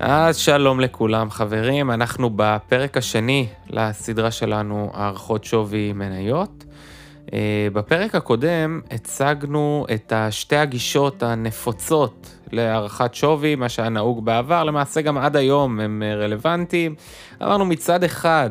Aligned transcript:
אז 0.00 0.36
שלום 0.36 0.80
לכולם 0.80 1.30
חברים, 1.30 1.90
אנחנו 1.90 2.30
בפרק 2.36 2.96
השני 2.96 3.46
לסדרה 3.70 4.30
שלנו 4.30 4.90
הערכות 4.94 5.44
שווי 5.44 5.92
מניות. 5.92 6.64
אה, 7.32 7.68
בפרק 7.72 8.14
הקודם 8.14 8.80
הצגנו 8.90 9.86
את 9.94 10.12
שתי 10.30 10.56
הגישות 10.56 11.22
הנפוצות 11.22 12.36
להערכת 12.52 13.14
שווי, 13.14 13.54
מה 13.54 13.68
שהיה 13.68 13.88
נהוג 13.88 14.24
בעבר, 14.24 14.64
למעשה 14.64 15.00
גם 15.00 15.18
עד 15.18 15.36
היום 15.36 15.80
הם 15.80 16.02
רלוונטיים. 16.16 16.94
אמרנו 17.42 17.64
מצד 17.64 18.04
אחד, 18.04 18.50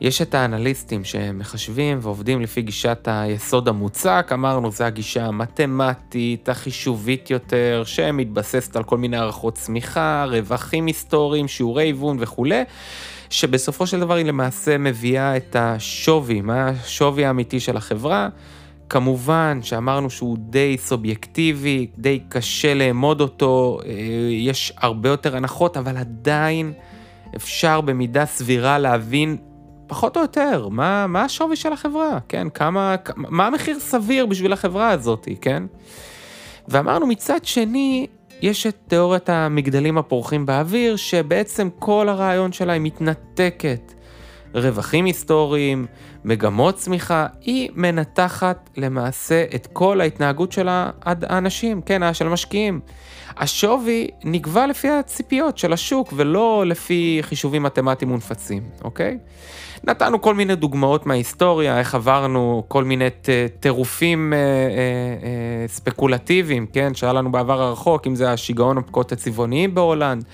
יש 0.00 0.22
את 0.22 0.34
האנליסטים 0.34 1.04
שמחשבים 1.04 1.98
ועובדים 2.02 2.40
לפי 2.40 2.62
גישת 2.62 3.08
היסוד 3.10 3.68
המוצק, 3.68 4.30
אמרנו 4.34 4.70
זו 4.70 4.84
הגישה 4.84 5.26
המתמטית, 5.26 6.48
החישובית 6.48 7.30
יותר, 7.30 7.82
שמתבססת 7.86 8.76
על 8.76 8.84
כל 8.84 8.98
מיני 8.98 9.16
הערכות 9.16 9.54
צמיחה, 9.54 10.24
רווחים 10.28 10.86
היסטוריים, 10.86 11.48
שיעורי 11.48 11.84
היוון 11.84 12.16
וכולי, 12.20 12.62
שבסופו 13.30 13.86
של 13.86 14.00
דבר 14.00 14.14
היא 14.14 14.26
למעשה 14.26 14.78
מביאה 14.78 15.36
את 15.36 15.56
השווי, 15.58 16.40
מה 16.40 16.68
השווי 16.68 17.24
האמיתי 17.24 17.60
של 17.60 17.76
החברה. 17.76 18.28
כמובן 18.88 19.58
שאמרנו 19.62 20.10
שהוא 20.10 20.38
די 20.40 20.76
סובייקטיבי, 20.78 21.86
די 21.98 22.20
קשה 22.28 22.74
לאמוד 22.74 23.20
אותו, 23.20 23.80
אה, 23.86 23.92
יש 24.30 24.72
הרבה 24.76 25.08
יותר 25.08 25.36
הנחות, 25.36 25.76
אבל 25.76 25.96
עדיין 25.96 26.72
אפשר 27.36 27.80
במידה 27.80 28.26
סבירה 28.26 28.78
להבין 28.78 29.36
פחות 29.86 30.16
או 30.16 30.22
יותר, 30.22 30.68
מה, 30.68 31.06
מה 31.06 31.24
השווי 31.24 31.56
של 31.56 31.72
החברה, 31.72 32.18
כן? 32.28 32.48
כמה, 32.54 32.96
מה 33.16 33.46
המחיר 33.46 33.80
סביר 33.80 34.26
בשביל 34.26 34.52
החברה 34.52 34.90
הזאת, 34.90 35.28
כן? 35.40 35.62
ואמרנו 36.68 37.06
מצד 37.06 37.44
שני, 37.44 38.06
יש 38.42 38.66
את 38.66 38.76
תיאוריית 38.88 39.28
המגדלים 39.28 39.98
הפורחים 39.98 40.46
באוויר, 40.46 40.96
שבעצם 40.96 41.68
כל 41.78 42.08
הרעיון 42.08 42.52
שלה 42.52 42.72
היא 42.72 42.80
מתנתקת. 42.80 43.92
רווחים 44.54 45.04
היסטוריים, 45.04 45.86
מגמות 46.24 46.74
צמיחה, 46.74 47.26
היא 47.40 47.70
מנתחת 47.74 48.70
למעשה 48.76 49.44
את 49.54 49.68
כל 49.72 50.00
ההתנהגות 50.00 50.52
של 50.52 50.68
האנשים, 51.02 51.82
כן, 51.82 52.14
של 52.14 52.26
המשקיעים. 52.26 52.80
השווי 53.36 54.08
נקבע 54.24 54.66
לפי 54.66 54.88
הציפיות 54.88 55.58
של 55.58 55.72
השוק 55.72 56.12
ולא 56.16 56.64
לפי 56.66 57.18
חישובים 57.22 57.62
מתמטיים 57.62 58.10
מונפצים, 58.10 58.62
אוקיי? 58.84 59.18
נתנו 59.84 60.20
כל 60.20 60.34
מיני 60.34 60.54
דוגמאות 60.56 61.06
מההיסטוריה, 61.06 61.78
איך 61.78 61.94
עברנו 61.94 62.64
כל 62.68 62.84
מיני 62.84 63.08
טירופים 63.60 64.32
אה, 64.32 64.38
אה, 64.38 64.42
אה, 64.42 65.68
ספקולטיביים, 65.68 66.66
כן, 66.72 66.94
שהיה 66.94 67.12
לנו 67.12 67.32
בעבר 67.32 67.62
הרחוק, 67.62 68.06
אם 68.06 68.14
זה 68.14 68.32
השיגעון 68.32 68.78
הפקות 68.78 69.12
הצבעוניים 69.12 69.74
בהולנד, 69.74 70.24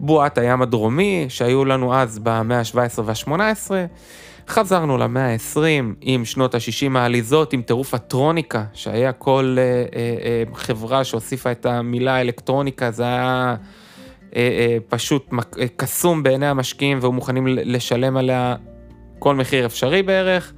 בועת 0.00 0.38
הים 0.38 0.62
הדרומי, 0.62 1.26
שהיו 1.28 1.64
לנו 1.64 1.94
אז 1.94 2.18
במאה 2.18 2.58
ה-17 2.58 3.00
וה-18. 3.04 3.70
חזרנו 4.48 4.98
למאה 4.98 5.32
ה-20 5.32 5.94
עם 6.00 6.24
שנות 6.24 6.54
ה-60 6.54 6.98
העליזות, 6.98 7.52
עם 7.52 7.62
טירוף 7.62 7.94
הטרוניקה, 7.94 8.64
שהיה 8.72 9.12
כל 9.12 9.56
אה, 9.58 9.62
אה, 9.62 9.84
אה, 10.24 10.42
חברה 10.54 11.04
שהוסיפה 11.04 11.52
את 11.52 11.66
המילה 11.66 12.20
אלקטרוניקה, 12.20 12.90
זה 12.90 13.02
היה 13.02 13.54
אה, 14.36 14.40
אה, 14.40 14.76
פשוט 14.88 15.30
אה, 15.60 15.66
קסום 15.76 16.22
בעיני 16.22 16.46
המשקיעים 16.46 16.98
והיו 17.00 17.12
מוכנים 17.12 17.46
לשלם 17.46 18.16
עליה 18.16 18.54
כל 19.18 19.34
מחיר 19.34 19.66
אפשרי 19.66 20.02
בערך, 20.02 20.52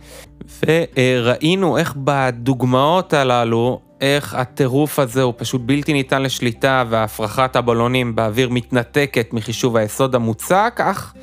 וראינו 0.67 1.79
איך 1.79 1.95
בדוגמאות 1.97 3.13
הללו, 3.13 3.81
איך 4.01 4.35
הטירוף 4.35 4.99
הזה 4.99 5.23
הוא 5.23 5.35
פשוט 5.37 5.61
בלתי 5.65 5.93
ניתן 5.93 6.23
לשליטה 6.23 6.85
והפרחת 6.89 7.57
הבלונים 7.57 8.17
באוויר 8.17 8.49
מתנתקת 8.49 9.33
מחישוב 9.33 9.77
היסוד 9.77 10.15
המוצק, 10.15 10.81
אך 10.85 11.15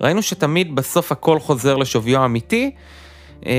ראינו 0.00 0.22
שתמיד 0.22 0.74
בסוף 0.74 1.12
הכל 1.12 1.40
חוזר 1.40 1.76
לשוויו 1.76 2.20
האמיתי. 2.20 2.70
אמ, 3.46 3.50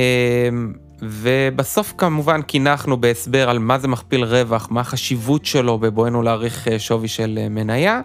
ובסוף 1.01 1.93
כמובן 1.97 2.41
קינחנו 2.41 2.97
בהסבר 2.97 3.49
על 3.49 3.59
מה 3.59 3.79
זה 3.79 3.87
מכפיל 3.87 4.23
רווח, 4.23 4.67
מה 4.71 4.81
החשיבות 4.81 5.45
שלו 5.45 5.79
בבואנו 5.79 6.21
להעריך 6.21 6.67
אה, 6.67 6.79
שווי 6.79 7.07
של 7.07 7.39
אה, 7.41 7.49
מניה. 7.49 8.01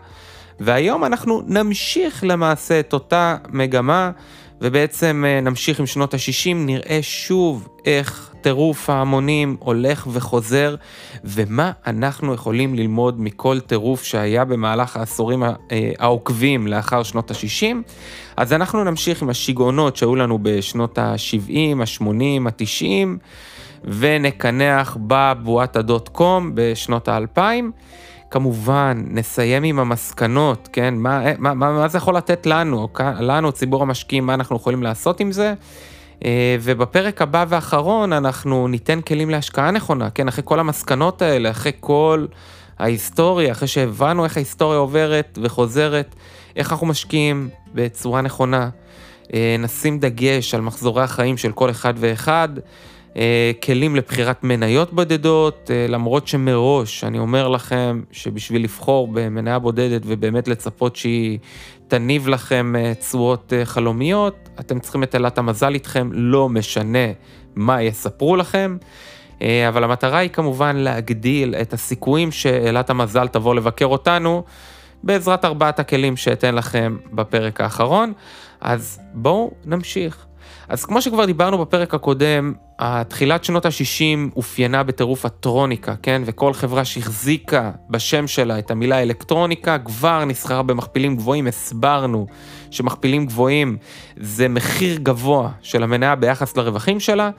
והיום 0.61 1.05
אנחנו 1.05 1.43
נמשיך 1.47 2.25
למעשה 2.27 2.81
את 2.81 2.93
אותה 2.93 3.37
מגמה 3.53 4.11
ובעצם 4.61 5.25
אה, 5.27 5.41
נמשיך 5.41 5.81
עם 5.81 5.87
שנות 5.87 6.15
ה-60, 6.15 6.55
נראה 6.55 6.99
שוב 7.03 7.69
איך 7.85 8.31
טירוף 8.41 8.91
ההמונים 8.91 9.57
הולך 9.59 10.07
וחוזר, 10.13 10.75
ומה 11.25 11.73
אנחנו 11.87 12.35
יכולים 12.35 12.75
ללמוד 12.75 13.21
מכל 13.21 13.61
טירוף 13.61 14.03
שהיה 14.03 14.45
במהלך 14.45 14.97
העשורים 14.97 15.43
אה, 15.43 15.51
העוקבים 15.99 16.67
לאחר 16.67 17.03
שנות 17.03 17.31
ה-60. 17.31 17.77
אז 18.37 18.53
אנחנו 18.53 18.85
נמשיך 18.85 19.23
עם 19.23 19.31
השיגעונות 19.31 19.97
שהיו 19.97 20.17
לנו 20.17 20.39
בשנות 20.43 20.99
ה-70, 20.99 21.53
ה-80, 21.81 22.49
ה-90, 22.49 23.09
ונקנח 23.85 24.97
בבועת 25.07 25.77
הדוט 25.77 26.09
קום 26.09 26.51
בשנות 26.55 27.09
ה-2000. 27.09 27.41
כמובן, 28.31 29.05
נסיים 29.11 29.63
עם 29.63 29.79
המסקנות, 29.79 30.69
כן? 30.73 30.95
מה, 30.95 31.23
מה, 31.39 31.55
מה, 31.55 31.73
מה 31.73 31.89
זה 31.89 31.99
יכול 31.99 32.17
לתת 32.17 32.47
לנו, 32.47 32.89
לנו, 33.21 33.53
ציבור 33.53 33.83
המשקיעים, 33.83 34.27
מה 34.27 34.35
אנחנו 34.35 34.57
יכולים 34.57 34.83
לעשות 34.83 35.21
עם 35.21 35.33
זה? 35.33 35.55
אה, 36.25 36.57
ובפרק 36.61 37.23
הבא 37.23 37.45
ואחרון 37.49 38.13
אנחנו 38.13 38.69
ניתן 38.69 39.01
כלים 39.01 39.31
להשקעה 39.31 39.71
נכונה, 39.71 40.11
כן? 40.11 40.29
אחרי 40.29 40.45
כל 40.47 40.61
המסקנות 40.61 41.23
האלה, 41.23 41.51
אחרי 41.51 41.73
כל 41.81 42.27
ההיסטוריה, 42.79 43.53
אחרי 43.53 43.69
שהבנו 43.69 44.25
איך 44.25 44.37
ההיסטוריה 44.37 44.79
עוברת 44.79 45.39
וחוזרת, 45.43 46.15
איך 46.57 46.73
אנחנו 46.73 46.87
משקיעים 46.87 47.49
בצורה 47.75 48.21
נכונה. 48.21 48.69
אה, 49.35 49.57
נשים 49.59 49.99
דגש 49.99 50.55
על 50.55 50.61
מחזורי 50.61 51.03
החיים 51.03 51.37
של 51.37 51.53
כל 51.53 51.71
אחד 51.71 51.95
ואחד. 51.97 52.49
אה, 53.17 53.53
כלים 53.63 53.97
לבחירת 53.97 54.45
מניות 54.45 54.93
בודדות, 54.93 55.71
אה, 55.71 55.87
למרות 55.89 56.29
שמראש 56.29 57.05
אני 57.05 57.19
אומר 57.19 57.49
לכם 57.49 58.01
שבשביל 58.13 58.65
לבחור 58.65 59.09
במניה 59.13 59.59
בודדת 59.59 60.03
ובאמת 60.05 60.49
לצפות 60.49 60.97
שהיא 60.97 61.39
תניב 61.89 62.29
לכם 62.29 62.77
אה, 62.77 62.93
תשואות 62.95 63.53
חלומיות, 63.65 64.49
אתם 64.61 64.81
צריכים 64.81 65.03
את 65.03 65.15
אלת 65.15 65.39
המזל 65.39 65.75
איתכם, 65.75 66.11
לא 66.13 66.49
משנה 66.49 67.13
מה 67.55 67.83
יספרו 67.83 68.37
לכם. 68.37 68.77
אבל 69.69 69.85
המטרה 69.85 70.19
היא 70.19 70.31
כמובן 70.31 70.77
להגדיל 70.77 71.55
את 71.55 71.73
הסיכויים 71.73 72.33
שאלת 72.33 72.91
המזל 72.91 73.29
תבוא 73.29 73.55
לבקר 73.55 73.85
אותנו 73.85 74.43
בעזרת 75.03 75.45
ארבעת 75.45 75.79
הכלים 75.79 76.17
שאתן 76.17 76.55
לכם 76.55 76.97
בפרק 77.13 77.61
האחרון. 77.61 78.13
אז 78.61 79.01
בואו 79.15 79.51
נמשיך. 79.65 80.27
אז 80.71 80.85
כמו 80.85 81.03
שכבר 81.03 81.25
דיברנו 81.25 81.59
בפרק 81.59 81.95
הקודם, 81.95 82.53
תחילת 83.09 83.45
שנות 83.45 83.67
ה-60 83.67 84.37
אופיינה 84.37 84.83
בטירוף 84.83 85.25
הטרוניקה, 85.25 85.95
כן? 86.03 86.23
וכל 86.25 86.53
חברה 86.53 86.85
שהחזיקה 86.85 87.71
בשם 87.89 88.27
שלה 88.27 88.59
את 88.59 88.71
המילה 88.71 89.03
אלקטרוניקה 89.03 89.79
כבר 89.79 90.25
נסחרה 90.25 90.63
במכפילים 90.63 91.17
גבוהים. 91.17 91.47
הסברנו 91.47 92.27
שמכפילים 92.71 93.27
גבוהים 93.27 93.77
זה 94.17 94.49
מחיר 94.49 94.99
גבוה 95.03 95.51
של 95.63 95.83
המניה 95.83 96.15
ביחס 96.15 96.57
לרווחים 96.57 97.01
שלה, 97.01 97.31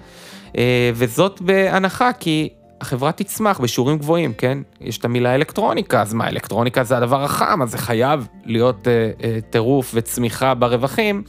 אה, 0.58 0.92
וזאת 0.96 1.42
בהנחה 1.42 2.14
כי 2.14 2.50
החברה 2.82 3.12
תצמח 3.12 3.60
בשיעורים 3.60 3.98
גבוהים, 3.98 4.34
כן? 4.34 4.58
יש 4.82 4.98
את 4.98 5.06
המילה 5.06 5.36
אלקטרוניקה, 5.36 6.02
אז 6.02 6.14
מה, 6.14 6.28
אלקטרוניקה 6.28 6.84
זה 6.84 6.98
הדבר 6.98 7.24
החם, 7.24 7.62
אז 7.62 7.72
זה 7.72 7.78
חייב 7.78 8.28
להיות 8.46 8.88
אה, 8.88 9.12
אה, 9.24 9.40
טירוף 9.50 9.92
וצמיחה 9.94 10.54
ברווחים. 10.54 11.24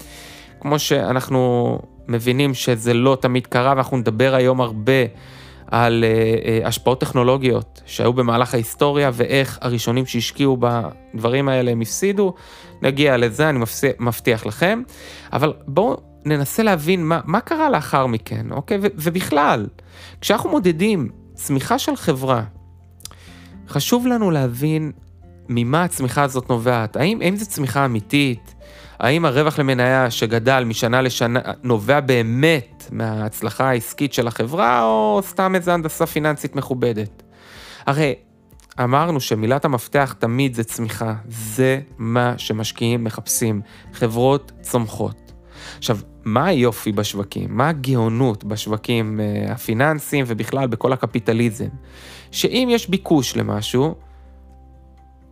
כמו 0.62 0.78
שאנחנו 0.78 1.78
מבינים 2.08 2.54
שזה 2.54 2.94
לא 2.94 3.18
תמיד 3.20 3.46
קרה, 3.46 3.72
ואנחנו 3.76 3.96
נדבר 3.96 4.34
היום 4.34 4.60
הרבה 4.60 5.02
על 5.66 6.04
uh, 6.04 6.64
uh, 6.64 6.68
השפעות 6.68 7.00
טכנולוגיות 7.00 7.82
שהיו 7.86 8.12
במהלך 8.12 8.54
ההיסטוריה 8.54 9.10
ואיך 9.12 9.58
הראשונים 9.60 10.06
שהשקיעו 10.06 10.56
בדברים 10.60 11.48
האלה 11.48 11.70
הם 11.70 11.80
הפסידו. 11.80 12.34
נגיע 12.82 13.16
לזה, 13.16 13.48
אני 13.48 13.58
מבטיח 13.98 14.46
לכם. 14.46 14.82
אבל 15.32 15.52
בואו 15.66 15.96
ננסה 16.24 16.62
להבין 16.62 17.04
מה, 17.04 17.20
מה 17.24 17.40
קרה 17.40 17.70
לאחר 17.70 18.06
מכן, 18.06 18.46
אוקיי? 18.50 18.78
ו- 18.82 18.86
ובכלל, 18.94 19.66
כשאנחנו 20.20 20.50
מודדים 20.50 21.08
צמיחה 21.34 21.78
של 21.78 21.96
חברה, 21.96 22.44
חשוב 23.68 24.06
לנו 24.06 24.30
להבין 24.30 24.92
ממה 25.48 25.84
הצמיחה 25.84 26.22
הזאת 26.22 26.50
נובעת. 26.50 26.96
האם, 26.96 27.20
האם 27.20 27.36
זו 27.36 27.46
צמיחה 27.46 27.84
אמיתית? 27.84 28.54
האם 29.02 29.24
הרווח 29.24 29.58
למניה 29.58 30.10
שגדל 30.10 30.64
משנה 30.64 31.02
לשנה 31.02 31.40
נובע 31.62 32.00
באמת 32.00 32.88
מההצלחה 32.92 33.68
העסקית 33.68 34.12
של 34.12 34.26
החברה, 34.26 34.84
או 34.84 35.20
סתם 35.22 35.54
איזה 35.54 35.74
הנדסה 35.74 36.06
פיננסית 36.06 36.56
מכובדת? 36.56 37.22
הרי 37.86 38.14
אמרנו 38.80 39.20
שמילת 39.20 39.64
המפתח 39.64 40.14
תמיד 40.18 40.54
זה 40.54 40.64
צמיחה, 40.64 41.14
זה 41.28 41.80
מה 41.98 42.34
שמשקיעים 42.38 43.04
מחפשים, 43.04 43.60
חברות 43.92 44.52
צומחות. 44.60 45.32
עכשיו, 45.78 45.98
מה 46.24 46.46
היופי 46.46 46.92
בשווקים? 46.92 47.56
מה 47.56 47.68
הגאונות 47.68 48.44
בשווקים 48.44 49.20
אה, 49.20 49.52
הפיננסיים 49.52 50.24
ובכלל 50.28 50.66
בכל 50.66 50.92
הקפיטליזם? 50.92 51.68
שאם 52.30 52.68
יש 52.70 52.88
ביקוש 52.88 53.36
למשהו, 53.36 53.94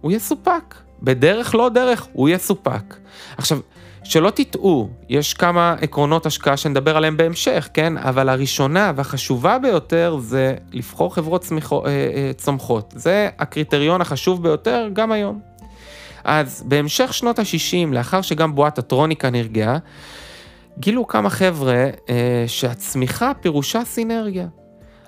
הוא 0.00 0.12
יסופק. 0.12 0.89
בדרך 1.02 1.54
לא 1.54 1.68
דרך, 1.68 2.06
הוא 2.12 2.28
יסופק. 2.28 2.96
עכשיו, 3.36 3.58
שלא 4.04 4.30
תטעו, 4.30 4.88
יש 5.08 5.34
כמה 5.34 5.74
עקרונות 5.80 6.26
השקעה 6.26 6.56
שנדבר 6.56 6.96
עליהם 6.96 7.16
בהמשך, 7.16 7.68
כן? 7.74 7.96
אבל 7.96 8.28
הראשונה 8.28 8.92
והחשובה 8.96 9.58
ביותר 9.58 10.16
זה 10.20 10.54
לבחור 10.72 11.14
חברות 11.14 11.40
צמיחו, 11.40 11.86
אה, 11.86 11.90
אה, 11.90 12.30
צומחות. 12.36 12.94
זה 12.96 13.28
הקריטריון 13.38 14.00
החשוב 14.00 14.42
ביותר 14.42 14.88
גם 14.92 15.12
היום. 15.12 15.40
אז 16.24 16.64
בהמשך 16.66 17.14
שנות 17.14 17.38
ה-60, 17.38 17.92
לאחר 17.92 18.22
שגם 18.22 18.54
בועת 18.54 18.78
הטרוניקה 18.78 19.30
נרגעה, 19.30 19.78
גילו 20.78 21.06
כמה 21.06 21.30
חבר'ה 21.30 21.86
אה, 22.08 22.44
שהצמיחה 22.46 23.32
פירושה 23.40 23.84
סינרגיה. 23.84 24.46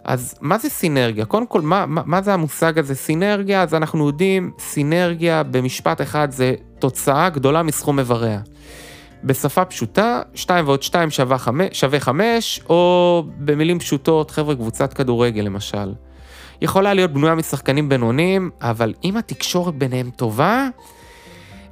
אז 0.04 0.34
מה 0.40 0.58
זה 0.58 0.68
סינרגיה? 0.68 1.24
קודם 1.24 1.46
כל, 1.46 1.60
מה, 1.60 1.86
מה, 1.86 2.02
מה 2.06 2.22
זה 2.22 2.34
המושג 2.34 2.78
הזה 2.78 2.94
סינרגיה? 2.94 3.62
אז 3.62 3.74
אנחנו 3.74 4.06
יודעים, 4.06 4.50
סינרגיה 4.58 5.42
במשפט 5.42 6.00
אחד 6.00 6.30
זה 6.30 6.54
תוצאה 6.78 7.28
גדולה 7.28 7.62
מסכום 7.62 7.98
איבריה. 7.98 8.40
בשפה 9.24 9.64
פשוטה, 9.64 10.22
2 10.34 10.66
ועוד 10.66 10.82
2 10.82 11.10
שווה 11.10 11.38
5, 11.38 11.80
שווה 11.80 12.00
5, 12.00 12.60
או 12.68 13.24
במילים 13.38 13.78
פשוטות, 13.78 14.30
חבר'ה, 14.30 14.54
קבוצת 14.54 14.92
כדורגל 14.92 15.42
למשל. 15.42 15.92
יכולה 16.62 16.94
להיות 16.94 17.12
בנויה 17.12 17.34
משחקנים 17.34 17.88
בינוניים, 17.88 18.50
אבל 18.60 18.94
אם 19.04 19.16
התקשורת 19.16 19.74
ביניהם 19.74 20.10
טובה, 20.10 20.68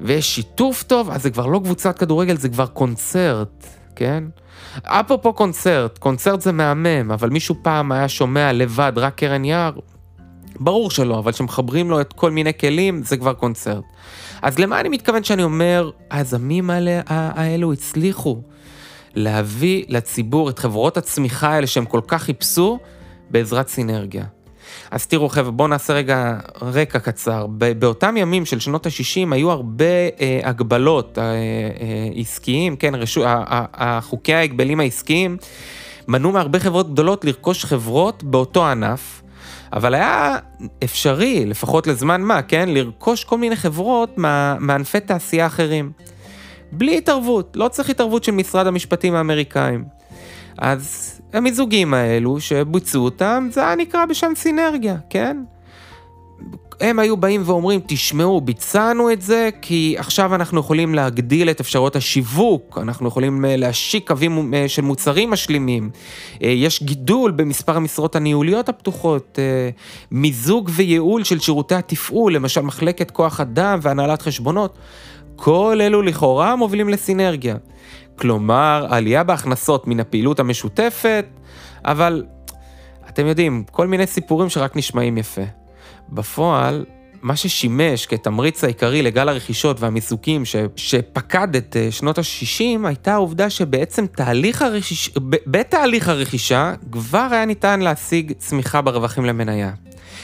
ויש 0.00 0.34
שיתוף 0.34 0.82
טוב, 0.82 1.10
אז 1.10 1.22
זה 1.22 1.30
כבר 1.30 1.46
לא 1.46 1.60
קבוצת 1.64 1.98
כדורגל, 1.98 2.36
זה 2.36 2.48
כבר 2.48 2.66
קונצרט, 2.66 3.66
כן? 3.96 4.24
אפרופו 4.82 5.32
קונצרט, 5.32 5.98
קונצרט 5.98 6.40
זה 6.40 6.52
מהמם, 6.52 7.10
אבל 7.10 7.30
מישהו 7.30 7.54
פעם 7.62 7.92
היה 7.92 8.08
שומע 8.08 8.52
לבד 8.52 8.92
רק 8.96 9.14
קרן 9.14 9.44
יער? 9.44 9.72
ברור 10.60 10.90
שלא, 10.90 11.18
אבל 11.18 11.32
כשמחברים 11.32 11.90
לו 11.90 12.00
את 12.00 12.12
כל 12.12 12.30
מיני 12.30 12.58
כלים, 12.58 13.02
זה 13.02 13.16
כבר 13.16 13.32
קונצרט. 13.32 13.84
אז 14.42 14.58
למה 14.58 14.80
אני 14.80 14.88
מתכוון 14.88 15.24
שאני 15.24 15.42
אומר, 15.42 15.90
היזמים 16.10 16.70
האלו 17.06 17.72
הצליחו 17.72 18.40
להביא 19.14 19.84
לציבור 19.88 20.50
את 20.50 20.58
חברות 20.58 20.96
הצמיחה 20.96 21.48
האלה 21.48 21.66
שהם 21.66 21.84
כל 21.84 22.00
כך 22.06 22.22
חיפשו, 22.22 22.78
בעזרת 23.30 23.68
סינרגיה. 23.68 24.24
אז 24.90 25.06
תראו 25.06 25.28
חבר'ה, 25.28 25.50
בואו 25.50 25.68
נעשה 25.68 25.92
רגע 25.92 26.38
רקע 26.62 26.98
קצר. 26.98 27.46
באותם 27.78 28.16
ימים 28.16 28.46
של 28.46 28.60
שנות 28.60 28.86
ה-60 28.86 29.34
היו 29.34 29.50
הרבה 29.50 29.84
אה, 30.20 30.40
הגבלות 30.44 31.18
אה, 31.18 31.24
אה, 31.24 31.28
עסקיים, 32.16 32.76
כן, 32.76 32.94
רשו, 32.94 33.24
החוקי 33.26 34.34
ההגבלים 34.34 34.80
העסקיים 34.80 35.36
מנעו 36.08 36.32
מהרבה 36.32 36.58
חברות 36.58 36.92
גדולות 36.92 37.24
לרכוש 37.24 37.64
חברות 37.64 38.24
באותו 38.24 38.66
ענף. 38.66 39.22
אבל 39.72 39.94
היה 39.94 40.36
אפשרי, 40.84 41.46
לפחות 41.46 41.86
לזמן 41.86 42.22
מה, 42.22 42.42
כן, 42.42 42.68
לרכוש 42.68 43.24
כל 43.24 43.38
מיני 43.38 43.56
חברות 43.56 44.18
מענפי 44.58 45.00
תעשייה 45.00 45.46
אחרים. 45.46 45.92
בלי 46.72 46.98
התערבות, 46.98 47.56
לא 47.56 47.68
צריך 47.68 47.90
התערבות 47.90 48.24
של 48.24 48.32
משרד 48.32 48.66
המשפטים 48.66 49.14
האמריקאים. 49.14 49.84
אז 50.58 51.19
המיזוגים 51.32 51.94
האלו 51.94 52.40
שבוצעו 52.40 53.04
אותם, 53.04 53.48
זה 53.52 53.66
היה 53.66 53.76
נקרא 53.76 54.06
בשם 54.06 54.32
סינרגיה, 54.36 54.96
כן? 55.10 55.36
הם 56.80 56.98
היו 56.98 57.16
באים 57.16 57.42
ואומרים, 57.44 57.80
תשמעו, 57.86 58.40
ביצענו 58.40 59.12
את 59.12 59.22
זה 59.22 59.48
כי 59.62 59.94
עכשיו 59.98 60.34
אנחנו 60.34 60.60
יכולים 60.60 60.94
להגדיל 60.94 61.50
את 61.50 61.60
אפשרויות 61.60 61.96
השיווק, 61.96 62.78
אנחנו 62.82 63.08
יכולים 63.08 63.44
אה, 63.44 63.56
להשיק 63.56 64.08
קווים 64.08 64.54
אה, 64.54 64.68
של 64.68 64.82
מוצרים 64.82 65.30
משלימים, 65.30 65.90
אה, 66.42 66.48
יש 66.48 66.82
גידול 66.82 67.30
במספר 67.30 67.76
המשרות 67.76 68.16
הניהוליות 68.16 68.68
הפתוחות, 68.68 69.38
מיזוג 70.10 70.70
וייעול 70.72 71.24
של 71.24 71.38
שירותי 71.38 71.74
התפעול, 71.74 72.34
למשל 72.34 72.60
מחלקת 72.60 73.10
כוח 73.10 73.40
אדם 73.40 73.78
והנהלת 73.82 74.22
חשבונות, 74.22 74.78
כל 75.36 75.78
אלו 75.82 76.02
לכאורה 76.02 76.56
מובילים 76.56 76.88
לסינרגיה. 76.88 77.56
כלומר, 78.20 78.86
עלייה 78.90 79.24
בהכנסות 79.24 79.86
מן 79.86 80.00
הפעילות 80.00 80.40
המשותפת, 80.40 81.26
אבל 81.84 82.24
אתם 83.08 83.26
יודעים, 83.26 83.64
כל 83.70 83.86
מיני 83.86 84.06
סיפורים 84.06 84.48
שרק 84.48 84.76
נשמעים 84.76 85.18
יפה. 85.18 85.42
בפועל, 86.08 86.84
מה 87.22 87.36
ששימש 87.36 88.06
כתמריץ 88.06 88.64
העיקרי 88.64 89.02
לגל 89.02 89.28
הרכישות 89.28 89.80
והמיזוגים 89.80 90.44
ש... 90.44 90.56
שפקד 90.76 91.56
את 91.56 91.76
אה, 91.76 91.90
שנות 91.90 92.18
ה-60 92.18 92.86
הייתה 92.86 93.12
העובדה 93.12 93.50
שבעצם 93.50 94.06
תהליך 94.06 94.62
הרכיש... 94.62 95.10
בתהליך 95.46 96.08
הרכישה 96.08 96.74
כבר 96.92 97.28
היה 97.30 97.44
ניתן 97.44 97.80
להשיג 97.80 98.32
צמיחה 98.38 98.80
ברווחים 98.80 99.24
למניה. 99.24 99.72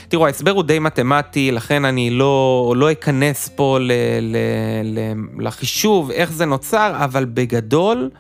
תראו, 0.09 0.27
ההסבר 0.27 0.51
הוא 0.51 0.63
די 0.63 0.79
מתמטי, 0.79 1.51
לכן 1.51 1.85
אני 1.85 2.11
לא, 2.11 2.75
לא 2.77 2.93
אכנס 2.93 3.49
פה 3.49 3.79
ל, 3.81 3.93
ל, 4.21 4.37
ל, 4.85 5.13
לחישוב 5.45 6.11
איך 6.11 6.33
זה 6.33 6.45
נוצר, 6.45 6.93
אבל 7.05 7.25
בגדול, 7.25 8.11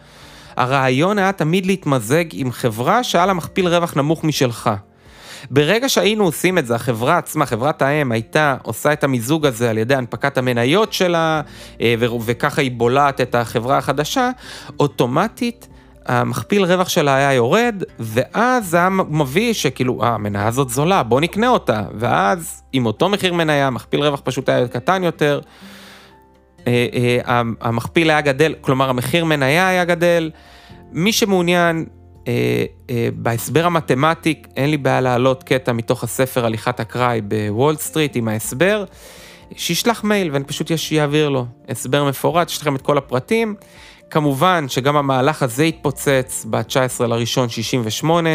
הרעיון 0.56 1.18
היה 1.18 1.32
תמיד 1.32 1.66
להתמזג 1.66 2.24
עם 2.32 2.52
חברה 2.52 3.04
שהיה 3.04 3.26
לה 3.26 3.32
מכפיל 3.32 3.68
רווח 3.68 3.96
נמוך 3.96 4.24
משלך. 4.24 4.70
ברגע 5.50 5.88
שהיינו 5.88 6.24
עושים 6.24 6.58
את 6.58 6.66
זה, 6.66 6.74
החברה 6.74 7.18
עצמה, 7.18 7.46
חברת 7.46 7.82
האם, 7.82 8.12
הייתה 8.12 8.56
עושה 8.62 8.92
את 8.92 9.04
המיזוג 9.04 9.46
הזה 9.46 9.70
על 9.70 9.78
ידי 9.78 9.94
הנפקת 9.94 10.38
המניות 10.38 10.92
שלה, 10.92 11.40
אה, 11.80 11.94
וככה 12.24 12.62
היא 12.62 12.70
בולעת 12.70 13.20
את 13.20 13.34
החברה 13.34 13.78
החדשה, 13.78 14.30
אוטומטית 14.80 15.68
המכפיל 16.06 16.64
רווח 16.64 16.88
שלה 16.88 17.16
היה 17.16 17.32
יורד, 17.32 17.82
ואז 17.98 18.74
היה 18.74 18.88
מביא 18.90 19.52
שכאילו, 19.52 20.02
אה, 20.02 20.08
המניה 20.08 20.46
הזאת 20.46 20.70
זולה, 20.70 21.02
בוא 21.02 21.20
נקנה 21.20 21.48
אותה. 21.48 21.82
ואז 21.98 22.62
עם 22.72 22.86
אותו 22.86 23.08
מחיר 23.08 23.34
מניה, 23.34 23.70
מכפיל 23.70 24.02
רווח 24.02 24.20
פשוט 24.24 24.48
היה 24.48 24.68
קטן 24.68 25.04
יותר, 25.04 25.40
אה, 26.66 26.86
אה, 27.28 27.42
המכפיל 27.60 28.10
היה 28.10 28.20
גדל, 28.20 28.54
כלומר 28.60 28.90
המחיר 28.90 29.24
מניה 29.24 29.68
היה 29.68 29.84
גדל. 29.84 30.30
מי 30.92 31.12
שמעוניין 31.12 31.86
אה, 32.28 32.64
אה, 32.90 33.08
בהסבר 33.14 33.66
המתמטי, 33.66 34.42
אין 34.56 34.70
לי 34.70 34.76
בעיה 34.76 35.00
להעלות 35.00 35.42
קטע 35.42 35.72
מתוך 35.72 36.04
הספר 36.04 36.46
הליכה 36.46 36.80
אקראית 36.80 37.20
בוול 37.20 37.76
סטריט 37.76 38.16
עם 38.16 38.28
ההסבר, 38.28 38.84
שישלח 39.56 40.04
מייל 40.04 40.30
ואני 40.32 40.44
פשוט 40.44 40.70
אעביר 41.00 41.28
לו 41.28 41.46
הסבר 41.68 42.04
מפורט, 42.04 42.50
יש 42.50 42.60
לכם 42.60 42.76
את 42.76 42.82
כל 42.82 42.98
הפרטים. 42.98 43.54
כמובן 44.10 44.64
שגם 44.68 44.96
המהלך 44.96 45.42
הזה 45.42 45.62
התפוצץ 45.64 46.46
ב-19 46.50 47.06
בראשון 47.06 47.48
68. 47.48 48.30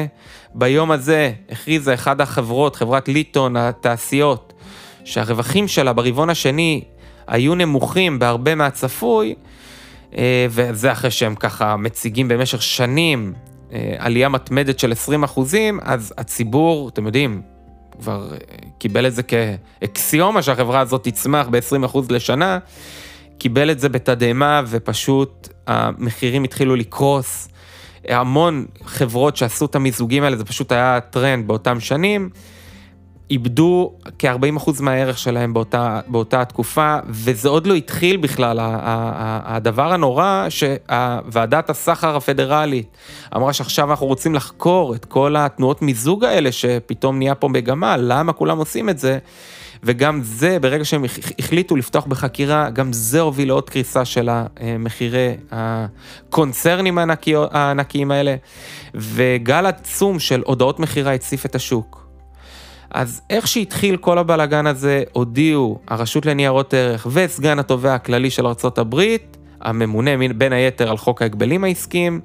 ביום 0.54 0.92
הזה 0.92 1.32
הכריזה 1.50 1.94
אחת 1.94 2.20
החברות, 2.22 2.76
חברת 2.76 3.08
ליטון, 3.08 3.56
התעשיות, 3.56 4.54
שהרווחים 5.06 5.68
שלה 5.68 5.94
ברבעון 5.94 6.30
השני 6.30 6.84
היו 7.28 7.56
נמוכים 7.56 8.20
בהרבה 8.20 8.56
מהצפוי, 8.56 9.36
אה, 10.18 10.46
וזה 10.50 10.92
אחרי 10.92 11.12
שהם 11.12 11.36
ככה 11.36 11.78
מציגים 11.78 12.28
במשך 12.28 12.62
שנים 12.62 13.34
אה, 13.74 13.96
עלייה 13.98 14.30
מתמדת 14.30 14.80
של 14.80 14.92
20 14.92 15.24
אחוזים, 15.24 15.80
אז 15.84 16.14
הציבור, 16.18 16.90
אתם 16.90 17.06
יודעים, 17.06 17.42
כבר 18.02 18.34
אה, 18.34 18.38
קיבל 18.78 19.08
את 19.08 19.14
זה 19.16 19.22
כאקסיומה 19.24 20.42
שהחברה 20.42 20.80
הזאת 20.80 21.04
תצמח 21.04 21.48
ב-20 21.52 21.86
אחוז 21.86 22.12
לשנה, 22.12 22.60
קיבל 23.38 23.72
את 23.72 23.80
זה 23.80 23.90
בתדהמה 23.90 24.62
ופשוט 24.68 25.50
המחירים 25.68 26.44
התחילו 26.44 26.76
לקרוס. 26.76 27.48
המון 28.08 28.66
חברות 28.86 29.38
שעשו 29.38 29.66
את 29.66 29.76
המיזוגים 29.76 30.24
האלה, 30.24 30.38
זה 30.38 30.46
פשוט 30.46 30.72
היה 30.72 31.00
טרנד 31.00 31.48
באותם 31.48 31.80
שנים. 31.80 32.30
איבדו 33.32 33.94
כ-40% 34.20 34.82
מהערך 34.82 35.18
שלהם 35.18 35.54
באותה, 35.54 36.00
באותה 36.08 36.46
תקופה, 36.46 36.98
וזה 37.10 37.50
עוד 37.50 37.68
לא 37.68 37.74
התחיל 37.74 38.18
בכלל. 38.18 38.58
הדבר 38.62 39.94
הנורא 39.94 40.48
שוועדת 40.50 41.70
הסחר 41.70 42.16
הפדרלית 42.16 42.98
אמרה 43.36 43.54
שעכשיו 43.54 43.92
אנחנו 43.92 44.08
רוצים 44.08 44.36
לחקור 44.36 44.96
את 44.96 45.06
כל 45.06 45.36
התנועות 45.38 45.82
מיזוג 45.82 46.24
האלה, 46.24 46.52
שפתאום 46.52 47.18
נהיה 47.18 47.36
פה 47.36 47.48
מגמה, 47.48 47.98
למה 47.98 48.34
כולם 48.34 48.58
עושים 48.58 48.90
את 48.90 49.00
זה. 49.00 49.18
וגם 49.84 50.22
זה, 50.24 50.60
ברגע 50.60 50.86
שהם 50.86 51.06
החליטו 51.40 51.76
לפתוח 51.76 52.06
בחקירה, 52.06 52.70
גם 52.70 52.94
זה 52.94 53.20
הוביל 53.20 53.48
לעוד 53.48 53.70
קריסה 53.70 54.06
של 54.06 54.30
המחירי 54.32 55.36
הקונצרנים 55.52 56.98
הענקיים 57.52 58.12
האלה, 58.12 58.36
וגל 58.96 59.66
עצום 59.66 60.20
של 60.20 60.44
הודעות 60.46 60.80
מכירה 60.80 61.14
הציף 61.14 61.46
את 61.46 61.56
השוק. 61.56 62.08
אז 62.92 63.22
איך 63.30 63.48
שהתחיל 63.48 63.98
כל 63.98 64.18
הבלגן 64.18 64.68
הזה, 64.68 65.04
הודיעו 65.14 65.80
הרשות 65.88 66.26
לניירות 66.26 66.74
ערך 66.74 67.08
וסגן 67.12 67.60
התובע 67.60 67.94
הכללי 67.94 68.30
של 68.30 68.48
ארה"ב, 68.48 69.02
הממונה 69.62 70.12
בין 70.38 70.54
היתר 70.54 70.90
על 70.90 70.98
חוק 70.98 71.22
ההגבלים 71.22 71.64
העסקיים, 71.64 72.22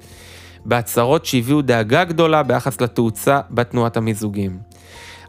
בהצהרות 0.65 1.25
שהביאו 1.25 1.61
דאגה 1.61 2.03
גדולה 2.03 2.43
ביחס 2.43 2.81
לתאוצה 2.81 3.39
בתנועת 3.51 3.97
המיזוגים. 3.97 4.57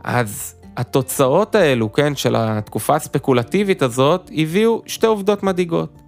אז 0.04 0.54
התוצאות 0.76 1.54
האלו, 1.54 1.92
כן, 1.92 2.16
של 2.16 2.36
התקופה 2.38 2.96
הספקולטיבית 2.96 3.82
הזאת, 3.82 4.30
הביאו 4.36 4.82
שתי 4.86 5.06
עובדות 5.06 5.42
מדאיגות. 5.42 6.02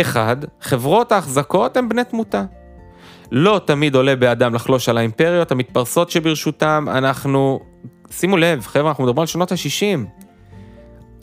אחד, 0.00 0.36
חברות 0.60 1.12
ההחזקות 1.12 1.76
הן 1.76 1.88
בני 1.88 2.04
תמותה. 2.04 2.44
לא 3.32 3.60
תמיד 3.64 3.94
עולה 3.94 4.16
באדם 4.16 4.54
לחלוש 4.54 4.88
על 4.88 4.98
האימפריות 4.98 5.52
המתפרסות 5.52 6.10
שברשותם, 6.10 6.86
אנחנו, 6.88 7.60
שימו 8.10 8.36
לב, 8.36 8.60
חבר'ה, 8.66 8.88
אנחנו 8.88 9.04
מדברים 9.04 9.20
על 9.20 9.26
שנות 9.26 9.52
ה-60. 9.52 10.22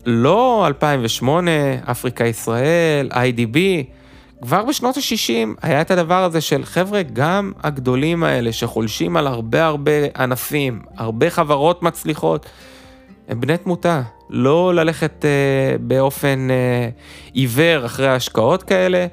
לא 0.05 0.63
2008, 0.67 1.51
אפריקה 1.91 2.25
ישראל, 2.25 3.10
IDB, 3.12 3.58
כבר 4.41 4.65
בשנות 4.65 4.98
ה-60 4.98 5.48
היה 5.62 5.81
את 5.81 5.91
הדבר 5.91 6.24
הזה 6.24 6.41
של 6.41 6.65
חבר'ה, 6.65 7.01
גם 7.13 7.51
הגדולים 7.63 8.24
האלה 8.24 8.51
שחולשים 8.51 9.17
על 9.17 9.27
הרבה 9.27 9.65
הרבה 9.65 9.91
ענפים, 10.15 10.81
הרבה 10.98 11.29
חברות 11.29 11.84
מצליחות, 11.84 12.46
הם 13.29 13.41
בני 13.41 13.57
תמותה. 13.57 14.01
לא 14.29 14.74
ללכת 14.75 15.25
אה, 15.25 15.77
באופן 15.79 16.48
אה, 16.51 16.89
עיוור 17.33 17.86
אחרי 17.86 18.07
השקעות 18.07 18.63
כאלה. 18.63 19.07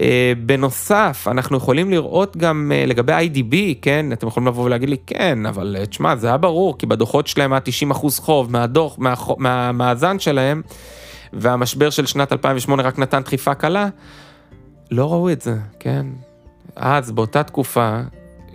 אה, 0.00 0.32
בנוסף, 0.46 1.28
אנחנו 1.30 1.56
יכולים 1.56 1.90
לראות 1.90 2.36
גם 2.36 2.72
אה, 2.74 2.86
לגבי 2.86 3.12
IDB, 3.12 3.54
כן, 3.82 4.12
אתם 4.12 4.26
יכולים 4.26 4.46
לבוא 4.46 4.64
ולהגיד 4.64 4.88
לי, 4.88 4.96
כן, 5.06 5.46
אבל 5.46 5.76
אה, 5.78 5.86
תשמע, 5.86 6.16
זה 6.16 6.26
היה 6.26 6.36
ברור, 6.36 6.78
כי 6.78 6.86
בדוחות 6.86 7.26
שלהם 7.26 7.52
היה 7.52 7.60
90 7.60 7.90
אחוז 7.90 8.18
חוב 8.18 8.52
מהדוח, 8.52 8.94
מה, 8.98 9.14
מהמאזן 9.38 10.18
שלהם, 10.18 10.62
והמשבר 11.32 11.90
של 11.90 12.06
שנת 12.06 12.32
2008 12.32 12.82
רק 12.82 12.98
נתן 12.98 13.22
דחיפה 13.22 13.54
קלה. 13.54 13.88
לא 14.90 15.12
ראו 15.12 15.30
את 15.30 15.40
זה, 15.40 15.56
כן? 15.80 16.06
אז, 16.76 17.10
באותה 17.10 17.42
תקופה, 17.42 18.00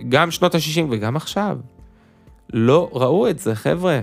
גם 0.08 0.30
שנות 0.30 0.54
ה-60 0.54 0.84
וגם 0.90 1.16
עכשיו, 1.16 1.58
לא 2.52 2.90
ראו 2.92 3.28
את 3.28 3.38
זה, 3.38 3.54
חבר'ה. 3.54 4.00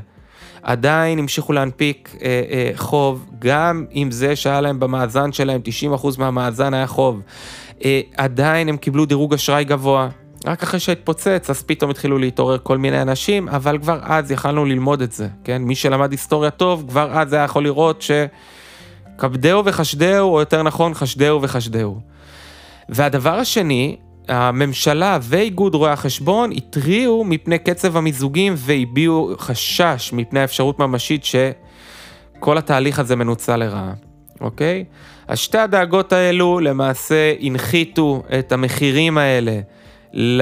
עדיין 0.63 1.20
המשיכו 1.20 1.53
להנפיק 1.53 2.15
אה, 2.22 2.41
אה, 2.51 2.72
חוב, 2.75 3.25
גם 3.39 3.86
עם 3.91 4.12
זה 4.12 4.36
שהיה 4.36 4.62
להם 4.62 4.80
במאזן 4.80 5.32
שלהם, 5.32 5.62
90% 5.94 6.20
מהמאזן 6.20 6.74
היה 6.74 6.88
חוב. 6.88 7.22
אה, 7.86 8.01
עדיין 8.18 8.70
הם 8.70 8.77
קיבלו 8.77 9.06
דירוג 9.06 9.34
אשראי 9.34 9.63
גבוה. 9.63 10.10
רק 10.46 10.63
אחרי 10.63 10.80
שהתפוצץ, 10.80 11.50
אז 11.50 11.62
פתאום 11.62 11.91
התחילו 11.91 12.18
להתעורר 12.18 12.58
כל 12.63 12.77
מיני 12.77 13.01
אנשים, 13.01 13.50
אבל 13.50 13.77
כבר 13.77 14.00
אז 14.03 14.32
יכלנו 14.32 14.65
ללמוד 14.65 15.01
את 15.01 15.12
זה, 15.12 15.27
כן? 15.44 15.62
מי 15.62 15.75
שלמד 15.75 16.12
היסטוריה 16.12 16.51
טוב, 16.51 16.86
כבר 16.89 17.12
אז 17.12 17.34
היה 17.34 17.44
יכול 17.44 17.63
לראות 17.63 18.03
שכבדהו 19.18 19.65
וחשדהו, 19.65 20.34
או 20.34 20.39
יותר 20.39 20.63
נכון, 20.63 20.94
חשדהו 20.94 21.41
וחשדהו. 21.41 22.00
והדבר 22.89 23.34
השני, 23.34 23.98
הממשלה 24.28 25.18
ואיגוד 25.22 25.75
רואי 25.75 25.92
החשבון 25.92 26.51
התריעו 26.51 27.24
מפני 27.24 27.60
קצב 27.60 27.98
המיזוגים 27.98 28.54
והביעו 28.58 29.34
חשש 29.38 30.13
מפני 30.13 30.40
האפשרות 30.40 30.80
ממשית 30.80 31.24
שכל 31.24 32.58
התהליך 32.58 33.00
הזה 33.00 33.16
מנוצל 33.16 33.56
לרעה, 33.56 33.94
אוקיי? 34.42 34.86
אז 35.28 35.40
שתי 35.40 35.58
הדאגות 35.58 36.13
האלו 36.13 36.60
למעשה 36.60 37.34
הנחיתו 37.42 38.24
את 38.40 38.51
המחירים 38.51 39.18
האלה 39.18 39.60
ל, 40.13 40.42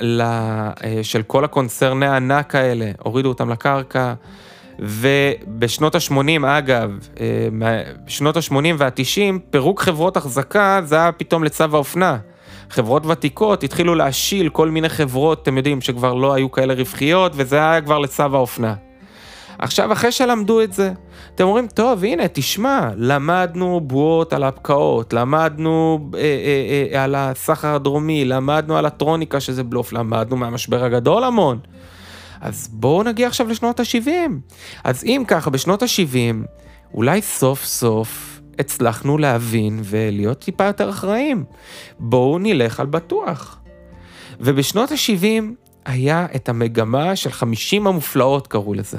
ל, 0.00 0.20
אה, 0.20 0.74
של 1.02 1.22
כל 1.22 1.44
הקונצרני 1.44 2.06
הענק 2.06 2.54
האלה, 2.54 2.90
הורידו 2.98 3.28
אותם 3.28 3.50
לקרקע. 3.50 4.14
ובשנות 4.78 5.94
ה-80, 5.94 6.46
אגב, 6.46 7.08
בשנות 8.06 8.36
ה-80 8.36 8.54
וה-90, 8.78 9.38
פירוק 9.50 9.80
חברות 9.80 10.16
החזקה 10.16 10.80
זה 10.84 10.96
היה 10.96 11.12
פתאום 11.12 11.44
לצו 11.44 11.64
האופנה. 11.72 12.18
חברות 12.70 13.06
ותיקות 13.06 13.62
התחילו 13.62 13.94
להשיל 13.94 14.48
כל 14.48 14.70
מיני 14.70 14.88
חברות, 14.88 15.42
אתם 15.42 15.56
יודעים, 15.56 15.80
שכבר 15.80 16.14
לא 16.14 16.34
היו 16.34 16.50
כאלה 16.50 16.74
רווחיות, 16.74 17.32
וזה 17.34 17.56
היה 17.56 17.80
כבר 17.80 17.98
לצו 17.98 18.22
האופנה. 18.22 18.74
עכשיו, 19.58 19.92
אחרי 19.92 20.12
שלמדו 20.12 20.60
את 20.60 20.72
זה, 20.72 20.92
אתם 21.34 21.44
אומרים, 21.44 21.66
טוב, 21.66 22.04
הנה, 22.04 22.28
תשמע, 22.32 22.88
למדנו 22.96 23.80
בועות 23.80 24.32
על 24.32 24.44
הפקעות, 24.44 25.12
למדנו 25.12 26.08
אה, 26.14 26.20
אה, 26.20 26.94
אה, 26.94 27.04
על 27.04 27.14
הסחר 27.14 27.74
הדרומי, 27.74 28.24
למדנו 28.24 28.76
על 28.76 28.86
הטרוניקה 28.86 29.40
שזה 29.40 29.64
בלוף, 29.64 29.92
למדנו 29.92 30.36
מהמשבר 30.36 30.84
הגדול 30.84 31.24
המון. 31.24 31.58
אז 32.40 32.68
בואו 32.72 33.02
נגיע 33.02 33.26
עכשיו 33.26 33.48
לשנות 33.48 33.80
ה-70. 33.80 34.10
אז 34.84 35.04
אם 35.04 35.22
ככה, 35.26 35.50
בשנות 35.50 35.82
ה-70, 35.82 36.46
אולי 36.94 37.22
סוף 37.22 37.64
סוף 37.64 38.37
הצלחנו 38.58 39.18
להבין 39.18 39.80
ולהיות 39.84 40.38
טיפה 40.38 40.64
יותר 40.64 40.90
אחראים. 40.90 41.44
בואו 41.98 42.38
נלך 42.38 42.80
על 42.80 42.86
בטוח. 42.86 43.58
ובשנות 44.40 44.92
ה-70 44.92 45.44
היה 45.84 46.26
את 46.34 46.48
המגמה 46.48 47.16
של 47.16 47.32
50 47.32 47.86
המופלאות, 47.86 48.46
קראו 48.46 48.74
לזה. 48.74 48.98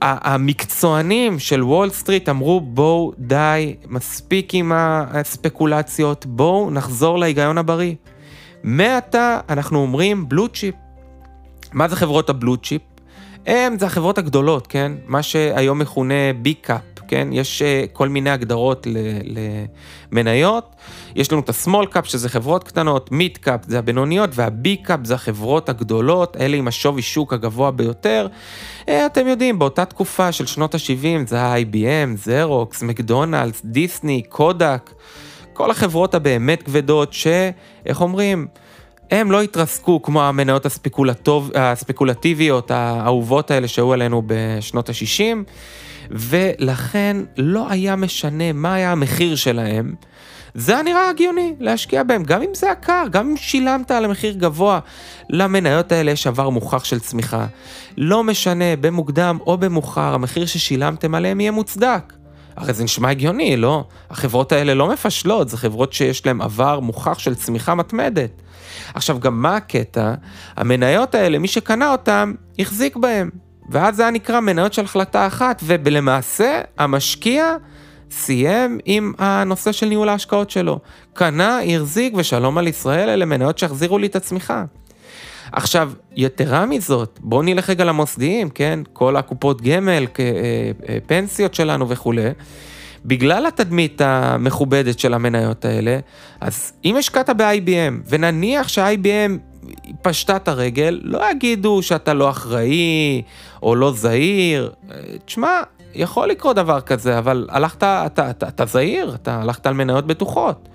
המקצוענים 0.00 1.38
של 1.38 1.62
וול 1.62 1.90
סטריט 1.90 2.28
אמרו 2.28 2.60
בואו 2.60 3.12
די, 3.18 3.76
מספיק 3.88 4.54
עם 4.54 4.72
הספקולציות, 4.74 6.26
בואו 6.26 6.70
נחזור 6.70 7.18
להיגיון 7.18 7.58
הבריא. 7.58 7.94
מעתה 8.62 9.40
אנחנו 9.48 9.78
אומרים 9.78 10.28
blue 10.28 10.48
chip. 10.48 10.74
מה 11.72 11.88
זה 11.88 11.96
חברות 11.96 12.30
הבלו 12.30 12.56
צ'יפ? 12.56 12.82
הם 13.46 13.78
זה 13.78 13.86
החברות 13.86 14.18
הגדולות, 14.18 14.66
כן? 14.66 14.92
מה 15.06 15.22
שהיום 15.22 15.78
מכונה 15.78 16.32
big 16.42 16.54
cap, 16.54 16.80
כן? 17.08 17.28
יש 17.32 17.62
uh, 17.62 17.92
כל 17.92 18.08
מיני 18.08 18.30
הגדרות 18.30 18.86
למניות. 20.12 20.76
יש 21.14 21.32
לנו 21.32 21.40
את 21.40 21.48
ה-small 21.48 21.94
cap 21.94 22.04
שזה 22.04 22.28
חברות 22.28 22.64
קטנות, 22.64 23.10
mid 23.10 23.46
cap 23.46 23.58
זה 23.66 23.78
הבינוניות 23.78 24.30
וה-b 24.32 24.86
cap 24.86 25.04
זה 25.04 25.14
החברות 25.14 25.68
הגדולות, 25.68 26.36
אלה 26.36 26.56
עם 26.56 26.68
השווי 26.68 27.02
שוק 27.02 27.32
הגבוה 27.32 27.70
ביותר. 27.70 28.26
Uh, 28.86 28.90
אתם 29.06 29.26
יודעים, 29.26 29.58
באותה 29.58 29.84
תקופה 29.84 30.32
של 30.32 30.46
שנות 30.46 30.74
ה-70 30.74 31.26
זה 31.26 31.40
ה-IBM, 31.40 32.16
זרוקס, 32.16 32.82
מקדונלדס, 32.82 33.62
דיסני, 33.64 34.22
קודק, 34.28 34.90
כל 35.52 35.70
החברות 35.70 36.14
הבאמת 36.14 36.62
כבדות 36.62 37.12
ש... 37.12 37.26
איך 37.86 38.00
אומרים? 38.00 38.46
הם 39.10 39.32
לא 39.32 39.42
התרסקו 39.42 40.02
כמו 40.02 40.22
המניות 40.22 40.66
הספקולטיביות 41.54 42.70
האהובות 42.70 43.50
האלה 43.50 43.68
שהיו 43.68 43.92
עלינו 43.92 44.22
בשנות 44.26 44.88
ה-60, 44.88 45.36
ולכן 46.10 47.16
לא 47.36 47.70
היה 47.70 47.96
משנה 47.96 48.52
מה 48.52 48.74
היה 48.74 48.92
המחיר 48.92 49.36
שלהם. 49.36 49.94
זה 50.54 50.72
היה 50.72 50.82
נראה 50.82 51.08
הגיוני 51.08 51.54
להשקיע 51.60 52.02
בהם, 52.02 52.24
גם 52.24 52.42
אם 52.42 52.54
זה 52.54 52.66
יקר, 52.72 53.04
גם 53.10 53.30
אם 53.30 53.36
שילמת 53.36 53.90
על 53.90 54.04
המחיר 54.04 54.32
גבוה. 54.32 54.78
למניות 55.30 55.92
האלה 55.92 56.10
יש 56.10 56.26
עבר 56.26 56.50
מוכח 56.50 56.84
של 56.84 57.00
צמיחה. 57.00 57.46
לא 57.96 58.24
משנה, 58.24 58.76
במוקדם 58.80 59.38
או 59.46 59.58
במאוחר, 59.58 60.14
המחיר 60.14 60.46
ששילמתם 60.46 61.14
עליהם 61.14 61.40
יהיה 61.40 61.50
מוצדק. 61.50 62.12
הרי 62.56 62.72
זה 62.72 62.84
נשמע 62.84 63.10
הגיוני, 63.10 63.56
לא? 63.56 63.84
החברות 64.10 64.52
האלה 64.52 64.74
לא 64.74 64.88
מפשלות, 64.88 65.48
זה 65.48 65.56
חברות 65.56 65.92
שיש 65.92 66.26
להן 66.26 66.40
עבר 66.40 66.80
מוכח 66.80 67.18
של 67.18 67.34
צמיחה 67.34 67.74
מתמדת. 67.74 68.30
עכשיו, 68.94 69.20
גם 69.20 69.42
מה 69.42 69.56
הקטע? 69.56 70.14
המניות 70.56 71.14
האלה, 71.14 71.38
מי 71.38 71.48
שקנה 71.48 71.92
אותן, 71.92 72.32
החזיק 72.58 72.96
בהן. 72.96 73.30
ואז 73.68 73.96
זה 73.96 74.02
היה 74.02 74.10
נקרא 74.10 74.40
מניות 74.40 74.72
של 74.72 74.84
החלטה 74.84 75.26
אחת, 75.26 75.62
ולמעשה 75.66 76.60
המשקיע 76.78 77.56
סיים 78.10 78.78
עם 78.84 79.12
הנושא 79.18 79.72
של 79.72 79.86
ניהול 79.86 80.08
ההשקעות 80.08 80.50
שלו. 80.50 80.78
קנה, 81.12 81.60
החזיק 81.62 82.14
ושלום 82.16 82.58
על 82.58 82.68
ישראל, 82.68 83.08
אלה 83.08 83.24
מניות 83.24 83.58
שהחזירו 83.58 83.98
לי 83.98 84.06
את 84.06 84.16
הצמיחה. 84.16 84.64
עכשיו, 85.52 85.92
יתרה 86.16 86.66
מזאת, 86.66 87.18
בואו 87.22 87.42
נלך 87.42 87.70
רגע 87.70 87.84
למוסדיים, 87.84 88.50
כן? 88.50 88.80
כל 88.92 89.16
הקופות 89.16 89.62
גמל, 89.62 90.06
אה, 90.18 90.24
אה, 90.88 90.98
פנסיות 91.06 91.54
שלנו 91.54 91.88
וכולי. 91.88 92.30
בגלל 93.04 93.46
התדמית 93.46 94.00
המכובדת 94.00 94.98
של 94.98 95.14
המניות 95.14 95.64
האלה, 95.64 95.98
אז 96.40 96.72
אם 96.84 96.96
השקעת 96.96 97.30
ב-IBM, 97.30 98.02
ונניח 98.08 98.68
שה-IBM 98.68 99.64
פשטה 100.02 100.36
את 100.36 100.48
הרגל, 100.48 101.00
לא 101.02 101.30
יגידו 101.30 101.82
שאתה 101.82 102.14
לא 102.14 102.30
אחראי 102.30 103.22
או 103.62 103.74
לא 103.74 103.92
זהיר. 103.92 104.72
תשמע, 105.24 105.62
יכול 105.94 106.28
לקרות 106.28 106.56
דבר 106.56 106.80
כזה, 106.80 107.18
אבל 107.18 107.46
הלכת, 107.50 107.76
אתה, 107.76 108.06
אתה, 108.06 108.30
אתה, 108.30 108.48
אתה 108.48 108.66
זהיר, 108.66 109.14
אתה 109.14 109.40
הלכת 109.40 109.66
על 109.66 109.74
מניות 109.74 110.06
בטוחות. 110.06 110.68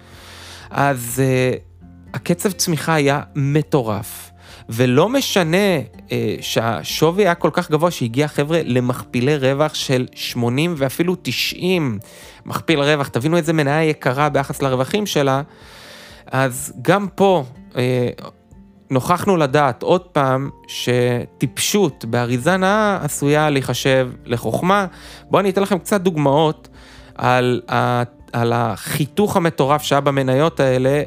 אז 0.70 1.22
uh, 1.22 2.14
הקצב 2.14 2.52
צמיחה 2.52 2.94
היה 2.94 3.22
מטורף. 3.36 4.29
ולא 4.70 5.10
משנה 5.10 5.78
אה, 6.12 6.36
שהשווי 6.42 7.24
היה 7.24 7.36
כל 7.36 7.50
כך 7.54 7.72
גבוה 7.72 7.92
שהגיע 7.92 8.28
חבר'ה 8.28 8.62
למכפילי 8.64 9.38
רווח 9.38 9.74
של 9.74 10.08
80 10.16 10.74
ואפילו 10.78 11.16
90 11.22 12.00
מכפיל 12.46 12.80
רווח, 12.80 13.08
תבינו 13.08 13.38
איזה 13.38 13.54
מניה 13.54 13.84
יקרה 13.84 14.30
ביחס 14.30 14.62
לרווחים 14.62 15.06
שלה, 15.06 15.42
אז 16.32 16.74
גם 16.82 17.08
פה 17.16 17.44
אה, 17.78 18.10
נוכחנו 18.90 19.38
לדעת 19.38 19.84
עוד 19.84 20.02
פעם 20.02 20.50
שטיפשות 20.68 22.06
באריזה 22.06 22.58
נאה 22.58 23.00
עשויה 23.02 23.50
להיחשב 23.50 24.10
לחוכמה. 24.26 24.86
בואו 25.30 25.40
אני 25.40 25.50
אתן 25.50 25.62
לכם 25.62 25.80
קצת 25.80 26.02
דוגמאות 26.02 26.68
על, 27.16 27.62
ה, 27.72 28.04
על 28.34 28.54
החיתוך 28.54 29.38
המטורף 29.38 29.82
שהיה 29.82 30.02
במניות 30.02 30.60
האלה, 30.60 30.90
אה, 30.90 31.04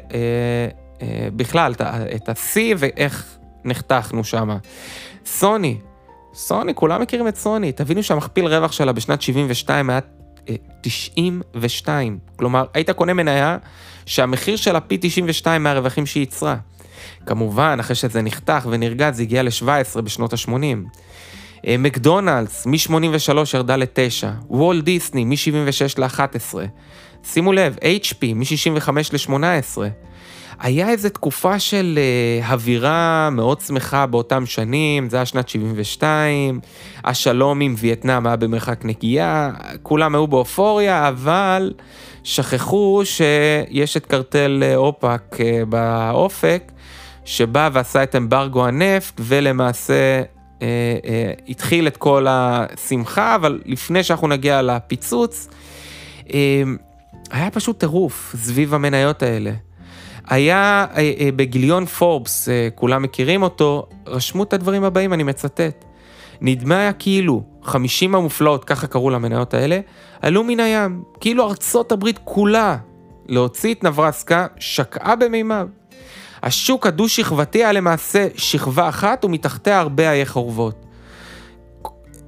אה, 1.01 1.27
בכלל, 1.35 1.73
את 2.15 2.29
השיא 2.29 2.75
ואיך 2.77 3.37
נחתכנו 3.65 4.23
שם. 4.23 4.49
סוני, 5.25 5.77
סוני, 6.33 6.75
כולם 6.75 7.01
מכירים 7.01 7.27
את 7.27 7.35
סוני, 7.35 7.71
תבינו 7.71 8.03
שהמכפיל 8.03 8.47
רווח 8.47 8.71
שלה 8.71 8.91
בשנת 8.91 9.21
72 9.21 9.89
היה 9.89 9.99
92. 10.81 12.13
אה, 12.13 12.35
כלומר, 12.35 12.65
היית 12.73 12.89
קונה 12.89 13.13
מניה 13.13 13.57
שהמחיר 14.05 14.55
שלה 14.55 14.79
פי 14.79 14.97
92 15.01 15.63
מהרווחים 15.63 16.05
שהיא 16.05 16.21
ייצרה. 16.21 16.55
כמובן, 17.25 17.77
אחרי 17.79 17.95
שזה 17.95 18.21
נחתך 18.21 18.67
ונרגע, 18.69 19.11
זה 19.11 19.21
הגיע 19.21 19.43
ל-17 19.43 20.01
בשנות 20.01 20.33
ה-80. 20.33 20.51
אה, 21.67 21.75
מקדונלדס, 21.79 22.65
מ-83 22.65 23.33
ירדה 23.53 23.75
ל-9, 23.75 24.27
וול 24.49 24.81
דיסני, 24.81 25.25
מ-76 25.25 25.97
ל-11. 25.97 26.55
שימו 27.23 27.53
לב, 27.53 27.75
HP, 27.81 28.33
מ-65 28.35 28.89
ל-18. 29.13 29.77
היה 30.59 30.89
איזו 30.89 31.09
תקופה 31.09 31.59
של 31.59 31.99
אווירה 32.49 33.29
מאוד 33.31 33.61
שמחה 33.61 34.05
באותם 34.05 34.45
שנים, 34.45 35.09
זה 35.09 35.17
היה 35.17 35.25
שנת 35.25 35.49
72, 35.49 36.59
השלום 37.03 37.61
עם 37.61 37.75
וייטנאם 37.77 38.27
היה 38.27 38.35
במרחק 38.35 38.85
נקייה, 38.85 39.51
כולם 39.81 40.15
היו 40.15 40.27
באופוריה, 40.27 41.07
אבל 41.07 41.73
שכחו 42.23 43.01
שיש 43.03 43.97
את 43.97 44.05
קרטל 44.05 44.63
אה, 44.65 44.75
אופק 44.75 45.21
uh, 45.33 45.65
באופק, 45.65 46.71
שבא 47.25 47.69
ועשה 47.73 48.03
את 48.03 48.15
אמברגו 48.15 48.65
הנפט, 48.65 49.21
ולמעשה 49.23 50.21
uh, 50.21 50.61
uh, 50.61 50.63
התחיל 51.47 51.87
את 51.87 51.97
כל 51.97 52.25
השמחה, 52.29 53.35
אבל 53.35 53.61
לפני 53.65 54.03
שאנחנו 54.03 54.27
נגיע 54.27 54.61
לפיצוץ, 54.61 55.47
uh, 56.27 56.31
היה 57.31 57.51
פשוט 57.51 57.79
טירוף 57.79 58.35
סביב 58.37 58.73
המניות 58.73 59.23
האלה. 59.23 59.51
היה 60.27 60.85
אה, 60.95 61.11
אה, 61.19 61.29
בגיליון 61.35 61.85
פורבס, 61.85 62.49
אה, 62.49 62.67
כולם 62.75 63.01
מכירים 63.01 63.43
אותו, 63.43 63.87
רשמו 64.07 64.43
את 64.43 64.53
הדברים 64.53 64.83
הבאים, 64.83 65.13
אני 65.13 65.23
מצטט. 65.23 65.85
נדמה 66.41 66.79
היה 66.79 66.93
כאילו 66.93 67.43
50 67.63 68.15
המופלאות, 68.15 68.65
ככה 68.65 68.87
קראו 68.87 69.09
למניות 69.09 69.53
האלה, 69.53 69.79
עלו 70.21 70.43
מן 70.43 70.59
הים, 70.59 71.03
כאילו 71.19 71.49
ארצות 71.49 71.91
הברית 71.91 72.19
כולה 72.23 72.77
להוציא 73.27 73.73
את 73.73 73.83
נברסקה 73.83 74.47
שקעה 74.59 75.15
במימיו. 75.15 75.67
השוק 76.43 76.87
הדו-שכבתי 76.87 77.57
היה 77.57 77.71
למעשה 77.71 78.27
שכבה 78.35 78.89
אחת 78.89 79.25
ומתחתיה 79.25 79.79
הרבה 79.79 80.11
איי 80.11 80.25
חורבות. 80.25 80.85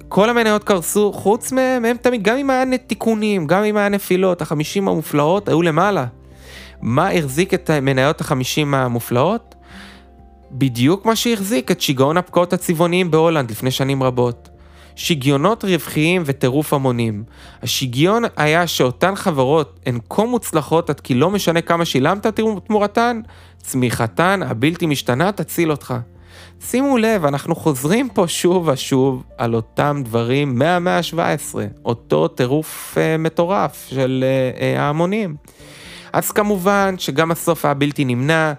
כל 0.08 0.30
המניות 0.30 0.64
קרסו, 0.64 1.12
חוץ 1.12 1.52
מהם, 1.52 1.84
הם 1.84 1.96
תמיד, 1.96 2.22
גם 2.22 2.36
אם 2.36 2.50
היה 2.50 2.78
תיקונים, 2.86 3.46
גם 3.46 3.64
אם 3.64 3.76
היה 3.76 3.88
נפילות, 3.88 4.42
החמישים 4.42 4.88
המופלאות 4.88 5.48
היו 5.48 5.62
למעלה. 5.62 6.06
מה 6.80 7.10
החזיק 7.10 7.54
את 7.54 7.70
מניות 7.70 8.20
החמישים 8.20 8.74
המופלאות? 8.74 9.54
בדיוק 10.52 11.06
מה 11.06 11.16
שהחזיק 11.16 11.70
את 11.70 11.80
שיגעון 11.80 12.16
הפקעות 12.16 12.52
הצבעוניים 12.52 13.10
בהולנד 13.10 13.50
לפני 13.50 13.70
שנים 13.70 14.02
רבות. 14.02 14.48
שיגיונות 14.96 15.64
רווחיים 15.64 16.22
וטירוף 16.24 16.72
המונים. 16.72 17.24
השיגיון 17.62 18.22
היה 18.36 18.66
שאותן 18.66 19.14
חברות 19.14 19.80
הן 19.86 19.98
כה 20.10 20.24
מוצלחות 20.24 20.90
עד 20.90 21.00
כי 21.00 21.14
לא 21.14 21.30
משנה 21.30 21.60
כמה 21.60 21.84
שילמת 21.84 22.26
תמורתן, 22.66 23.20
צמיחתן 23.56 24.40
הבלתי 24.42 24.86
משתנה 24.86 25.32
תציל 25.32 25.70
אותך. 25.70 25.94
שימו 26.60 26.98
לב, 26.98 27.24
אנחנו 27.24 27.56
חוזרים 27.56 28.08
פה 28.08 28.28
שוב 28.28 28.68
ושוב 28.68 29.22
על 29.38 29.54
אותם 29.54 30.00
דברים 30.04 30.58
מהמאה 30.58 30.98
ה-17, 30.98 31.54
אותו 31.84 32.28
טירוף 32.28 32.98
אה, 32.98 33.16
מטורף 33.16 33.86
של 33.90 34.24
אה, 34.26 34.60
אה, 34.60 34.82
ההמונים. 34.82 35.36
אז 36.12 36.30
כמובן 36.30 36.94
שגם 36.98 37.30
הסוף 37.30 37.64
היה 37.64 37.74
בלתי 37.74 38.04
נמנע, 38.04 38.52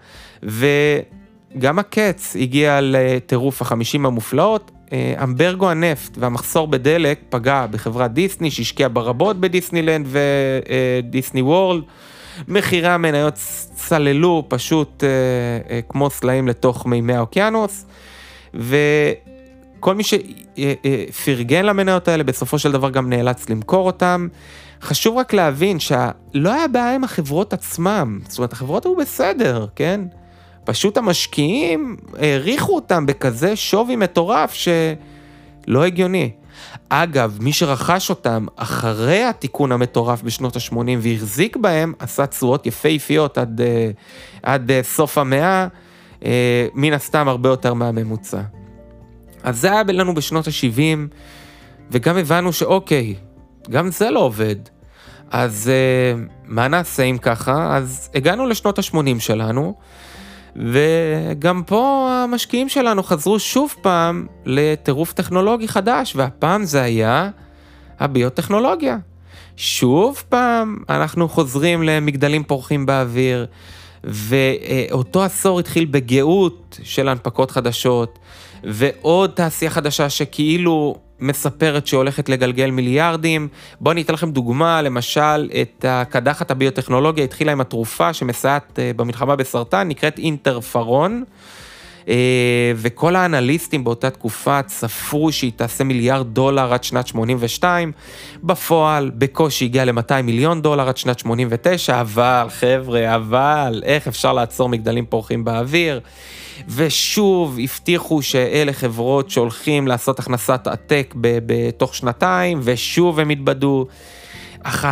וגם 0.44 1.80
הקץ 1.80 2.36
הגיע 2.40 2.80
לטירוף 2.82 3.62
החמישים 3.62 4.06
המופלאות. 4.06 4.72
אה, 4.94 5.14
אמברגו 5.24 5.70
הנפט 5.70 6.18
והמחסור 6.18 6.68
בדלק 6.68 7.20
פגע 7.30 7.66
בחברת 7.72 8.14
דיסני 8.14 8.52
שהשקיעה 8.52 8.90
ברבות 8.90 9.40
בדיסנילנד 9.40 10.08
ודיסני 10.10 11.42
וורלד. 11.42 11.84
מחירי 12.48 12.88
המניות 12.88 13.34
צללו 13.76 14.46
פשוט 14.48 15.04
אה, 15.04 15.10
אה, 15.70 15.80
כמו 15.90 16.10
סלעים 16.10 16.48
לתוך 16.48 16.86
מימי 16.86 17.14
האוקיינוס, 17.14 17.86
וכל 18.54 19.96
מי 19.96 20.04
שפרגן 20.04 21.66
למניות 21.66 22.08
האלה 22.08 22.24
בסופו 22.24 22.60
של 22.60 22.72
דבר 22.72 22.90
גם 22.90 23.10
נאלץ 23.10 23.50
למכור 23.50 23.86
אותם. 23.86 24.28
חשוב 24.82 25.18
רק 25.18 25.34
להבין 25.34 25.80
שלא 25.80 26.54
היה 26.54 26.68
בעיה 26.68 26.96
עם 26.96 27.04
החברות 27.04 27.54
עצמם, 27.54 28.20
זאת 28.28 28.38
אומרת 28.38 28.54
החברות 28.54 28.86
היו 28.86 28.96
בסדר, 28.96 29.68
כן? 29.76 30.02
פשוט 30.64 30.98
המשקיעים 30.98 31.98
העריכו 32.20 32.76
אותם 32.76 33.06
בכזה 33.06 33.56
שווי 33.56 33.96
מטורף 33.96 34.54
שלא 34.54 35.84
הגיוני. 35.86 36.32
אגב, 36.90 37.38
מי 37.42 37.54
שרכש 37.54 38.10
אותם 38.10 38.46
אחרי 38.56 39.24
התיקון 39.24 39.72
המטורף 39.72 40.22
בשנות 40.22 40.56
ה-80 40.56 40.76
והחזיק 41.00 41.58
בהם, 41.58 41.94
עשה 42.00 42.26
תשואות 42.26 42.66
יפהפיות 42.66 43.38
עד, 43.38 43.62
אה, 43.62 43.90
עד 44.44 44.72
אה, 44.72 44.84
סוף 44.84 45.18
המאה, 45.18 45.68
אה, 46.26 46.68
מן 46.74 46.94
הסתם 46.94 47.28
הרבה 47.28 47.50
יותר 47.50 47.74
מהממוצע. 47.74 48.42
אז 49.44 49.62
זה 49.62 49.72
היה 49.72 49.84
לנו 49.88 50.16
בשנות 50.16 50.48
ה-70, 50.48 51.16
וגם 51.92 52.18
הבנו 52.18 52.54
שאוקיי, 52.54 53.16
גם 53.70 53.92
זה 53.92 54.10
לא 54.10 54.20
עובד. 54.20 54.56
אז 55.32 55.72
uh, 55.72 56.30
מה 56.46 56.68
נעשה 56.68 57.04
אם 57.04 57.18
ככה? 57.18 57.78
אז 57.78 58.10
הגענו 58.16 58.46
לשנות 58.46 58.80
ה-80 58.80 59.20
שלנו, 59.20 59.76
וגם 60.56 61.64
פה 61.66 62.10
המשקיעים 62.24 62.70
שלנו 62.70 63.04
חזרו 63.04 63.40
שוב 63.40 63.76
פעם 63.82 64.28
לטירוף 64.46 65.14
טכנולוגי 65.14 65.68
חדש, 65.68 66.16
והפעם 66.16 66.64
זה 66.64 66.82
היה 66.82 67.30
הביוטכנולוגיה. 68.00 68.98
שוב 69.58 70.24
פעם 70.30 70.78
אנחנו 70.90 71.30
חוזרים 71.30 71.84
למגדלים 71.84 72.44
פורחים 72.44 72.86
באוויר, 72.86 73.46
ואותו 74.04 75.24
עשור 75.24 75.60
התחיל 75.60 75.86
בגאות 75.86 76.80
של 76.84 77.10
הנפקות 77.10 77.52
חדשות, 77.52 78.20
ועוד 78.64 79.30
תעשייה 79.30 79.72
חדשה 79.72 80.10
שכאילו 80.10 80.96
מספרת 81.20 81.88
שהולכת 81.88 82.30
לגלגל 82.30 82.72
מיליארדים. 82.72 83.48
בואו 83.82 83.92
אני 83.92 84.02
אתן 84.02 84.14
לכם 84.14 84.32
דוגמה, 84.32 84.82
למשל, 84.82 85.50
את 85.62 85.86
הקדחת 85.88 86.52
הביוטכנולוגיה 86.52 87.24
התחילה 87.24 87.52
עם 87.52 87.62
התרופה 87.62 88.14
שמסייעת 88.14 88.80
אה, 88.80 88.92
במלחמה 88.96 89.36
בסרטן, 89.36 89.88
נקראת 89.88 90.20
אינטרפרון. 90.20 91.24
אה, 92.08 92.72
וכל 92.76 93.16
האנליסטים 93.16 93.84
באותה 93.84 94.10
תקופה 94.10 94.64
צפו 94.64 95.32
שהיא 95.32 95.52
תעשה 95.56 95.84
מיליארד 95.84 96.28
דולר 96.34 96.74
עד 96.74 96.84
שנת 96.84 97.08
82, 97.08 97.92
בפועל 98.44 99.12
בקושי 99.18 99.66
הגיע 99.66 99.86
ל-200 99.86 100.22
מיליון 100.24 100.62
דולר 100.62 100.88
עד 100.88 100.98
שנת 100.98 101.20
89, 101.20 102.02
אבל 102.02 102.48
חבר'ה, 102.50 103.16
אבל 103.16 103.84
איך 103.86 104.08
אפשר 104.08 104.34
לעצור 104.34 104.70
מגדלים 104.70 105.06
פורחים 105.06 105.44
באוויר? 105.44 106.00
ושוב 106.70 107.60
הבטיחו 107.64 108.22
שאלה 108.22 108.74
חברות 108.74 109.30
שהולכים 109.30 109.88
לעשות 109.88 110.20
הכנסת 110.20 110.68
עתק 110.68 111.14
בתוך 111.22 111.96
שנתיים, 111.96 112.60
ושוב 112.64 113.20
הם 113.20 113.30
התבדו. 113.30 113.88
אך 114.64 114.86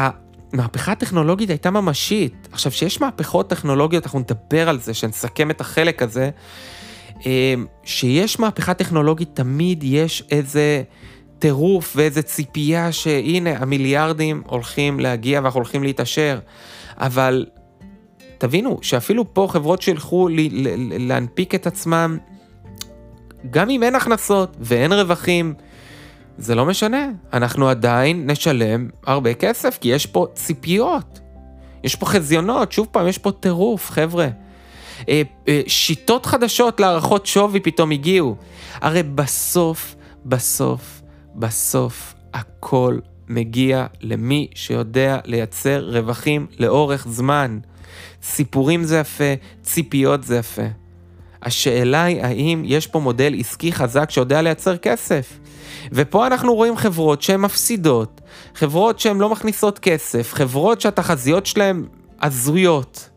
המהפכה 0.53 0.91
הטכנולוגית 0.91 1.49
הייתה 1.49 1.71
ממשית. 1.71 2.47
עכשיו, 2.51 2.71
שיש 2.71 3.01
מהפכות 3.01 3.49
טכנולוגיות, 3.49 4.03
אנחנו 4.03 4.19
נדבר 4.19 4.69
על 4.69 4.79
זה, 4.79 4.93
שנסכם 4.93 5.51
את 5.51 5.61
החלק 5.61 6.01
הזה. 6.01 6.29
אמ, 7.25 7.65
שיש 7.83 8.39
מהפכה 8.39 8.73
טכנולוגית, 8.73 9.29
תמיד 9.33 9.83
יש 9.83 10.23
איזה 10.31 10.83
טירוף 11.39 11.93
ואיזה 11.95 12.21
ציפייה 12.21 12.91
שהנה, 12.91 13.57
המיליארדים 13.57 14.43
הולכים 14.45 14.99
להגיע 14.99 15.39
ואנחנו 15.43 15.57
הולכים 15.57 15.83
להתעשר. 15.83 16.39
אבל 16.97 17.45
תבינו 18.45 18.79
שאפילו 18.81 19.33
פה 19.33 19.47
חברות 19.49 19.81
שילכו 19.81 20.27
להנפיק 20.99 21.55
את 21.55 21.67
עצמם, 21.67 22.17
גם 23.51 23.69
אם 23.69 23.83
אין 23.83 23.95
הכנסות 23.95 24.55
ואין 24.59 24.93
רווחים, 24.93 25.53
זה 26.37 26.55
לא 26.55 26.65
משנה, 26.65 27.07
אנחנו 27.33 27.69
עדיין 27.69 28.29
נשלם 28.29 28.89
הרבה 29.05 29.33
כסף, 29.33 29.77
כי 29.81 29.87
יש 29.87 30.05
פה 30.05 30.27
ציפיות, 30.33 31.19
יש 31.83 31.95
פה 31.95 32.05
חזיונות, 32.05 32.71
שוב 32.71 32.87
פעם, 32.91 33.07
יש 33.07 33.17
פה 33.17 33.31
טירוף, 33.31 33.91
חבר'ה. 33.91 34.27
אה, 35.09 35.21
אה, 35.47 35.61
שיטות 35.67 36.25
חדשות 36.25 36.79
להערכות 36.79 37.25
שווי 37.25 37.59
פתאום 37.59 37.91
הגיעו. 37.91 38.35
הרי 38.73 39.03
בסוף, 39.03 39.95
בסוף, 40.25 41.01
בסוף, 41.35 42.13
הכל 42.33 42.99
מגיע 43.27 43.85
למי 44.01 44.47
שיודע 44.55 45.17
לייצר 45.25 45.89
רווחים 45.89 46.47
לאורך 46.59 47.07
זמן. 47.09 47.59
סיפורים 48.25 48.83
זה 48.83 48.97
יפה, 48.97 49.33
ציפיות 49.63 50.23
זה 50.23 50.37
יפה. 50.37 50.67
השאלה 51.41 52.03
היא 52.03 52.21
האם 52.21 52.61
יש 52.65 52.87
פה 52.87 52.99
מודל 52.99 53.35
עסקי 53.39 53.71
חזק 53.71 54.09
שיודע 54.09 54.41
לייצר 54.41 54.77
כסף. 54.77 55.39
ופה 55.91 56.27
אנחנו 56.27 56.55
רואים 56.55 56.77
חברות 56.77 57.21
שהן 57.21 57.41
מפסידות, 57.41 58.21
חברות 58.55 58.99
שהן 58.99 59.17
לא 59.17 59.29
מכניסות 59.29 59.79
כסף, 59.79 60.33
חברות 60.33 60.81
שהתחזיות 60.81 61.45
שלהן 61.45 61.85
הזויות. 62.21 63.09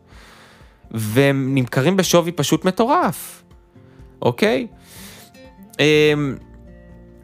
והם 0.90 1.54
נמכרים 1.54 1.96
בשווי 1.96 2.32
פשוט 2.32 2.64
מטורף, 2.64 3.42
אוקיי? 4.22 4.66
אמ, 5.80 6.36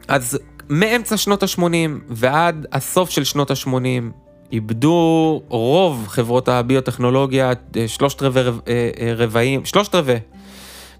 אז 0.07 0.39
מאמצע 0.69 1.17
שנות 1.17 1.43
ה-80 1.43 1.63
ועד 2.09 2.65
הסוף 2.71 3.09
של 3.09 3.23
שנות 3.23 3.51
ה-80 3.51 4.24
איבדו 4.51 5.41
רוב 5.47 6.05
חברות 6.07 6.47
הביוטכנולוגיה, 6.49 7.51
שלושת 7.87 8.21
רבעי 8.21 8.43
אה, 8.43 8.89
אה, 8.99 9.13
רבעים, 9.15 9.65
שלושת 9.65 9.95
רבעי 9.95 10.19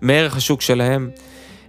מערך 0.02 0.38
השוק 0.38 0.62
שלהם. 0.62 1.10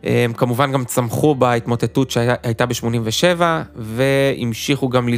הם 0.04 0.32
כמובן 0.32 0.72
גם 0.72 0.84
צמחו 0.84 1.34
בהתמוטטות 1.34 2.10
שהייתה 2.10 2.66
ב-87, 2.66 3.40
והמשיכו 3.76 4.88
גם 4.88 5.08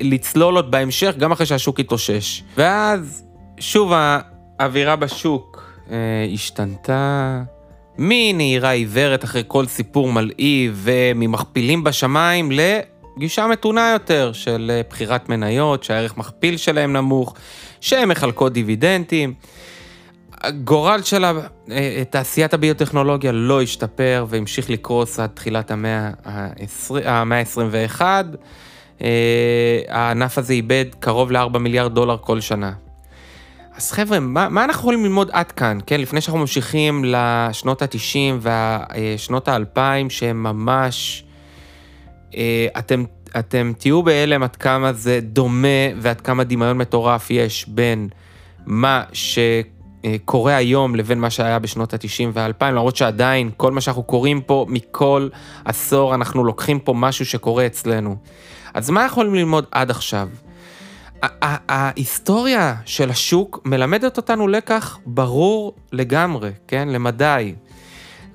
לצלול 0.00 0.56
עוד 0.56 0.70
בהמשך, 0.70 1.14
גם 1.18 1.32
אחרי 1.32 1.46
שהשוק 1.46 1.80
התאושש. 1.80 2.42
ואז, 2.56 3.24
שוב, 3.60 3.92
האווירה 4.58 4.96
בשוק 4.96 5.72
אה, 5.90 5.96
השתנתה. 6.34 7.42
מנהירה 7.98 8.70
עיוורת 8.70 9.24
אחרי 9.24 9.42
כל 9.46 9.66
סיפור 9.66 10.12
מלאיב 10.12 10.80
וממכפילים 10.82 11.84
בשמיים 11.84 12.50
לגישה 13.18 13.46
מתונה 13.46 13.90
יותר 13.92 14.32
של 14.32 14.70
אה, 14.74 14.80
בחירת 14.90 15.28
מניות, 15.28 15.84
שהערך 15.84 16.16
מכפיל 16.16 16.56
שלהם 16.56 16.92
נמוך, 16.92 17.34
שהן 17.80 18.08
מחלקות 18.08 18.52
דיבידנדים. 18.52 19.34
הגורל 20.40 21.02
של 21.02 21.24
אה, 21.24 22.02
תעשיית 22.10 22.54
הביוטכנולוגיה 22.54 23.32
לא 23.32 23.62
השתפר 23.62 24.26
והמשיך 24.28 24.70
לקרוס 24.70 25.20
עד 25.20 25.30
תחילת 25.34 25.70
המאה 25.70 26.10
ה-21. 26.24 28.00
אה, 29.02 29.80
הענף 29.88 30.38
הזה 30.38 30.52
איבד 30.52 30.86
קרוב 31.00 31.32
ל-4 31.32 31.58
מיליארד 31.58 31.94
דולר 31.94 32.16
כל 32.20 32.40
שנה. 32.40 32.72
אז 33.76 33.92
חבר'ה, 33.92 34.20
מה, 34.20 34.48
מה 34.48 34.64
אנחנו 34.64 34.80
יכולים 34.80 35.04
ללמוד 35.04 35.30
עד 35.32 35.52
כאן, 35.52 35.78
כן? 35.86 36.00
לפני 36.00 36.20
שאנחנו 36.20 36.40
ממשיכים 36.40 37.04
לשנות 37.06 37.82
ה-90 37.82 38.48
ושנות 39.16 39.48
ה-2000, 39.48 39.80
שהם 40.08 40.42
ממש... 40.42 41.24
אה, 42.36 42.66
אתם, 42.78 43.04
אתם 43.38 43.72
תהיו 43.78 44.02
בהלם 44.02 44.42
עד 44.42 44.56
כמה 44.56 44.92
זה 44.92 45.20
דומה 45.22 45.88
ועד 46.00 46.20
כמה 46.20 46.44
דמיון 46.44 46.78
מטורף 46.78 47.30
יש 47.30 47.68
בין 47.68 48.08
מה 48.66 49.02
שקורה 49.12 50.56
היום 50.56 50.94
לבין 50.94 51.20
מה 51.20 51.30
שהיה 51.30 51.58
בשנות 51.58 51.94
ה-90 51.94 52.28
וה-2000, 52.32 52.64
למרות 52.64 52.96
שעדיין 52.96 53.50
כל 53.56 53.72
מה 53.72 53.80
שאנחנו 53.80 54.02
קוראים 54.02 54.40
פה, 54.40 54.66
מכל 54.68 55.28
עשור 55.64 56.14
אנחנו 56.14 56.44
לוקחים 56.44 56.78
פה 56.78 56.94
משהו 56.96 57.26
שקורה 57.26 57.66
אצלנו. 57.66 58.16
אז 58.74 58.90
מה 58.90 59.04
יכולים 59.04 59.34
ללמוד 59.34 59.64
עד 59.70 59.90
עכשיו? 59.90 60.28
ההיסטוריה 61.42 62.74
של 62.84 63.10
השוק 63.10 63.60
מלמדת 63.64 64.16
אותנו 64.16 64.48
לקח 64.48 64.98
ברור 65.06 65.74
לגמרי, 65.92 66.50
כן? 66.68 66.88
למדי. 66.88 67.54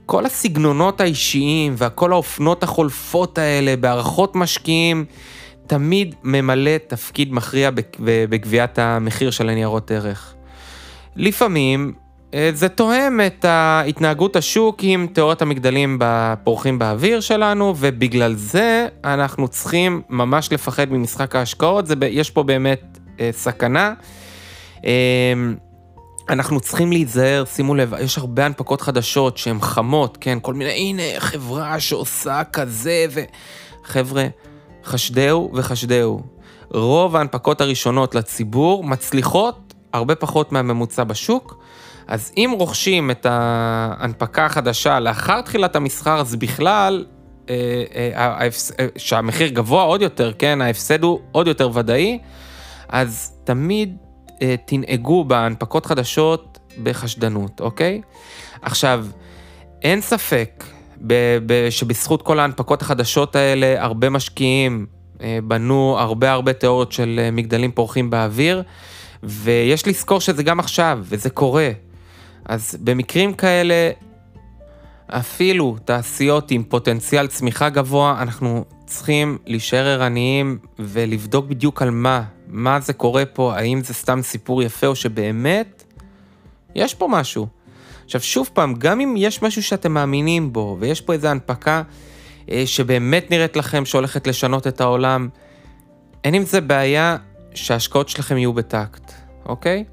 כל 0.06 0.26
הסגנונות 0.26 1.02
האישיים 1.02 1.76
וכל 1.78 2.12
האופנות 2.12 2.64
החולפות 2.64 3.38
האלה 3.38 3.76
בהערכות 3.76 4.36
משקיעים, 4.36 5.06
תמיד 5.68 6.16
ממלא 6.24 6.78
תפקיד 6.88 7.34
מכריע 7.34 7.70
בגביית 8.00 8.80
המחיר 8.80 9.32
של 9.32 9.50
הניירות 9.50 9.92
ערך. 9.92 10.34
לפעמים 11.16 11.94
אה, 12.34 12.50
זה 12.54 12.70
תואם 12.70 13.20
את 13.28 13.46
התנהגות 13.48 14.36
השוק 14.36 14.78
עם 14.82 15.08
תיאוריית 15.14 15.42
המגדלים 15.42 16.00
פורחים 16.44 16.80
באוויר 16.80 17.20
שלנו, 17.20 17.74
ובגלל 17.78 18.34
זה 18.34 18.88
אנחנו 19.04 19.48
צריכים 19.48 20.02
ממש 20.10 20.52
לפחד 20.52 20.92
ממשחק 20.92 21.36
ההשקעות, 21.36 21.88
זה, 21.88 21.96
יש 22.10 22.30
פה 22.30 22.44
באמת 22.44 23.00
אה, 23.20 23.30
סכנה. 23.32 23.94
אה, 24.86 25.34
אנחנו 26.30 26.60
צריכים 26.60 26.92
להיזהר, 26.92 27.46
שימו 27.46 27.76
לב, 27.76 27.94
יש 28.00 28.18
הרבה 28.18 28.46
הנפקות 28.46 28.82
חדשות 28.82 29.38
שהן 29.38 29.62
חמות, 29.62 30.18
כן? 30.22 30.38
כל 30.42 30.54
מיני, 30.54 30.72
הנה, 30.72 31.20
חברה 31.20 31.80
שעושה 31.80 32.42
כזה 32.54 33.06
ו... 33.12 33.22
חבר'ה, 33.84 34.28
חשדהו 34.84 35.52
וחשדהו. 35.54 36.22
רוב 36.72 37.16
ההנפקות 37.16 37.62
הראשונות 37.62 38.16
לציבור 38.16 38.84
מצליחות 38.84 39.74
הרבה 39.94 40.16
פחות 40.16 40.52
מהממוצע 40.52 41.04
בשוק. 41.04 41.64
אז 42.08 42.32
אם 42.38 42.56
רוכשים 42.60 43.12
את 43.12 43.26
ההנפקה 43.30 44.46
החדשה 44.46 45.00
לאחר 45.00 45.42
תחילת 45.42 45.76
המסחר, 45.76 46.20
אז 46.20 46.36
בכלל, 46.36 47.06
אה, 47.50 47.84
אה, 47.96 48.48
אה, 48.80 48.88
שהמחיר 48.98 49.48
גבוה 49.48 49.84
עוד 49.84 50.02
יותר, 50.02 50.34
כן, 50.40 50.62
ההפסד 50.62 51.04
הוא 51.04 51.20
עוד 51.32 51.48
יותר 51.48 51.70
ודאי, 51.74 52.20
אז 52.90 53.32
תמיד 53.44 53.98
תנהגו 54.66 55.24
בהנפקות 55.24 55.86
חדשות 55.86 56.60
בחשדנות, 56.84 57.62
אוקיי? 57.62 58.02
עכשיו, 58.62 59.06
אין 59.82 60.02
ספק 60.02 60.64
שבזכות 61.70 62.22
כל 62.22 62.40
ההנפקות 62.40 62.82
החדשות 62.82 63.36
האלה, 63.36 63.84
הרבה 63.84 64.10
משקיעים 64.10 64.86
בנו 65.44 65.96
הרבה 66.00 66.32
הרבה 66.32 66.54
תיאוריות 66.54 66.92
של 66.92 67.30
מגדלים 67.32 67.72
פורחים 67.72 68.10
באוויר, 68.10 68.64
ויש 69.24 69.88
לזכור 69.88 70.22
שזה 70.22 70.44
גם 70.44 70.60
עכשיו, 70.60 71.00
וזה 71.04 71.30
קורה. 71.30 71.70
אז 72.46 72.78
במקרים 72.84 73.34
כאלה, 73.34 73.92
אפילו 75.08 75.76
תעשיות 75.86 76.52
עם 76.52 76.64
פוטנציאל 76.64 77.28
צמיחה 77.28 77.70
גבוה, 77.70 78.22
אנחנו 78.22 78.66
צריכים 78.86 79.38
להישאר 79.46 79.88
ערניים 79.88 80.58
ולבדוק 80.80 81.46
בדיוק 81.46 81.82
על 81.82 81.90
מה, 81.90 82.24
מה 82.48 82.80
זה 82.80 82.94
קורה 82.94 83.26
פה, 83.26 83.56
האם 83.56 83.82
זה 83.84 83.94
סתם 83.94 84.20
סיפור 84.22 84.64
יפה 84.64 84.88
או 84.88 84.96
שבאמת 84.96 85.84
יש 86.76 86.94
פה 86.94 87.08
משהו. 87.12 87.48
עכשיו 88.06 88.22
שוב 88.22 88.50
פעם, 88.54 88.74
גם 88.78 89.00
אם 89.02 89.16
יש 89.18 89.42
משהו 89.42 89.64
שאתם 89.64 89.92
מאמינים 89.92 90.54
בו 90.54 90.78
ויש 90.80 91.02
פה 91.02 91.14
איזו 91.14 91.28
הנפקה 91.28 91.82
אה, 92.52 92.64
שבאמת 92.66 93.32
נראית 93.32 93.56
לכם 93.56 93.86
שהולכת 93.86 94.28
לשנות 94.28 94.68
את 94.68 94.82
העולם, 94.82 95.30
אין 96.24 96.34
עם 96.34 96.44
זה 96.44 96.62
בעיה 96.62 97.18
שההשקעות 97.54 98.10
שלכם 98.10 98.38
יהיו 98.38 98.54
בטקט, 98.54 99.12
אוקיי? 99.46 99.84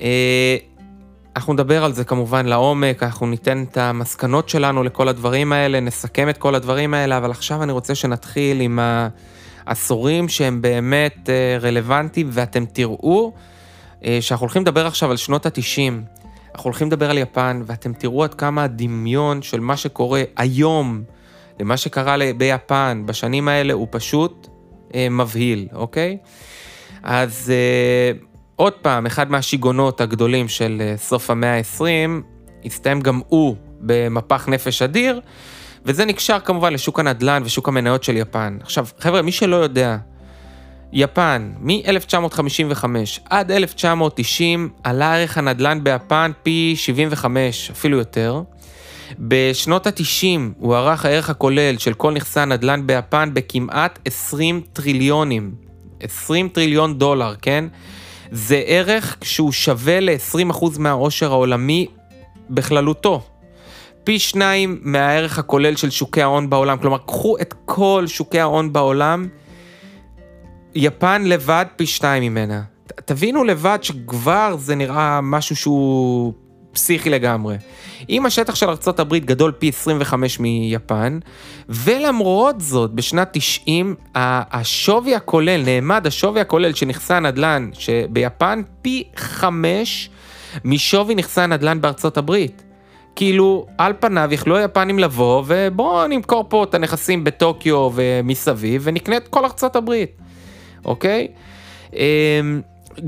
אה, 0.00 0.56
אנחנו 1.36 1.52
נדבר 1.52 1.84
על 1.84 1.92
זה 1.92 2.04
כמובן 2.04 2.46
לעומק, 2.46 3.02
אנחנו 3.02 3.26
ניתן 3.26 3.64
את 3.70 3.76
המסקנות 3.76 4.48
שלנו 4.48 4.82
לכל 4.82 5.08
הדברים 5.08 5.52
האלה, 5.52 5.80
נסכם 5.80 6.28
את 6.28 6.38
כל 6.38 6.54
הדברים 6.54 6.94
האלה, 6.94 7.16
אבל 7.16 7.30
עכשיו 7.30 7.62
אני 7.62 7.72
רוצה 7.72 7.94
שנתחיל 7.94 8.60
עם 8.60 8.78
העשורים 9.66 10.28
שהם 10.28 10.62
באמת 10.62 11.30
אה, 11.30 11.58
רלוונטיים, 11.60 12.28
ואתם 12.32 12.64
תראו 12.66 13.32
אה, 14.04 14.18
שאנחנו 14.20 14.44
הולכים 14.44 14.62
לדבר 14.62 14.86
עכשיו 14.86 15.10
על 15.10 15.16
שנות 15.16 15.46
ה-90, 15.46 15.92
אנחנו 16.54 16.68
הולכים 16.68 16.86
לדבר 16.86 17.10
על 17.10 17.18
יפן, 17.18 17.62
ואתם 17.66 17.92
תראו 17.92 18.24
עד 18.24 18.34
כמה 18.34 18.64
הדמיון 18.64 19.42
של 19.42 19.60
מה 19.60 19.76
שקורה 19.76 20.22
היום 20.36 21.02
למה 21.60 21.76
שקרה 21.76 22.16
ביפן 22.36 23.02
בשנים 23.06 23.48
האלה 23.48 23.72
הוא 23.72 23.88
פשוט 23.90 24.48
אה, 24.94 25.08
מבהיל, 25.10 25.68
אוקיי? 25.72 26.18
אז... 27.02 27.52
עוד 28.56 28.72
פעם, 28.72 29.06
אחד 29.06 29.30
מהשיגעונות 29.30 30.00
הגדולים 30.00 30.48
של 30.48 30.82
אה, 30.84 30.96
סוף 30.96 31.30
המאה 31.30 31.58
ה-20, 31.58 31.84
הסתיים 32.64 33.00
גם 33.00 33.20
הוא 33.28 33.56
במפח 33.80 34.48
נפש 34.48 34.82
אדיר, 34.82 35.20
וזה 35.84 36.04
נקשר 36.04 36.40
כמובן 36.40 36.72
לשוק 36.72 37.00
הנדל"ן 37.00 37.42
ושוק 37.44 37.68
המניות 37.68 38.04
של 38.04 38.16
יפן. 38.16 38.58
עכשיו, 38.62 38.86
חבר'ה, 38.98 39.22
מי 39.22 39.32
שלא 39.32 39.56
יודע, 39.56 39.96
יפן, 40.92 41.52
מ-1955 41.60 42.84
עד 43.30 43.50
1990 43.50 44.70
עלה 44.84 45.16
ערך 45.16 45.38
הנדל"ן 45.38 45.84
ביפן 45.84 46.30
פי 46.42 46.74
75, 46.76 47.70
אפילו 47.70 47.98
יותר. 47.98 48.42
בשנות 49.18 49.86
ה-90 49.86 50.40
הוערך 50.58 51.04
הערך 51.04 51.30
הכולל 51.30 51.78
של 51.78 51.94
כל 51.94 52.12
נכסי 52.12 52.40
הנדל"ן 52.40 52.86
ביפן 52.86 53.30
בכמעט 53.32 53.98
20 54.04 54.60
טריליונים. 54.72 55.54
20 56.00 56.48
טריליון 56.48 56.98
דולר, 56.98 57.34
כן? 57.42 57.64
זה 58.30 58.62
ערך 58.66 59.16
שהוא 59.22 59.52
שווה 59.52 60.00
ל-20% 60.00 60.64
מהעושר 60.78 61.32
העולמי 61.32 61.86
בכללותו. 62.50 63.22
פי 64.04 64.18
שניים 64.18 64.80
מהערך 64.82 65.38
הכולל 65.38 65.76
של 65.76 65.90
שוקי 65.90 66.22
ההון 66.22 66.50
בעולם. 66.50 66.78
כלומר, 66.78 66.98
קחו 66.98 67.36
את 67.40 67.54
כל 67.64 68.04
שוקי 68.06 68.40
ההון 68.40 68.72
בעולם, 68.72 69.28
יפן 70.74 71.24
לבד 71.24 71.64
פי 71.76 71.86
שניים 71.86 72.22
ממנה. 72.22 72.62
תבינו 72.86 73.44
לבד 73.44 73.78
שכבר 73.82 74.56
זה 74.58 74.74
נראה 74.74 75.20
משהו 75.20 75.56
שהוא 75.56 76.32
פסיכי 76.74 77.10
לגמרי. 77.10 77.56
אם 78.08 78.26
השטח 78.26 78.54
של 78.54 78.66
ארה"ב 78.68 79.14
גדול 79.14 79.52
פי 79.52 79.68
25 79.68 80.40
מיפן, 80.40 81.18
ולמרות 81.68 82.60
זאת, 82.60 82.90
בשנת 82.90 83.28
90, 83.32 83.94
השווי 84.14 85.14
הכולל, 85.14 85.62
נעמד 85.64 86.06
השווי 86.06 86.40
הכולל 86.40 86.74
של 86.74 86.86
נכסי 86.86 87.14
הנדל"ן 87.14 87.70
שביפן 87.72 88.62
פי 88.82 89.04
5 89.16 90.10
משווי 90.64 91.14
נכסי 91.14 91.40
הנדל"ן 91.40 91.80
בארצות 91.80 92.16
הברית. 92.16 92.62
כאילו, 93.16 93.66
על 93.78 93.92
פניו 94.00 94.28
יכלו 94.32 94.56
היפנים 94.56 94.98
לבוא 94.98 95.42
ובואו 95.46 96.06
נמכור 96.06 96.44
פה 96.48 96.64
את 96.64 96.74
הנכסים 96.74 97.24
בטוקיו 97.24 97.90
ומסביב 97.94 98.82
ונקנה 98.84 99.16
את 99.16 99.28
כל 99.28 99.44
ארצות 99.44 99.76
הברית, 99.76 100.10
אוקיי? 100.84 101.28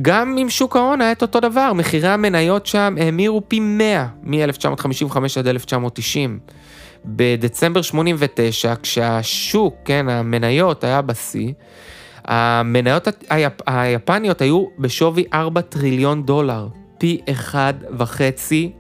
גם 0.03 0.37
עם 0.39 0.51
שוק 0.51 0.77
ההון 0.77 1.01
היה 1.01 1.13
את 1.13 1.23
אותו 1.23 1.41
דבר, 1.41 1.73
מחירי 1.73 2.09
המניות 2.09 2.67
שם 2.67 2.95
האמירו 3.01 3.43
פי 3.49 3.61
100 3.61 4.07
מ-1955 4.23 5.17
עד 5.39 5.47
1990. 5.47 6.39
בדצמבר 7.05 7.83
89, 7.83 8.75
כשהשוק, 8.83 9.75
כן, 9.85 10.09
המניות 10.09 10.85
היה 10.85 11.03
בשיא, 11.03 11.53
המניות 12.25 13.09
היפ... 13.31 13.53
היפניות 13.67 14.41
היו 14.41 14.65
בשווי 14.79 15.25
4 15.35 15.61
טריליון 15.61 16.23
דולר, 16.23 16.69
פי 16.99 17.21
אחד 17.31 17.75
וחצי 17.99 18.73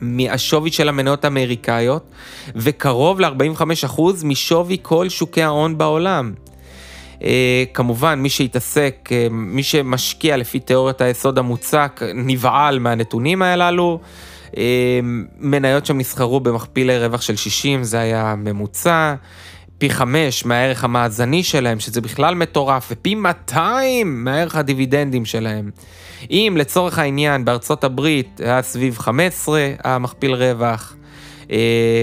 מהשווי 0.00 0.72
של 0.72 0.88
המניות 0.88 1.24
האמריקאיות, 1.24 2.10
וקרוב 2.56 3.20
ל-45% 3.20 4.00
משווי 4.24 4.76
כל 4.82 5.08
שוקי 5.08 5.42
ההון 5.42 5.78
בעולם. 5.78 6.32
Uh, 7.22 7.24
כמובן, 7.74 8.18
מי 8.18 8.30
שהתעסק, 8.30 9.08
uh, 9.08 9.32
מי 9.32 9.62
שמשקיע 9.62 10.36
לפי 10.36 10.60
תיאוריית 10.60 11.00
היסוד 11.00 11.38
המוצק, 11.38 12.00
נבעל 12.14 12.78
מהנתונים 12.78 13.42
הללו. 13.42 14.00
Uh, 14.50 14.54
מניות 15.38 15.86
שם 15.86 15.98
נסחרו 15.98 16.40
במכפילי 16.40 16.98
רווח 16.98 17.20
של 17.20 17.36
60, 17.36 17.84
זה 17.84 17.98
היה 17.98 18.34
ממוצע. 18.38 19.14
פי 19.78 19.90
5 19.90 20.44
מהערך 20.44 20.84
המאזני 20.84 21.42
שלהם, 21.42 21.80
שזה 21.80 22.00
בכלל 22.00 22.34
מטורף, 22.34 22.88
ופי 22.90 23.14
200 23.14 24.24
מהערך 24.24 24.56
הדיבידנדים 24.56 25.24
שלהם. 25.24 25.70
אם 26.30 26.54
לצורך 26.58 26.98
העניין 26.98 27.44
בארצות 27.44 27.84
הברית 27.84 28.40
היה 28.44 28.62
סביב 28.62 28.98
15 28.98 29.70
המכפיל 29.84 30.34
רווח, 30.34 30.96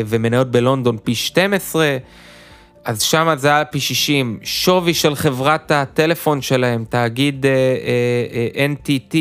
ומניות 0.05 0.51
בלונדון 0.51 0.97
פי 1.03 1.15
12, 1.15 1.97
אז 2.85 3.01
שם 3.01 3.33
זה 3.37 3.47
היה 3.47 3.65
פי 3.65 3.79
60. 3.79 4.39
שווי 4.43 4.93
של 4.93 5.15
חברת 5.15 5.71
הטלפון 5.71 6.41
שלהם, 6.41 6.85
תאגיד 6.89 7.45
uh, 7.45 7.47
uh, 7.47 8.55
uh, 8.55 8.87
NTT, 8.87 9.15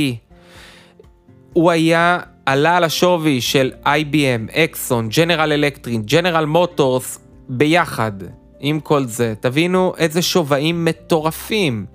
הוא 1.52 1.70
היה, 1.70 2.18
עלה 2.46 2.76
על 2.76 2.84
השווי 2.84 3.40
של 3.40 3.72
IBM, 3.84 4.56
אקסון, 4.56 5.08
ג'נרל 5.08 5.52
אלקטרין, 5.52 6.02
ג'נרל 6.02 6.44
מוטורס, 6.44 7.18
ביחד, 7.48 8.12
עם 8.60 8.80
כל 8.80 9.04
זה. 9.04 9.34
תבינו 9.40 9.92
איזה 9.98 10.22
שווים 10.22 10.84
מטורפים. 10.84 11.86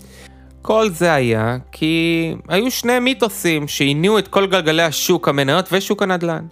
כל 0.61 0.89
זה 0.89 1.13
היה 1.13 1.57
כי 1.71 2.35
היו 2.47 2.71
שני 2.71 2.99
מיתוסים 2.99 3.67
שהניעו 3.67 4.19
את 4.19 4.27
כל 4.27 4.47
גלגלי 4.47 4.83
השוק, 4.83 5.27
המניות 5.27 5.69
ושוק 5.71 6.03
הנדל"ן. 6.03 6.45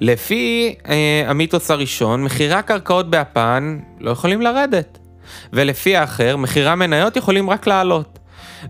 לפי 0.00 0.74
אה, 0.88 1.22
המיתוס 1.26 1.70
הראשון, 1.70 2.24
מחירי 2.24 2.54
הקרקעות 2.54 3.10
ביפן 3.10 3.78
לא 4.00 4.10
יכולים 4.10 4.40
לרדת. 4.40 4.98
ולפי 5.52 5.96
האחר, 5.96 6.36
מחירי 6.36 6.68
המניות 6.68 7.16
יכולים 7.16 7.50
רק 7.50 7.66
לעלות. 7.66 8.18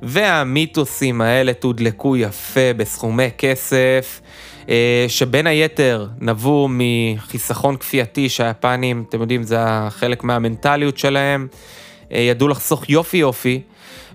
והמיתוסים 0.02 1.20
האלה 1.20 1.52
תודלקו 1.52 2.16
יפה 2.16 2.72
בסכומי 2.76 3.28
כסף, 3.38 4.20
אה, 4.68 5.04
שבין 5.08 5.46
היתר 5.46 6.06
נבעו 6.20 6.68
מחיסכון 6.70 7.76
כפייתי 7.76 8.28
שהיפנים, 8.28 9.04
אתם 9.08 9.20
יודעים, 9.20 9.42
זה 9.42 9.58
חלק 9.88 10.24
מהמנטליות 10.24 10.98
שלהם, 10.98 11.46
אה, 12.12 12.18
ידעו 12.18 12.48
לחסוך 12.48 12.88
יופי 12.88 13.16
יופי, 13.16 13.60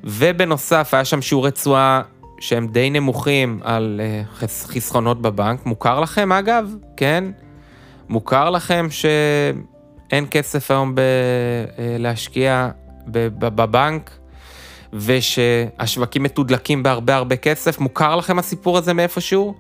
ובנוסף 0.04 0.90
היה 0.94 1.06
שם 1.06 1.22
שיעורי 1.22 1.52
תשואה 1.52 2.02
שהם 2.42 2.68
די 2.68 2.90
נמוכים 2.90 3.60
על 3.64 4.02
uh, 4.26 4.44
חסכונות 4.68 5.22
בבנק. 5.22 5.66
מוכר 5.66 6.00
לכם 6.00 6.32
אגב, 6.32 6.76
כן? 6.98 7.24
מוכר 8.10 8.50
לכם 8.50 8.88
שאין 8.90 10.26
כסף 10.32 10.72
היום 10.72 10.96
ב- 10.96 11.00
uh, 11.00 11.80
להשקיע 12.00 12.70
בבנק 13.08 14.12
ושהשווקים 14.94 16.24
מתודלקים 16.24 16.84
בהרבה 16.84 17.16
הרבה 17.16 17.36
כסף? 17.36 17.80
מוכר 17.80 18.16
לכם 18.16 18.40
הסיפור 18.40 18.78
הזה 18.78 18.94
מאיפשהו? 18.94 19.54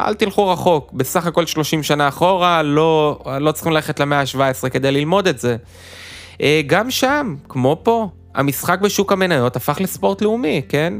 אל 0.00 0.14
תלכו 0.14 0.48
רחוק, 0.48 0.92
בסך 0.92 1.26
הכל 1.26 1.46
30 1.46 1.82
שנה 1.82 2.08
אחורה, 2.08 2.62
לא, 2.62 3.20
לא 3.40 3.52
צריכים 3.52 3.72
ללכת 3.72 4.00
למאה 4.00 4.20
ה-17 4.20 4.68
כדי 4.68 4.92
ללמוד 4.92 5.26
את 5.26 5.38
זה. 5.38 5.56
Uh, 6.32 6.42
גם 6.66 6.90
שם, 6.90 7.36
כמו 7.48 7.80
פה, 7.82 8.08
המשחק 8.34 8.80
בשוק 8.80 9.12
המניות 9.12 9.56
הפך 9.56 9.80
לספורט 9.80 10.22
לאומי, 10.22 10.62
כן? 10.68 10.94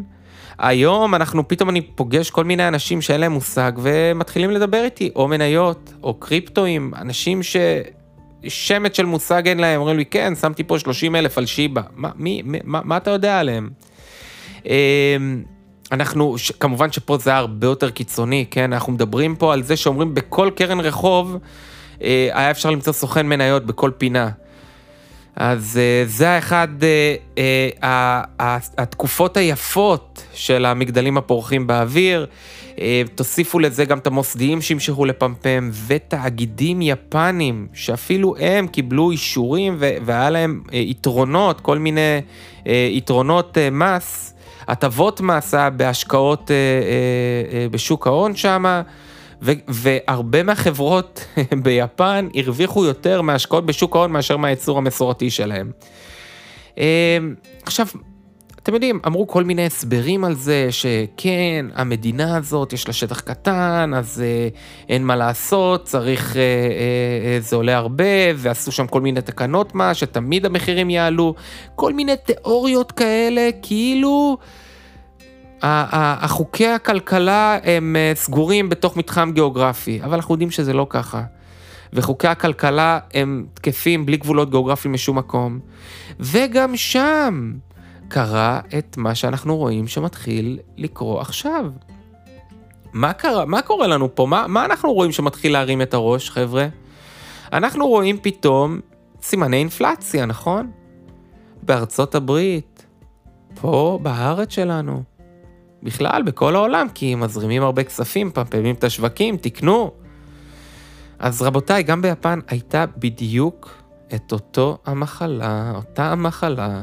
היום 0.60 1.14
אנחנו, 1.14 1.48
פתאום 1.48 1.70
אני 1.70 1.80
פוגש 1.80 2.30
כל 2.30 2.44
מיני 2.44 2.68
אנשים 2.68 3.02
שאין 3.02 3.20
להם 3.20 3.32
מושג 3.32 3.72
ומתחילים 3.76 4.50
לדבר 4.50 4.84
איתי, 4.84 5.10
או 5.16 5.28
מניות, 5.28 5.92
או 6.02 6.14
קריפטואים, 6.14 6.92
אנשים 6.96 7.40
ששמץ 7.42 8.96
של 8.96 9.06
מושג 9.06 9.48
אין 9.48 9.58
להם, 9.58 9.80
אומרים 9.80 9.98
לי, 9.98 10.04
כן, 10.04 10.34
שמתי 10.34 10.64
פה 10.64 10.78
30 10.78 11.16
אלף 11.16 11.38
על 11.38 11.46
שיבא, 11.46 11.82
מה, 11.96 12.10
מי, 12.16 12.42
מה, 12.64 12.80
מה 12.84 12.96
אתה 12.96 13.10
יודע 13.10 13.38
עליהם? 13.38 13.70
אמ, 14.66 15.42
אנחנו, 15.92 16.36
כמובן 16.60 16.92
שפה 16.92 17.18
זה 17.18 17.36
הרבה 17.36 17.66
יותר 17.66 17.90
קיצוני, 17.90 18.46
כן? 18.50 18.72
אנחנו 18.72 18.92
מדברים 18.92 19.36
פה 19.36 19.52
על 19.52 19.62
זה 19.62 19.76
שאומרים 19.76 20.14
בכל 20.14 20.50
קרן 20.56 20.80
רחוב, 20.80 21.36
אה, 22.02 22.28
היה 22.32 22.50
אפשר 22.50 22.70
למצוא 22.70 22.92
סוכן 22.92 23.26
מניות 23.26 23.66
בכל 23.66 23.90
פינה. 23.98 24.30
אז 25.36 25.80
uh, 25.80 26.08
זה 26.08 26.30
האחד, 26.30 26.68
uh, 26.80 27.36
uh, 27.38 27.40
התקופות 28.78 29.36
היפות 29.36 30.24
של 30.34 30.64
המגדלים 30.64 31.18
הפורחים 31.18 31.66
באוויר. 31.66 32.26
תוסיפו 33.14 33.58
לזה 33.58 33.84
גם 33.84 33.98
את 33.98 34.06
המוסדיים 34.06 34.62
שהמשכו 34.62 35.04
לפמפם, 35.04 35.70
ותאגידים 35.86 36.82
יפנים, 36.82 37.66
שאפילו 37.74 38.34
הם 38.38 38.66
קיבלו 38.66 39.10
אישורים 39.10 39.76
והיה 40.04 40.30
להם 40.30 40.62
יתרונות, 40.72 41.60
כל 41.60 41.78
מיני 41.78 42.20
יתרונות 42.66 43.58
מס, 43.72 44.34
הטבות 44.68 45.20
מס 45.20 45.54
בהשקעות 45.76 46.50
בשוק 47.70 48.06
ההון 48.06 48.36
שמה. 48.36 48.82
והרבה 49.68 50.42
מהחברות 50.42 51.24
ביפן 51.64 52.28
הרוויחו 52.34 52.84
יותר 52.84 53.22
מהשקעות 53.22 53.66
בשוק 53.66 53.96
ההון 53.96 54.12
מאשר 54.12 54.36
מהייצור 54.36 54.78
המסורתי 54.78 55.30
שלהם. 55.30 55.70
אמ, 56.78 57.34
עכשיו, 57.62 57.86
אתם 58.62 58.74
יודעים, 58.74 59.00
אמרו 59.06 59.26
כל 59.26 59.44
מיני 59.44 59.66
הסברים 59.66 60.24
על 60.24 60.34
זה, 60.34 60.68
שכן, 60.70 61.66
המדינה 61.74 62.36
הזאת, 62.36 62.72
יש 62.72 62.86
לה 62.86 62.92
שטח 62.92 63.20
קטן, 63.20 63.90
אז 63.96 64.22
אה, 64.24 64.48
אין 64.88 65.04
מה 65.04 65.16
לעשות, 65.16 65.84
צריך, 65.84 66.36
אה, 66.36 66.42
אה, 66.42 67.40
זה 67.40 67.56
עולה 67.56 67.76
הרבה, 67.76 68.04
ועשו 68.36 68.72
שם 68.72 68.86
כל 68.86 69.00
מיני 69.00 69.22
תקנות 69.22 69.74
מה, 69.74 69.94
שתמיד 69.94 70.46
המחירים 70.46 70.90
יעלו, 70.90 71.34
כל 71.74 71.92
מיני 71.92 72.12
תיאוריות 72.16 72.92
כאלה, 72.92 73.48
כאילו... 73.62 74.38
החוקי 75.62 76.66
הכלכלה 76.66 77.58
הם 77.62 77.96
אה, 77.96 78.12
סגורים 78.14 78.68
בתוך 78.68 78.96
מתחם 78.96 79.30
גיאוגרפי, 79.34 80.00
אבל 80.04 80.14
אנחנו 80.14 80.34
יודעים 80.34 80.50
שזה 80.50 80.72
לא 80.72 80.86
ככה. 80.90 81.22
וחוקי 81.92 82.28
הכלכלה 82.28 82.98
הם 83.14 83.46
תקפים 83.54 84.06
בלי 84.06 84.16
גבולות 84.16 84.50
גיאוגרפיים 84.50 84.94
משום 84.94 85.18
מקום. 85.18 85.58
וגם 86.20 86.76
שם 86.76 87.52
קרה 88.08 88.60
את 88.78 88.96
מה 88.96 89.14
שאנחנו 89.14 89.56
רואים 89.56 89.88
שמתחיל 89.88 90.58
לקרות 90.76 91.20
עכשיו. 91.20 91.64
מה 92.92 93.12
קרה? 93.12 93.44
מה 93.44 93.62
קורה 93.62 93.86
לנו 93.86 94.14
פה? 94.14 94.26
מה, 94.26 94.46
מה 94.46 94.64
אנחנו 94.64 94.92
רואים 94.92 95.12
שמתחיל 95.12 95.52
להרים 95.52 95.82
את 95.82 95.94
הראש, 95.94 96.30
חבר'ה? 96.30 96.66
אנחנו 97.52 97.88
רואים 97.88 98.18
פתאום 98.22 98.80
סימני 99.22 99.56
אינפלציה, 99.56 100.26
נכון? 100.26 100.70
בארצות 101.62 102.14
הברית, 102.14 102.86
פה 103.60 103.98
בארץ 104.02 104.52
שלנו. 104.52 105.02
בכלל, 105.82 106.22
בכל 106.22 106.56
העולם, 106.56 106.86
כי 106.94 107.14
מזרימים 107.14 107.62
הרבה 107.62 107.84
כספים, 107.84 108.30
פעמים 108.50 108.74
את 108.74 108.84
השווקים, 108.84 109.36
תקנו. 109.36 109.90
אז 111.18 111.42
רבותיי, 111.42 111.82
גם 111.82 112.02
ביפן 112.02 112.40
הייתה 112.48 112.84
בדיוק 112.96 113.70
את 114.14 114.32
אותו 114.32 114.78
המחלה, 114.86 115.72
אותה 115.74 116.12
המחלה. 116.12 116.82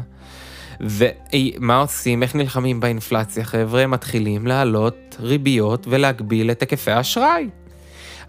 ומה 0.79 1.77
עושים? 1.77 2.23
איך 2.23 2.35
נלחמים 2.35 2.79
באינפלציה? 2.79 3.43
חבר'ה, 3.43 3.87
מתחילים 3.87 4.47
להעלות 4.47 5.15
ריביות 5.19 5.87
ולהגביל 5.89 6.51
את 6.51 6.61
היקפי 6.61 6.91
האשראי. 6.91 7.49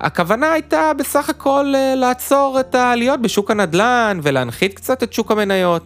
הכוונה 0.00 0.52
הייתה 0.52 0.92
בסך 0.98 1.30
הכל 1.30 1.72
אה, 1.74 1.94
לעצור 1.94 2.60
את 2.60 2.74
העליות 2.74 3.22
בשוק 3.22 3.50
הנדל"ן 3.50 4.20
ולהנחית 4.22 4.74
קצת 4.74 5.02
את 5.02 5.12
שוק 5.12 5.30
המניות. 5.30 5.82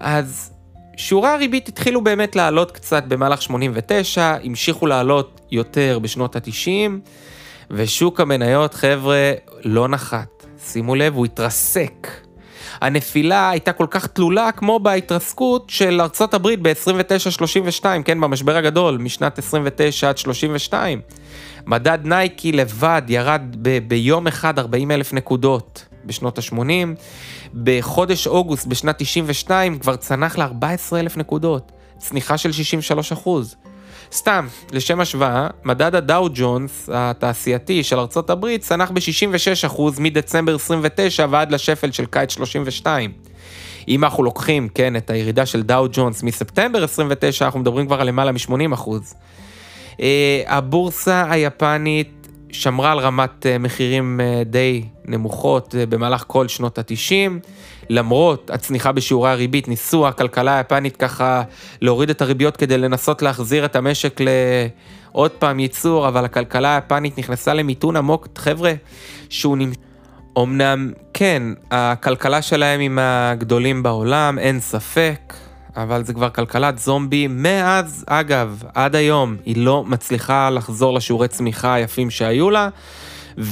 אז 0.00 0.50
שיעורי 0.96 1.28
הריבית 1.28 1.68
התחילו 1.68 2.04
באמת 2.04 2.36
לעלות 2.36 2.70
קצת 2.70 3.04
במהלך 3.04 3.42
89, 3.42 4.36
המשיכו 4.44 4.86
לעלות 4.86 5.40
יותר 5.50 5.98
בשנות 6.02 6.36
ה-90, 6.36 6.90
ושוק 7.70 8.20
המניות, 8.20 8.74
חבר'ה, 8.74 9.32
לא 9.64 9.88
נחת. 9.88 10.46
שימו 10.66 10.94
לב, 10.94 11.14
הוא 11.14 11.24
התרסק. 11.24 12.08
הנפילה 12.80 13.50
הייתה 13.50 13.72
כל 13.72 13.86
כך 13.90 14.06
תלולה 14.06 14.52
כמו 14.52 14.78
בהתרסקות 14.78 15.70
של 15.70 16.00
ארצות 16.00 16.34
הברית 16.34 16.60
ב-29-32, 16.62 17.84
כן, 18.04 18.20
במשבר 18.20 18.56
הגדול, 18.56 18.98
משנת 18.98 19.38
29 19.38 20.08
עד 20.08 20.18
32. 20.18 21.00
מדד 21.66 21.98
נייקי 22.04 22.52
לבד 22.52 23.02
ירד 23.08 23.42
ב- 23.62 23.78
ביום 23.88 24.26
אחד 24.26 24.58
40 24.58 24.90
אלף 24.90 25.12
נקודות 25.12 25.84
בשנות 26.04 26.38
ה-80. 26.38 26.56
בחודש 27.54 28.26
אוגוסט 28.26 28.66
בשנת 28.66 28.98
92 28.98 29.78
כבר 29.78 29.96
צנח 29.96 30.38
ל-14,000 30.38 31.18
נקודות, 31.18 31.72
צניחה 31.98 32.38
של 32.38 32.52
63 32.52 33.12
אחוז. 33.12 33.56
סתם, 34.12 34.46
לשם 34.72 35.00
השוואה, 35.00 35.48
מדד 35.64 35.94
הדאו 35.94 36.28
ג'ונס 36.34 36.88
התעשייתי 36.92 37.82
של 37.82 37.98
ארצות 37.98 38.30
הברית 38.30 38.60
צנח 38.60 38.90
ב-66% 38.90 39.80
מדצמבר 39.98 40.54
29 40.54 41.26
ועד 41.30 41.52
לשפל 41.52 41.90
של 41.90 42.06
קיץ 42.06 42.32
32. 42.32 43.12
אם 43.88 44.04
אנחנו 44.04 44.22
לוקחים, 44.22 44.68
כן, 44.68 44.96
את 44.96 45.10
הירידה 45.10 45.46
של 45.46 45.62
דאו 45.62 45.86
ג'ונס 45.92 46.22
מספטמבר 46.22 46.84
29, 46.84 47.44
אנחנו 47.44 47.60
מדברים 47.60 47.86
כבר 47.86 48.00
על 48.00 48.08
למעלה 48.08 48.32
מ-80%. 48.32 48.88
Uh, 49.96 49.98
הבורסה 50.46 51.24
היפנית 51.30 52.15
שמרה 52.60 52.92
על 52.92 52.98
רמת 52.98 53.46
מחירים 53.60 54.20
די 54.46 54.84
נמוכות 55.04 55.74
במהלך 55.88 56.24
כל 56.26 56.48
שנות 56.48 56.78
התשעים. 56.78 57.40
למרות 57.90 58.50
הצניחה 58.50 58.92
בשיעורי 58.92 59.30
הריבית, 59.30 59.68
ניסו 59.68 60.08
הכלכלה 60.08 60.56
היפנית 60.56 60.96
ככה 60.96 61.42
להוריד 61.80 62.10
את 62.10 62.22
הריביות 62.22 62.56
כדי 62.56 62.78
לנסות 62.78 63.22
להחזיר 63.22 63.64
את 63.64 63.76
המשק 63.76 64.20
לעוד 64.20 65.30
פעם 65.30 65.60
ייצור, 65.60 66.08
אבל 66.08 66.24
הכלכלה 66.24 66.74
היפנית 66.74 67.18
נכנסה 67.18 67.54
למיתון 67.54 67.96
עמוק, 67.96 68.28
חבר'ה, 68.36 68.72
שהוא 69.28 69.56
נמצא... 69.56 69.80
אמנם, 70.42 70.92
כן, 71.14 71.42
הכלכלה 71.70 72.42
שלהם 72.42 72.80
עם 72.80 72.98
הגדולים 73.02 73.82
בעולם, 73.82 74.38
אין 74.38 74.60
ספק, 74.60 75.34
אבל 75.76 76.04
זה 76.04 76.14
כבר 76.14 76.30
כלכלת 76.30 76.78
זומבי. 76.78 77.26
מאז, 77.26 78.04
אגב, 78.08 78.62
עד 78.74 78.96
היום, 78.96 79.36
היא 79.44 79.56
לא 79.56 79.84
מצליחה 79.84 80.50
לחזור 80.50 80.94
לשיעורי 80.94 81.28
צמיחה 81.28 81.74
היפים 81.74 82.10
שהיו 82.10 82.50
לה. 82.50 82.68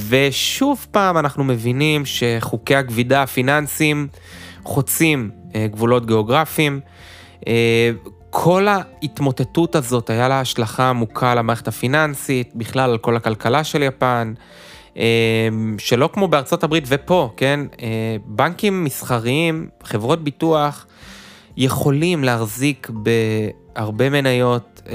ושוב 0.09 0.87
פעם 0.91 1.19
אנחנו 1.19 1.45
מבינים 1.45 2.03
שחוקי 2.07 2.77
הכבידה 2.77 3.23
הפיננסיים 3.23 4.09
חוצים 4.63 5.31
אה, 5.55 5.67
גבולות 5.71 6.07
גיאוגרפיים. 6.07 6.81
אה, 7.49 7.91
כל 8.31 8.67
ההתמוטטות 8.69 9.77
הזאת 9.77 10.11
היה 10.11 10.29
לה 10.29 10.41
השלכה 10.41 10.91
עמוקה 10.91 11.33
על 11.33 11.39
המערכת 11.39 11.69
הפיננסית, 11.69 12.53
בכלל 12.55 12.91
על 12.91 12.99
כל 12.99 13.17
הכלכלה 13.17 13.65
של 13.65 13.83
יפן, 13.83 14.35
אה, 14.97 15.49
שלא 15.79 16.11
כמו 16.13 16.29
בארצות 16.29 16.65
הברית 16.65 16.85
ופה, 16.89 17.31
כן? 17.37 17.61
בנקים 18.27 18.85
מסחריים, 18.85 19.69
חברות 19.85 20.25
ביטוח, 20.25 20.87
יכולים 21.57 22.25
להחזיק 22.25 22.91
בהרבה 22.91 24.11
מניות, 24.11 24.83
אה, 24.87 24.93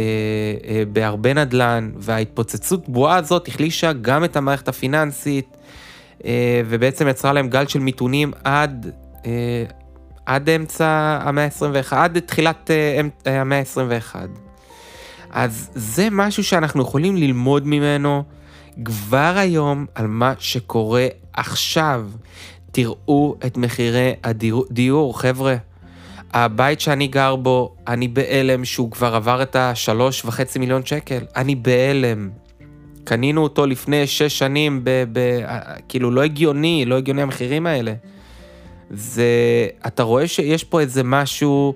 אה, 0.68 0.84
בהרבה 0.94 1.34
נדל"ן, 1.34 1.92
וההתפוצצות 1.98 2.90
בועה 2.90 3.16
הזאת 3.16 3.48
החלישה 3.48 3.94
גם 3.94 4.24
את 4.24 4.36
המערכת 4.36 4.68
הפיננסית, 4.68 5.58
אה, 6.26 6.62
ובעצם 6.66 7.08
יצרה 7.08 7.34
להם 7.34 7.48
גל 7.48 7.68
של 7.68 7.80
מיתונים 7.80 8.32
עד, 8.44 8.92
אה, 9.26 9.64
עד 10.26 10.50
אמצע 10.50 11.20
המאה 11.22 11.46
ה-21, 11.46 11.94
עד 11.94 12.20
תחילת 12.20 12.72
אה, 12.72 13.02
אה 13.28 13.42
המאה 13.42 13.60
ה-21. 13.60 14.16
אז 15.32 15.70
זה 15.76 16.08
משהו 16.12 16.44
שאנחנו 16.44 16.82
יכולים 16.82 17.18
ללמוד 17.18 17.68
ממנו 17.68 18.24
כבר 18.86 19.34
היום 19.38 19.86
על 19.96 20.08
מה 20.08 20.34
שקורה 20.40 21.08
עכשיו. 21.34 22.10
תראו 22.72 23.36
את 23.46 23.58
מחירי 23.58 24.14
הדיור, 24.24 25.20
חבר'ה. 25.20 25.56
הבית 26.34 26.82
שאני 26.82 27.08
גר 27.08 27.36
בו, 27.36 27.76
אני 27.88 28.08
בהלם 28.08 28.66
שהוא 28.66 28.92
כבר 28.92 29.16
עבר 29.16 29.42
את 29.42 29.56
השלוש 29.56 30.26
וחצי 30.26 30.60
מיליון 30.60 30.86
שקל. 30.86 31.20
אני 31.36 31.56
בהלם. 31.56 32.30
קנינו 33.04 33.44
אותו 33.44 33.66
לפני 33.66 34.08
שש 34.08 34.40
שנים, 34.40 34.82
ב, 34.84 35.04
ב, 35.12 35.20
כאילו 35.88 36.12
לא 36.12 36.24
הגיוני, 36.24 36.86
לא 36.86 36.98
הגיוני 36.98 37.22
המחירים 37.22 37.68
האלה. 37.68 37.94
זה, 38.90 39.24
אתה 39.88 40.04
רואה 40.04 40.28
שיש 40.28 40.64
פה 40.64 40.80
איזה 40.80 41.04
משהו 41.04 41.74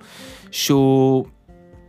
שהוא 0.51 1.25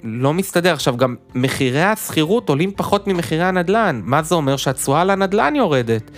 לא 0.03 0.35
מסתדר. 0.35 0.72
עכשיו, 0.72 0.96
גם 0.96 1.16
מחירי 1.35 1.83
השכירות 1.83 2.48
עולים 2.48 2.72
פחות 2.77 3.07
ממחירי 3.07 3.44
הנדל"ן. 3.44 4.00
מה 4.05 4.22
זה 4.22 4.35
אומר? 4.35 4.57
שהתשואה 4.57 5.00
על 5.00 5.11
הנדל"ן 5.11 5.57
יורדת. 5.57 6.11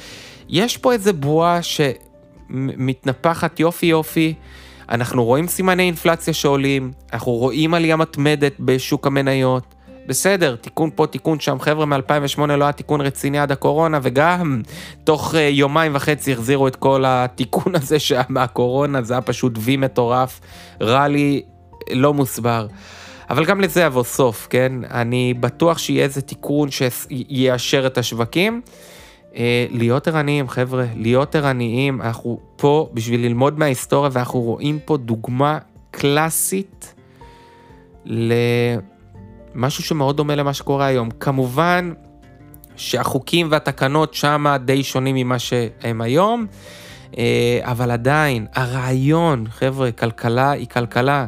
יש 0.49 0.77
פה 0.77 0.93
איזה 0.93 1.13
בועה 1.13 1.61
שמתנפחת 1.63 3.61
יופי 3.61 3.87
יופי. 3.87 4.35
אנחנו 4.89 5.25
רואים 5.25 5.49
סימני 5.49 5.83
אינפלציה 5.83 6.35
שעולים, 6.35 6.93
אנחנו 7.13 7.33
רואים 7.33 7.75
עלייה 7.75 7.97
מתמדת 7.97 8.53
בשוק 8.61 9.07
המניות. 9.07 9.75
בסדר, 10.07 10.57
תיקון 10.57 10.91
פה, 10.95 11.07
תיקון 11.07 11.41
שם, 11.41 11.61
חבר'ה 11.61 11.87
מ-2008 11.87 12.47
לא 12.47 12.65
היה 12.65 12.73
תיקון 12.73 13.01
רציני 13.01 13.39
עד 13.39 13.53
הקורונה, 13.53 13.99
וגם 14.03 14.63
תוך 15.05 15.35
uh, 15.35 15.37
יומיים 15.37 15.95
וחצי 15.95 16.33
החזירו 16.33 16.69
את 16.69 16.77
כל 16.77 17.05
התיקון 17.07 17.75
הזה 17.83 17.99
שהיה 17.99 18.23
מהקורונה, 18.29 19.03
זה 19.03 19.15
היה 19.15 19.21
פשוט 19.21 19.53
וי 19.59 19.77
מטורף, 19.77 20.41
רע 20.81 21.09
לי, 21.09 21.43
לא 21.91 22.15
מוסבר. 22.15 22.67
אבל 23.31 23.45
גם 23.45 23.61
לזה 23.61 23.83
יבוא 23.83 24.05
סוף, 24.05 24.47
כן? 24.51 24.73
אני 24.91 25.35
בטוח 25.35 25.79
שיהיה 25.79 26.05
איזה 26.05 26.23
תיקון 26.23 26.69
שיאשר 26.71 27.87
את 27.87 27.99
השווקים. 27.99 28.61
אה, 29.37 29.67
להיות 29.71 30.09
ערניים, 30.09 30.49
חבר'ה, 30.49 30.87
להיות 30.95 31.35
ערניים, 31.35 32.03
אנחנו 32.03 32.41
פה 32.57 32.89
בשביל 32.95 33.21
ללמוד 33.21 33.59
מההיסטוריה 33.59 34.11
ואנחנו 34.13 34.41
רואים 34.41 34.79
פה 34.85 34.97
דוגמה 34.97 35.59
קלאסית 35.91 36.95
למשהו 38.05 39.83
שמאוד 39.83 40.17
דומה 40.17 40.35
למה 40.35 40.55
שקורה 40.55 40.87
היום. 40.87 41.11
כמובן 41.11 41.93
שהחוקים 42.77 43.49
והתקנות 43.51 44.15
שם 44.15 44.47
די 44.65 44.83
שונים 44.83 45.15
ממה 45.15 45.39
שהם 45.39 46.01
היום, 46.01 46.47
אה, 47.19 47.61
אבל 47.63 47.91
עדיין, 47.91 48.47
הרעיון, 48.55 49.45
חבר'ה, 49.51 49.93
כלכלה 49.93 50.51
היא 50.51 50.67
כלכלה. 50.67 51.27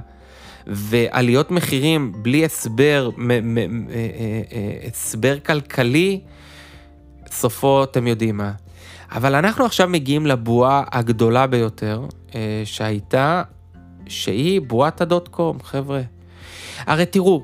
ועליות 0.71 1.51
מחירים 1.51 2.13
בלי 2.23 2.45
הסבר, 2.45 3.11
אה, 3.31 4.89
הסבר 4.89 5.39
כלכלי, 5.39 6.21
סופו 7.33 7.85
אתם 7.85 8.07
יודעים 8.07 8.37
מה. 8.37 8.53
אבל 9.13 9.35
אנחנו 9.35 9.65
עכשיו 9.65 9.89
מגיעים 9.89 10.27
לבועה 10.27 10.83
הגדולה 10.93 11.47
ביותר 11.47 12.05
אה, 12.35 12.63
שהייתה, 12.65 13.43
שהיא 14.07 14.61
בועת 14.61 15.01
הדוט 15.01 15.29
קום, 15.29 15.59
חבר'ה. 15.63 16.01
הרי 16.87 17.07
תראו, 17.07 17.43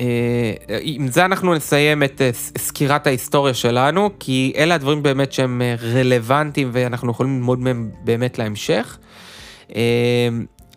אה, 0.00 0.54
עם 0.80 1.08
זה 1.08 1.24
אנחנו 1.24 1.54
נסיים 1.54 2.02
את 2.02 2.20
אה, 2.20 2.30
סקירת 2.58 3.06
ההיסטוריה 3.06 3.54
שלנו, 3.54 4.10
כי 4.18 4.52
אלה 4.56 4.74
הדברים 4.74 5.02
באמת 5.02 5.32
שהם 5.32 5.62
אה, 5.62 5.74
רלוונטיים 5.94 6.70
ואנחנו 6.72 7.10
יכולים 7.10 7.36
ללמוד 7.36 7.58
מהם 7.58 7.90
באמת 8.04 8.38
להמשך. 8.38 8.98
אה, 9.76 10.28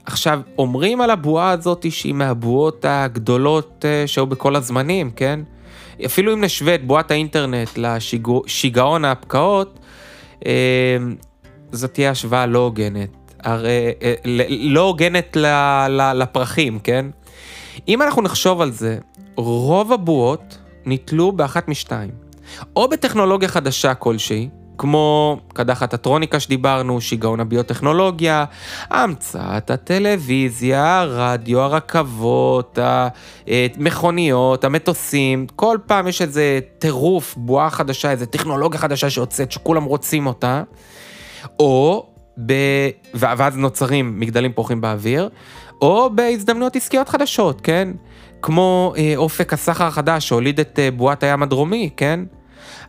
עכשיו, 0.06 0.41
אומרים 0.58 1.02
על 1.02 1.10
הבועה 1.10 1.52
הזאת 1.52 1.86
שהיא 1.91 2.13
מהבועות 2.13 2.86
הגדולות 2.88 3.86
אה, 3.88 4.08
שהיו 4.08 4.28
בכל 4.28 4.56
הזמנים, 4.56 5.12
כן? 5.12 5.39
אפילו 6.05 6.33
אם 6.33 6.43
נשווה 6.43 6.75
את 6.75 6.88
בועת 6.88 7.12
האינטרנט 7.12 7.69
לשיגעון 7.77 9.05
ההפקעות, 9.05 9.79
אה, 10.45 10.97
זאת 11.71 11.93
תהיה 11.93 12.12
השוואה 12.12 12.45
לא 12.45 12.60
הוגנת. 12.60 13.10
הרי, 13.43 13.91
אה, 14.01 14.13
לא 14.49 14.81
הוגנת 14.81 15.38
לפרחים, 16.15 16.79
כן? 16.79 17.05
אם 17.88 18.01
אנחנו 18.01 18.21
נחשוב 18.21 18.62
על 18.62 18.71
זה, 18.71 18.97
רוב 19.36 19.93
הבועות 19.93 20.57
נתלו 20.86 21.31
באחת 21.31 21.67
משתיים. 21.67 22.12
או 22.75 22.88
בטכנולוגיה 22.88 23.47
חדשה 23.47 23.93
כלשהי, 23.93 24.49
כמו 24.77 25.37
קדחת 25.53 25.93
הטרוניקה 25.93 26.39
שדיברנו, 26.39 27.01
שיגעון 27.01 27.39
הביוטכנולוגיה, 27.39 28.45
המצאת 28.89 29.71
הטלוויזיה, 29.71 30.99
הרדיו, 30.99 31.61
הרכבות, 31.61 32.79
המכוניות, 33.47 34.63
המטוסים, 34.63 35.47
כל 35.55 35.77
פעם 35.85 36.07
יש 36.07 36.21
איזה 36.21 36.59
טירוף, 36.79 37.35
בועה 37.37 37.69
חדשה, 37.69 38.11
איזה 38.11 38.25
טכנולוגיה 38.25 38.79
חדשה 38.79 39.09
שיוצאת, 39.09 39.51
שכולם 39.51 39.83
רוצים 39.83 40.27
אותה, 40.27 40.63
או, 41.59 42.05
ב... 42.45 42.53
ואז 43.13 43.57
נוצרים 43.57 44.19
מגדלים 44.19 44.53
פורחים 44.53 44.81
באוויר, 44.81 45.29
או 45.81 46.09
בהזדמנויות 46.15 46.75
עסקיות 46.75 47.09
חדשות, 47.09 47.61
כן? 47.61 47.89
כמו 48.41 48.93
אה, 48.97 49.13
אופק 49.15 49.53
הסחר 49.53 49.83
החדש 49.83 50.27
שהוליד 50.27 50.59
את 50.59 50.79
אה, 50.79 50.91
בועת 50.91 51.23
הים 51.23 51.43
הדרומי, 51.43 51.89
כן? 51.97 52.19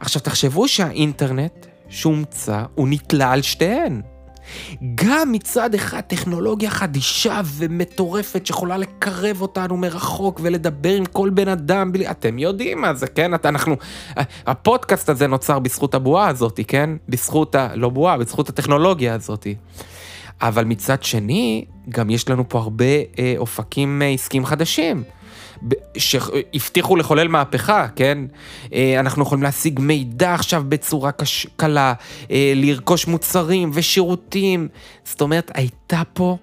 עכשיו 0.00 0.22
תחשבו 0.22 0.68
שהאינטרנט 0.68 1.66
שהומצא, 1.88 2.62
הוא 2.74 2.88
נתלה 2.88 3.32
על 3.32 3.42
שתיהן. 3.42 4.00
גם 4.94 5.32
מצד 5.32 5.74
אחד 5.74 6.00
טכנולוגיה 6.00 6.70
חדישה 6.70 7.40
ומטורפת 7.44 8.46
שיכולה 8.46 8.76
לקרב 8.76 9.40
אותנו 9.42 9.76
מרחוק 9.76 10.40
ולדבר 10.42 10.94
עם 10.94 11.06
כל 11.06 11.30
בן 11.30 11.48
אדם 11.48 11.92
בלי... 11.92 12.10
אתם 12.10 12.38
יודעים 12.38 12.80
מה 12.80 12.94
זה, 12.94 13.06
כן? 13.06 13.30
אנחנו... 13.44 13.76
הפודקאסט 14.46 15.08
הזה 15.08 15.26
נוצר 15.26 15.58
בזכות 15.58 15.94
הבועה 15.94 16.28
הזאת, 16.28 16.60
כן? 16.68 16.90
בזכות 17.08 17.54
ה... 17.54 17.68
לא 17.74 17.88
בועה, 17.88 18.18
בזכות 18.18 18.48
הטכנולוגיה 18.48 19.14
הזאת. 19.14 19.46
אבל 20.42 20.64
מצד 20.64 21.02
שני, 21.02 21.64
גם 21.88 22.10
יש 22.10 22.28
לנו 22.28 22.48
פה 22.48 22.58
הרבה 22.58 22.84
אה, 23.18 23.34
אופקים 23.36 24.02
אה, 24.02 24.08
עסקיים 24.08 24.46
חדשים. 24.46 25.02
שהבטיחו 25.96 26.96
לחולל 26.96 27.28
מהפכה, 27.28 27.86
כן? 27.96 28.18
אה, 28.72 29.00
אנחנו 29.00 29.22
יכולים 29.22 29.42
להשיג 29.42 29.80
מידע 29.80 30.34
עכשיו 30.34 30.64
בצורה 30.68 31.12
קש... 31.12 31.46
קלה, 31.56 31.94
אה, 32.30 32.52
לרכוש 32.56 33.06
מוצרים 33.06 33.70
ושירותים. 33.74 34.68
זאת 35.04 35.20
אומרת, 35.20 35.50
הייתה 35.54 36.02
פה 36.12 36.36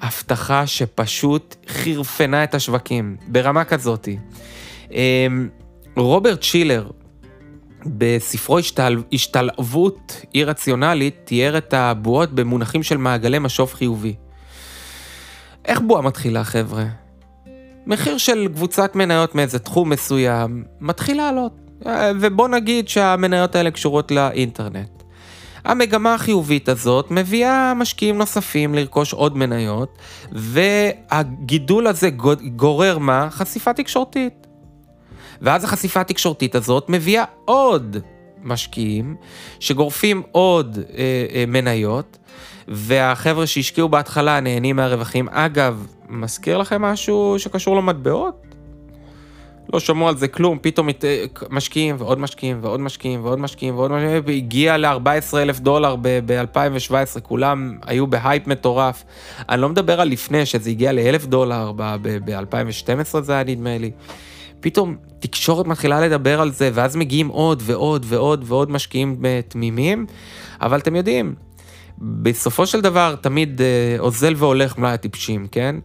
הבטחה 0.00 0.66
שפשוט 0.66 1.56
חירפנה 1.68 2.44
את 2.44 2.54
השווקים, 2.54 3.16
ברמה 3.28 3.64
כזאת. 3.64 4.08
אה, 4.92 5.26
רוברט 5.96 6.42
שילר, 6.42 6.90
בספרו 7.86 8.58
השתל... 8.58 9.02
השתלבות 9.12 10.20
אי 10.34 10.44
רציונלית, 10.44 11.16
תיאר 11.24 11.58
את 11.58 11.74
הבועות 11.74 12.32
במונחים 12.32 12.82
של 12.82 12.96
מעגלי 12.96 13.38
משוב 13.38 13.72
חיובי. 13.72 14.14
איך 15.64 15.80
בועה 15.80 16.02
מתחילה, 16.02 16.44
חבר'ה? 16.44 17.07
מחיר 17.88 18.18
של 18.18 18.48
קבוצת 18.54 18.96
מניות 18.96 19.34
מאיזה 19.34 19.58
תחום 19.58 19.90
מסוים 19.90 20.64
מתחיל 20.80 21.16
לעלות. 21.16 21.52
ובוא 22.20 22.48
נגיד 22.48 22.88
שהמניות 22.88 23.54
האלה 23.54 23.70
קשורות 23.70 24.10
לאינטרנט. 24.10 25.02
המגמה 25.64 26.14
החיובית 26.14 26.68
הזאת 26.68 27.10
מביאה 27.10 27.74
משקיעים 27.74 28.18
נוספים 28.18 28.74
לרכוש 28.74 29.12
עוד 29.12 29.36
מניות, 29.36 29.98
והגידול 30.32 31.86
הזה 31.86 32.10
גורר 32.56 32.98
מה? 32.98 33.28
חשיפה 33.30 33.72
תקשורתית. 33.72 34.46
ואז 35.42 35.64
החשיפה 35.64 36.00
התקשורתית 36.00 36.54
הזאת 36.54 36.86
מביאה 36.88 37.24
עוד 37.44 37.96
משקיעים 38.42 39.16
שגורפים 39.60 40.22
עוד 40.32 40.78
אה, 40.78 41.26
אה, 41.34 41.44
מניות, 41.46 42.18
והחבר'ה 42.68 43.46
שהשקיעו 43.46 43.88
בהתחלה 43.88 44.40
נהנים 44.40 44.76
מהרווחים. 44.76 45.28
אגב, 45.28 45.86
מזכיר 46.08 46.58
לכם 46.58 46.82
משהו 46.82 47.34
שקשור 47.38 47.76
למטבעות? 47.76 48.48
לא 49.72 49.80
שמעו 49.80 50.08
על 50.08 50.16
זה 50.16 50.28
כלום, 50.28 50.58
פתאום. 50.62 50.88
משקיעים 51.50 51.96
ועוד 51.98 52.18
משקיעים 52.18 52.58
ועוד 52.60 52.80
משקיעים 52.80 53.24
ועוד 53.24 53.38
משקיעים 53.38 53.76
ועוד 53.76 53.90
משקיעים, 53.90 54.24
והגיע 54.26 54.76
ל-14 54.76 55.36
אלף 55.36 55.60
דולר 55.60 55.96
ב-2017, 56.02 57.20
כולם 57.22 57.78
היו 57.86 58.06
בהייפ 58.06 58.46
מטורף. 58.46 59.04
אני 59.48 59.60
לא 59.60 59.68
מדבר 59.68 60.00
על 60.00 60.08
לפני, 60.08 60.46
שזה 60.46 60.70
הגיע 60.70 60.92
לאלף 60.92 61.26
דולר 61.26 61.72
ב-2012 61.76 63.20
זה 63.20 63.32
היה 63.32 63.44
נדמה 63.44 63.78
לי. 63.78 63.90
פתאום 64.60 64.96
תקשורת 65.20 65.66
מתחילה 65.66 66.00
לדבר 66.00 66.40
על 66.40 66.52
זה, 66.52 66.70
ואז 66.74 66.96
מגיעים 66.96 67.28
עוד 67.28 67.62
ועוד 67.66 68.06
ועוד 68.08 68.44
ועוד 68.46 68.70
משקיעים 68.70 69.22
תמימים, 69.48 70.06
אבל 70.60 70.78
אתם 70.78 70.96
יודעים, 70.96 71.34
בסופו 72.00 72.66
של 72.66 72.80
דבר 72.80 73.14
תמיד 73.20 73.60
אה, 73.60 73.96
אוזל 73.98 74.34
והולך 74.36 74.78
מלאי 74.78 74.92
הטיפשים, 74.92 75.46
כן? 75.52 75.76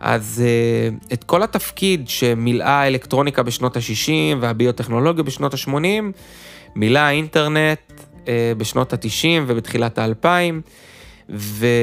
אז 0.00 0.42
uh, 0.44 1.12
את 1.12 1.24
כל 1.24 1.42
התפקיד 1.42 2.08
שמילאה 2.08 2.80
האלקטרוניקה 2.80 3.42
בשנות 3.42 3.76
ה-60 3.76 4.36
והביוטכנולוגיה 4.40 5.24
בשנות 5.24 5.54
ה-80, 5.54 5.76
מילא 6.76 6.98
האינטרנט 6.98 7.80
uh, 7.90 8.26
בשנות 8.58 8.92
ה-90 8.92 9.42
ובתחילת 9.46 9.98
ה-2000, 9.98 10.26
וזה 11.28 11.78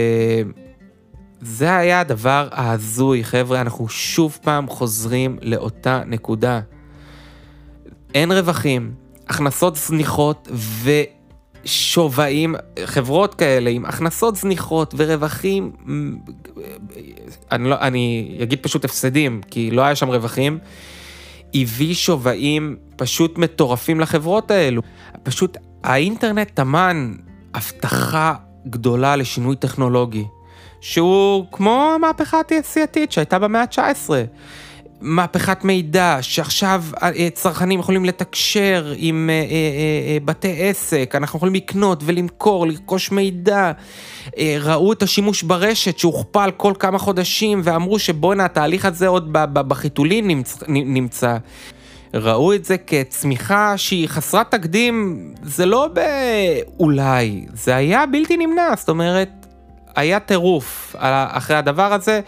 היה 1.78 2.00
הדבר 2.00 2.48
ההזוי, 2.52 3.24
חבר'ה, 3.24 3.62
אנחנו 3.62 3.90
שוב 3.90 4.40
פעם 4.42 4.68
חוזרים 4.68 5.38
לאותה 5.42 6.02
נקודה. 6.06 6.62
אין 8.16 8.32
רווחים, 8.32 8.94
הכנסות 9.28 9.76
זניחות 9.76 10.48
ו... 10.52 10.92
שווים, 11.66 12.55
חברות 12.86 13.36
כאלה 13.36 13.70
עם 13.70 13.86
הכנסות 13.86 14.36
זניחות 14.36 14.93
ורווחים, 14.97 15.72
אני, 17.51 17.70
לא, 17.70 17.76
אני 17.82 18.38
אגיד 18.43 18.59
פשוט 18.62 18.86
הפסדים, 18.86 19.41
כי 19.51 19.72
לא 19.72 19.82
היה 19.82 19.95
שם 19.95 20.07
רווחים, 20.09 20.59
הביא 21.55 21.93
שווים 21.93 22.76
פשוט 22.95 23.38
מטורפים 23.38 23.99
לחברות 23.99 24.51
האלו. 24.51 24.82
פשוט 25.24 25.57
האינטרנט 25.84 26.51
טמן 26.53 27.14
הבטחה 27.53 28.34
גדולה 28.68 29.16
לשינוי 29.16 29.55
טכנולוגי, 29.55 30.26
שהוא 30.82 31.45
כמו 31.51 31.91
המהפכה 31.95 32.39
התעשייתית 32.39 33.12
שהייתה 33.12 33.39
במאה 33.39 33.62
ה-19. 33.62 34.09
מהפכת 35.02 35.64
מידע, 35.64 36.18
שעכשיו 36.22 36.84
אה, 37.04 37.30
צרכנים 37.34 37.80
יכולים 37.80 38.06
לתקשר 38.06 38.93
עם 38.97 39.30
אה, 39.30 39.36
אה, 39.36 40.18
בתי 40.26 40.56
עסק, 40.60 41.14
אנחנו 41.18 41.38
יכולים 41.38 41.56
לקנות 41.56 42.04
ולמכור, 42.06 42.68
לרכוש 42.68 43.12
מידע. 43.12 43.72
ראו 44.60 44.93
את 44.93 45.04
השימוש 45.04 45.43
ברשת 45.43 45.97
שהוכפל 45.97 46.52
כל 46.58 46.74
כמה 46.80 46.97
חודשים 46.97 47.62
ואמרו 47.64 47.99
שבואנה 47.99 48.45
התהליך 48.45 48.86
הזה 48.86 49.08
עוד 49.08 49.30
בחיתולים 49.54 50.43
נמצא. 50.68 51.38
ראו 52.14 52.54
את 52.54 52.66
זה 52.66 52.78
כצמיחה 52.78 53.78
שהיא 53.78 54.08
חסרת 54.08 54.52
תקדים, 54.52 55.26
זה 55.43 55.66
לא 55.66 55.89
באולי, 56.78 57.45
זה 57.54 57.76
היה 57.76 58.06
בלתי 58.06 58.38
נמנע, 58.38 58.74
זאת 58.78 58.89
אומרת, 58.89 59.30
היה 59.95 60.20
טירוף 60.20 60.95
אחרי 60.99 61.56
הדבר 61.56 61.93
הזה, 61.93 62.20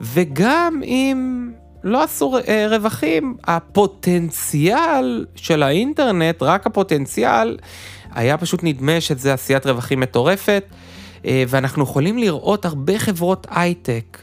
וגם 0.00 0.80
אם 0.84 1.50
לא 1.84 2.02
עשו 2.02 2.38
אה, 2.48 2.66
רווחים, 2.70 3.36
הפוטנציאל 3.44 5.26
של 5.36 5.62
האינטרנט, 5.62 6.42
רק 6.42 6.66
הפוטנציאל, 6.66 7.58
היה 8.14 8.38
פשוט 8.38 8.60
נדמה 8.62 9.00
שזה 9.00 9.34
עשיית 9.34 9.66
רווחים 9.66 10.00
מטורפת, 10.00 10.64
אה, 11.24 11.44
ואנחנו 11.48 11.82
יכולים 11.82 12.18
לראות 12.18 12.64
הרבה 12.64 12.98
חברות 12.98 13.46
הייטק 13.50 14.18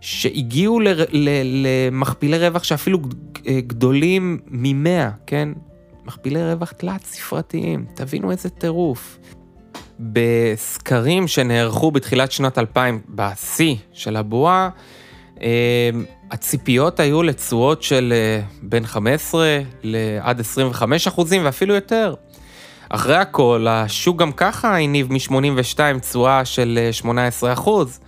שהגיעו 0.00 0.80
ל, 0.80 0.88
ל, 1.12 1.28
למכפילי 1.66 2.38
רווח 2.38 2.64
שאפילו 2.64 2.98
אה, 3.46 3.60
גדולים 3.66 4.38
ממאה, 4.48 5.10
כן? 5.26 5.48
מכפילי 6.06 6.52
רווח 6.52 6.72
תלת 6.72 7.04
ספרתיים, 7.04 7.84
תבינו 7.94 8.30
איזה 8.30 8.48
טירוף. 8.48 9.18
בסקרים 10.00 11.28
שנערכו 11.28 11.90
בתחילת 11.90 12.32
שנת 12.32 12.58
2000, 12.58 13.00
בשיא 13.08 13.74
של 13.92 14.16
הבועה, 14.16 14.68
הציפיות 16.30 17.00
היו 17.00 17.22
לתשואות 17.22 17.82
של 17.82 18.12
אה, 18.16 18.40
בין 18.62 18.86
15 18.86 19.58
לעד 19.82 20.40
25 20.40 21.06
אחוזים 21.06 21.44
ואפילו 21.44 21.74
יותר. 21.74 22.14
אחרי 22.88 23.16
הכל, 23.16 23.66
השוק 23.70 24.18
גם 24.18 24.32
ככה 24.32 24.78
הניב 24.78 25.12
מ-82 25.12 25.98
תשואה 26.00 26.44
של 26.44 26.88
18 26.92 27.48
אה, 27.48 27.54
אחוז, 27.54 28.00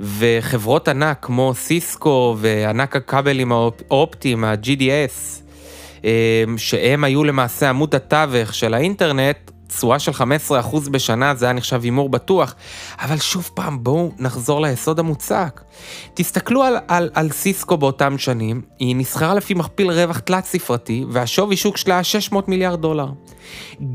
וחברות 0.00 0.88
ענק 0.88 1.18
כמו 1.22 1.54
סיסקו 1.54 2.36
וענק 2.38 2.96
הכבלים 2.96 3.52
האופטיים, 3.52 4.44
ה-GDS, 4.44 5.42
אה, 6.04 6.44
שהם 6.56 7.04
היו 7.04 7.24
למעשה 7.24 7.68
עמוד 7.68 7.94
התווך 7.94 8.54
של 8.54 8.74
האינטרנט, 8.74 9.50
תשואה 9.76 9.98
של 9.98 10.12
15% 10.12 10.90
בשנה 10.90 11.34
זה 11.34 11.44
היה 11.44 11.52
נחשב 11.52 11.80
הימור 11.82 12.08
בטוח, 12.08 12.54
אבל 12.98 13.18
שוב 13.18 13.50
פעם 13.54 13.84
בואו 13.84 14.12
נחזור 14.18 14.60
ליסוד 14.60 14.98
המוצק. 14.98 15.60
תסתכלו 16.14 16.62
על, 16.62 16.76
על, 16.88 17.10
על 17.14 17.30
סיסקו 17.30 17.76
באותם 17.76 18.18
שנים, 18.18 18.62
היא 18.78 18.96
נסחרה 18.96 19.34
לפי 19.34 19.54
מכפיל 19.54 19.90
רווח 19.90 20.18
תלת 20.18 20.44
ספרתי 20.44 21.04
והשווי 21.10 21.56
שוק 21.56 21.76
שלה 21.76 21.94
היה 21.94 22.04
600 22.04 22.48
מיליארד 22.48 22.80
דולר. 22.80 23.08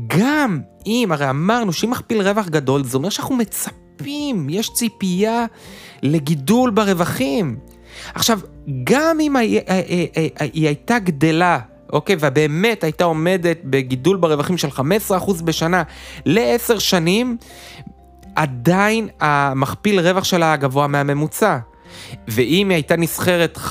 גם 0.06 0.60
אם, 0.86 1.08
הרי 1.12 1.30
אמרנו 1.30 1.72
שאם 1.72 1.90
מכפיל 1.90 2.22
רווח 2.22 2.48
גדול 2.48 2.84
זה 2.84 2.96
אומר 2.96 3.08
שאנחנו 3.08 3.36
מצפים, 3.36 4.50
יש 4.50 4.70
ציפייה 4.74 5.46
לגידול 6.02 6.70
ברווחים. 6.70 7.56
עכשיו, 8.14 8.40
גם 8.84 9.20
אם 9.20 9.36
היא 9.36 10.66
הייתה 10.66 10.98
גדלה 10.98 11.58
אוקיי? 11.92 12.16
ובאמת 12.20 12.84
הייתה 12.84 13.04
עומדת 13.04 13.58
בגידול 13.64 14.16
ברווחים 14.16 14.58
של 14.58 14.68
15% 14.68 15.42
בשנה 15.44 15.82
לעשר 16.26 16.78
שנים, 16.78 17.36
עדיין 18.36 19.08
המכפיל 19.20 20.00
רווח 20.00 20.24
שלה 20.24 20.46
היה 20.46 20.56
גבוה 20.56 20.86
מהממוצע. 20.86 21.58
ואם 22.28 22.68
היא 22.68 22.76
הייתה 22.76 22.96
נסחרת 22.96 23.58
15%, 23.68 23.70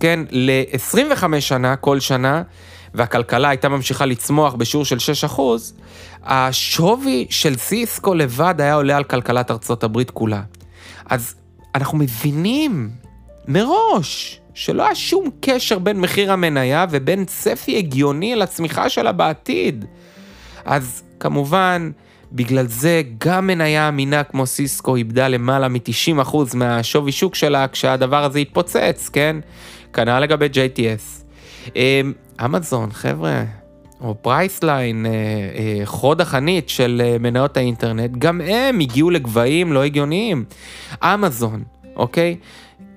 כן, 0.00 0.20
ל-25 0.30 1.40
שנה 1.40 1.76
כל 1.76 2.00
שנה, 2.00 2.42
והכלכלה 2.94 3.48
הייתה 3.48 3.68
ממשיכה 3.68 4.06
לצמוח 4.06 4.54
בשיעור 4.54 4.84
של 4.84 4.96
6%, 5.36 5.40
השווי 6.24 7.26
של 7.30 7.56
סיסקו 7.56 8.14
לבד 8.14 8.54
היה 8.58 8.74
עולה 8.74 8.96
על 8.96 9.04
כלכלת 9.04 9.50
ארצות 9.50 9.84
הברית 9.84 10.10
כולה. 10.10 10.42
אז 11.10 11.34
אנחנו 11.74 11.98
מבינים 11.98 12.90
מראש 13.48 14.40
שלא 14.56 14.84
היה 14.84 14.94
שום 14.94 15.30
קשר 15.40 15.78
בין 15.78 16.00
מחיר 16.00 16.32
המניה 16.32 16.86
ובין 16.90 17.24
צפי 17.24 17.78
הגיוני 17.78 18.36
לצמיחה 18.36 18.88
שלה 18.88 19.12
בעתיד. 19.12 19.84
אז 20.64 21.02
כמובן, 21.20 21.90
בגלל 22.32 22.66
זה 22.66 23.02
גם 23.18 23.46
מניה 23.46 23.88
אמינה 23.88 24.24
כמו 24.24 24.46
סיסקו 24.46 24.96
איבדה 24.96 25.28
למעלה 25.28 25.68
מ-90% 25.68 26.36
מהשווי 26.54 27.12
שוק 27.12 27.34
שלה 27.34 27.68
כשהדבר 27.68 28.24
הזה 28.24 28.38
התפוצץ, 28.38 29.10
כן? 29.12 29.36
כנ"ל 29.92 30.20
לגבי 30.20 30.46
JDS. 30.46 31.24
אמ, 31.76 32.12
אמזון, 32.44 32.90
חבר'ה, 32.92 33.44
או 34.00 34.14
פרייסליין, 34.22 35.06
אה, 35.06 35.10
אה, 35.12 35.86
חוד 35.86 36.20
החנית 36.20 36.68
של 36.68 37.02
אה, 37.04 37.16
מניות 37.18 37.56
האינטרנט, 37.56 38.10
גם 38.18 38.40
הם 38.40 38.80
הגיעו 38.80 39.10
לגבהים 39.10 39.72
לא 39.72 39.84
הגיוניים. 39.84 40.44
אמזון, 41.02 41.62
אוקיי? 41.96 42.36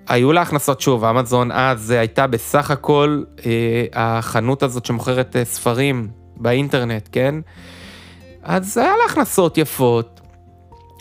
היו 0.09 0.33
לה 0.33 0.41
הכנסות, 0.41 0.81
שוב, 0.81 1.03
אמזון 1.03 1.51
אז 1.51 1.91
הייתה 1.91 2.27
בסך 2.27 2.71
הכל 2.71 3.23
אה, 3.45 3.85
החנות 3.93 4.63
הזאת 4.63 4.85
שמוכרת 4.85 5.35
אה, 5.35 5.45
ספרים 5.45 6.07
באינטרנט, 6.37 7.09
כן? 7.11 7.35
אז 8.43 8.77
היה 8.77 8.89
לה 8.97 9.03
הכנסות 9.09 9.57
יפות 9.57 10.21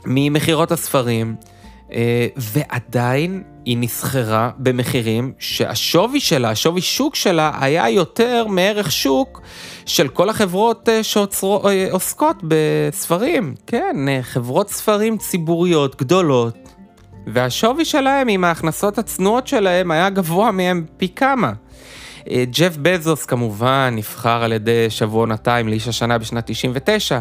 ממכירות 0.07 0.73
הספרים, 0.73 1.37
אה, 1.93 2.27
ועדיין 2.37 3.43
היא 3.65 3.79
נסחרה 3.81 4.51
במחירים 4.59 5.33
שהשווי 5.39 6.21
שלה, 6.21 6.51
השווי 6.51 6.81
שוק 6.81 7.15
שלה, 7.15 7.53
היה 7.61 7.91
יותר 7.91 8.47
מערך 8.47 8.93
שוק 8.93 9.43
של 9.87 10.09
כל 10.09 10.29
החברות 10.29 10.89
אה, 10.89 11.03
שעוסקות 11.03 12.37
אה, 12.37 12.49
בספרים. 12.49 13.55
כן, 13.67 13.97
אה, 14.09 14.23
חברות 14.23 14.69
ספרים 14.69 15.19
ציבוריות 15.19 15.97
גדולות. 15.97 16.68
והשווי 17.33 17.85
שלהם 17.85 18.29
עם 18.29 18.45
ההכנסות 18.45 18.99
הצנועות 18.99 19.47
שלהם 19.47 19.91
היה 19.91 20.11
גבוה 20.11 20.51
מהם 20.53 20.85
פי 20.97 21.09
כמה. 21.09 21.53
אה, 22.31 22.45
ג'ף 22.51 22.77
בזוס 22.83 23.25
כמובן 23.25 23.93
נבחר 23.97 24.43
על 24.43 24.53
ידי 24.53 24.91
שבועון 24.91 25.33
הטיים 25.33 25.69
לאיש 25.69 25.89
השנה 25.89 26.19
בשנת 26.19 26.45
99. 26.47 27.21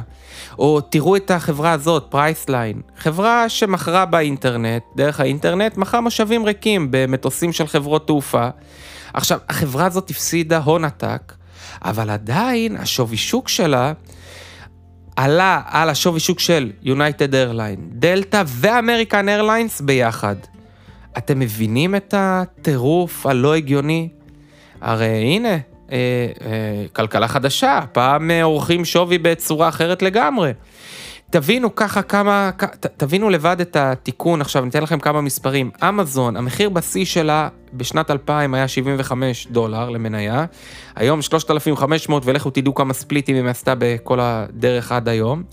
או 0.60 0.82
תראו 0.82 1.16
את 1.16 1.32
החברה 1.32 1.72
הזאת, 1.72 2.06
פרייסליין, 2.10 2.82
חברה 2.98 3.50
שמכרה 3.50 4.06
באינטרנט, 4.06 4.84
דרך 4.96 5.20
האינטרנט, 5.20 5.78
מכרה 5.78 6.02
מושבים 6.02 6.46
ריקים 6.46 6.88
במטוסים 6.92 7.54
של 7.54 7.68
חברות 7.68 8.08
תעופה. 8.08 8.50
עכשיו, 9.14 9.40
החברה 9.50 9.86
הזאת 9.86 10.10
הפסידה 10.10 10.58
הון 10.58 10.86
עתק, 10.86 11.34
אבל 11.82 12.10
עדיין 12.10 12.78
השווי 12.78 13.18
שוק 13.18 13.50
שלה 13.50 13.94
עלה 15.18 15.62
על 15.66 15.90
השווי 15.90 16.20
שוק 16.20 16.40
של 16.40 16.72
יונייטד 16.84 17.36
איירליין, 17.36 17.78
דלתא 17.92 18.44
ואמריקן 18.48 19.30
איירליינס 19.30 19.82
ביחד. 19.82 20.36
אתם 21.18 21.40
מבינים 21.40 21.96
את 21.96 22.14
הטירוף 22.18 23.26
הלא 23.26 23.56
הגיוני? 23.56 24.10
הרי 24.82 25.06
הנה, 25.08 25.50
אה, 25.50 25.58
אה, 25.92 26.86
כלכלה 26.94 27.28
חדשה, 27.28 27.80
פעם 27.92 28.32
עורכים 28.32 28.86
שווי 28.86 29.18
בצורה 29.18 29.70
אחרת 29.70 30.02
לגמרי. 30.02 30.52
תבינו 31.30 31.76
ככה 31.76 32.02
כמה, 32.02 32.50
תבינו 32.98 33.30
לבד 33.30 33.62
את 33.62 33.76
התיקון, 33.76 34.42
עכשיו 34.42 34.64
אני 34.64 34.70
אתן 34.70 34.84
לכם 34.84 35.00
כמה 35.00 35.22
מספרים. 35.22 35.72
אמזון, 35.90 36.38
המחיר 36.38 36.70
בשיא 36.70 37.06
שלה 37.06 37.50
בשנת 37.74 38.12
2000 38.12 38.54
היה 38.54 38.68
75 38.68 39.48
דולר 39.52 39.90
למניה, 39.90 40.46
היום 40.96 41.22
3,500 41.22 42.24
ולכו 42.26 42.50
תדעו 42.50 42.76
כמה 42.76 42.94
ספליטים 42.94 43.36
היא 43.36 43.52
עשתה 43.52 43.74
בכל 43.78 44.20
הדרך 44.22 44.92
עד 44.92 45.10
היום. 45.10 45.44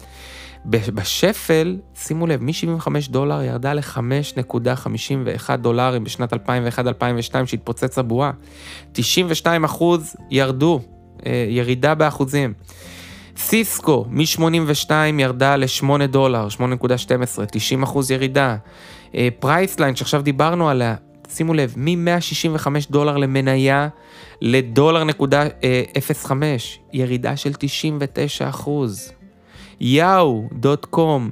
בשפל, 0.67 1.77
שימו 1.95 2.27
לב, 2.27 2.43
מ-75 2.43 2.89
דולר 3.09 3.43
ירדה 3.43 3.75
ל-5.51 3.75 5.57
דולרים 5.57 6.05
בשנת 6.05 6.33
2001-2002 6.33 6.37
שהתפוצץ 7.47 7.99
הבועה. 7.99 8.31
92 8.93 9.65
אחוז 9.65 10.17
ירדו, 10.31 10.81
אה, 11.27 11.47
ירידה 11.49 11.95
באחוזים. 11.95 12.53
סיסקו 13.37 14.05
מ-82 14.11 14.91
ירדה 15.19 15.57
ל-8 15.57 16.07
דולר, 16.07 16.49
8.12, 16.59 17.45
90 17.53 17.83
אחוז 17.83 18.11
ירידה. 18.11 18.57
אה, 19.15 19.29
פרייסליין 19.39 19.97
שעכשיו 19.97 20.23
דיברנו 20.23 20.69
עליה, 20.69 20.95
שימו 21.29 21.55
לב, 21.55 21.75
מ-165 21.77 22.67
דולר 22.91 23.17
למניה 23.17 23.89
לדולר 24.41 25.05
נקודה 25.05 25.45
05, 26.13 26.79
אה, 26.79 26.99
ירידה 26.99 27.37
של 27.37 27.53
99 27.59 28.49
אחוז. 28.49 29.13
יאו, 29.81 30.49
דוט 30.53 30.85
קום, 30.85 31.31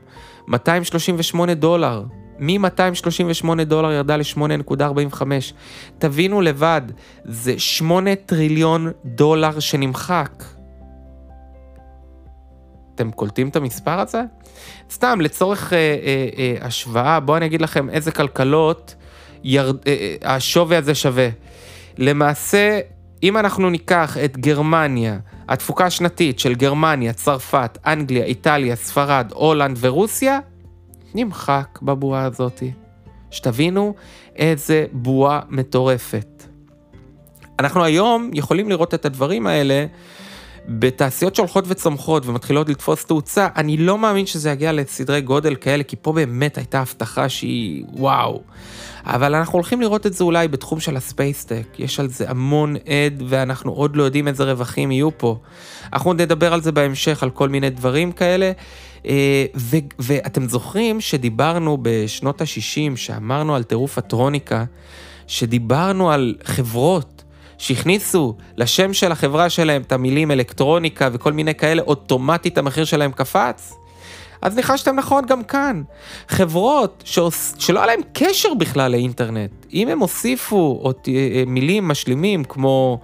238 0.48 1.54
דולר. 1.54 2.02
מ-238 2.38 3.64
דולר 3.64 3.92
ירדה 3.92 4.16
ל-8.45. 4.16 5.22
תבינו 5.98 6.40
לבד, 6.40 6.82
זה 7.24 7.58
8 7.58 8.14
טריליון 8.14 8.90
דולר 9.04 9.60
שנמחק. 9.60 10.44
אתם 12.94 13.10
קולטים 13.10 13.48
את 13.48 13.56
המספר 13.56 14.00
הזה? 14.00 14.22
סתם, 14.90 15.20
לצורך 15.20 15.72
אה, 15.72 15.78
אה, 15.78 16.28
אה, 16.38 16.66
השוואה, 16.66 17.20
בואו 17.20 17.36
אני 17.36 17.46
אגיד 17.46 17.62
לכם 17.62 17.90
איזה 17.90 18.12
כלכלות 18.12 18.94
ירד, 19.44 19.76
אה, 19.86 20.16
אה, 20.22 20.34
השווי 20.34 20.76
הזה 20.76 20.94
שווה. 20.94 21.28
למעשה, 21.98 22.80
אם 23.22 23.36
אנחנו 23.36 23.70
ניקח 23.70 24.16
את 24.24 24.36
גרמניה, 24.36 25.18
התפוקה 25.48 25.86
השנתית 25.86 26.38
של 26.38 26.54
גרמניה, 26.54 27.12
צרפת, 27.12 27.78
אנגליה, 27.86 28.24
איטליה, 28.24 28.76
ספרד, 28.76 29.32
הולנד 29.34 29.76
ורוסיה, 29.80 30.38
נמחק 31.14 31.78
בבועה 31.82 32.24
הזאתי. 32.24 32.72
שתבינו 33.30 33.94
איזה 34.36 34.86
בועה 34.92 35.40
מטורפת. 35.48 36.42
אנחנו 37.58 37.84
היום 37.84 38.30
יכולים 38.34 38.68
לראות 38.68 38.94
את 38.94 39.04
הדברים 39.04 39.46
האלה 39.46 39.86
בתעשיות 40.68 41.34
שהולכות 41.34 41.64
וצומחות 41.68 42.26
ומתחילות 42.26 42.68
לתפוס 42.68 43.04
תאוצה, 43.04 43.48
אני 43.56 43.76
לא 43.76 43.98
מאמין 43.98 44.26
שזה 44.26 44.50
יגיע 44.50 44.72
לסדרי 44.72 45.20
גודל 45.20 45.54
כאלה, 45.54 45.82
כי 45.82 45.96
פה 46.02 46.12
באמת 46.12 46.58
הייתה 46.58 46.80
הבטחה 46.80 47.28
שהיא 47.28 47.84
וואו. 47.92 48.42
אבל 49.04 49.34
אנחנו 49.34 49.56
הולכים 49.56 49.80
לראות 49.80 50.06
את 50.06 50.12
זה 50.12 50.24
אולי 50.24 50.48
בתחום 50.48 50.80
של 50.80 50.96
הספייסטק, 50.96 51.66
יש 51.78 52.00
על 52.00 52.08
זה 52.08 52.30
המון 52.30 52.76
עד 52.76 53.22
ואנחנו 53.28 53.72
עוד 53.72 53.96
לא 53.96 54.02
יודעים 54.02 54.28
איזה 54.28 54.44
רווחים 54.44 54.92
יהיו 54.92 55.18
פה. 55.18 55.38
אנחנו 55.92 56.12
נדבר 56.12 56.52
על 56.52 56.62
זה 56.62 56.72
בהמשך, 56.72 57.22
על 57.22 57.30
כל 57.30 57.48
מיני 57.48 57.70
דברים 57.70 58.12
כאלה. 58.12 58.52
אה, 59.06 59.44
ו- 59.56 59.76
ואתם 59.98 60.48
זוכרים 60.48 61.00
שדיברנו 61.00 61.78
בשנות 61.82 62.40
ה-60, 62.40 62.96
שאמרנו 62.96 63.54
על 63.54 63.62
טירוף 63.62 63.98
הטרוניקה, 63.98 64.64
שדיברנו 65.26 66.10
על 66.10 66.34
חברות 66.44 67.21
שהכניסו 67.62 68.34
לשם 68.56 68.92
של 68.92 69.12
החברה 69.12 69.50
שלהם 69.50 69.82
את 69.82 69.92
המילים 69.92 70.30
אלקטרוניקה 70.30 71.08
וכל 71.12 71.32
מיני 71.32 71.54
כאלה, 71.54 71.82
אוטומטית 71.82 72.58
המחיר 72.58 72.84
שלהם 72.84 73.12
קפץ? 73.12 73.74
אז 74.42 74.56
ניחשתם 74.56 74.96
נכון 74.96 75.26
גם 75.26 75.44
כאן. 75.44 75.82
חברות 76.28 77.02
שעוש... 77.06 77.52
שלא 77.58 77.78
היה 77.78 77.86
להם 77.86 78.00
קשר 78.12 78.54
בכלל 78.54 78.92
לאינטרנט, 78.92 79.50
אם 79.72 79.88
הם 79.88 79.98
הוסיפו 79.98 80.78
עוד 80.82 80.96
אה, 81.08 81.42
מילים 81.46 81.88
משלימים 81.88 82.44
כמו 82.44 82.98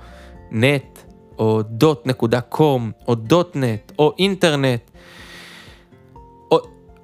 נט, 0.50 0.98
או 1.38 1.62
דוט 1.62 2.06
נקודה 2.06 2.40
קום, 2.40 2.90
או 3.08 3.14
דוט 3.14 3.56
נט, 3.56 3.92
או 3.98 4.12
אינטרנט, 4.18 4.90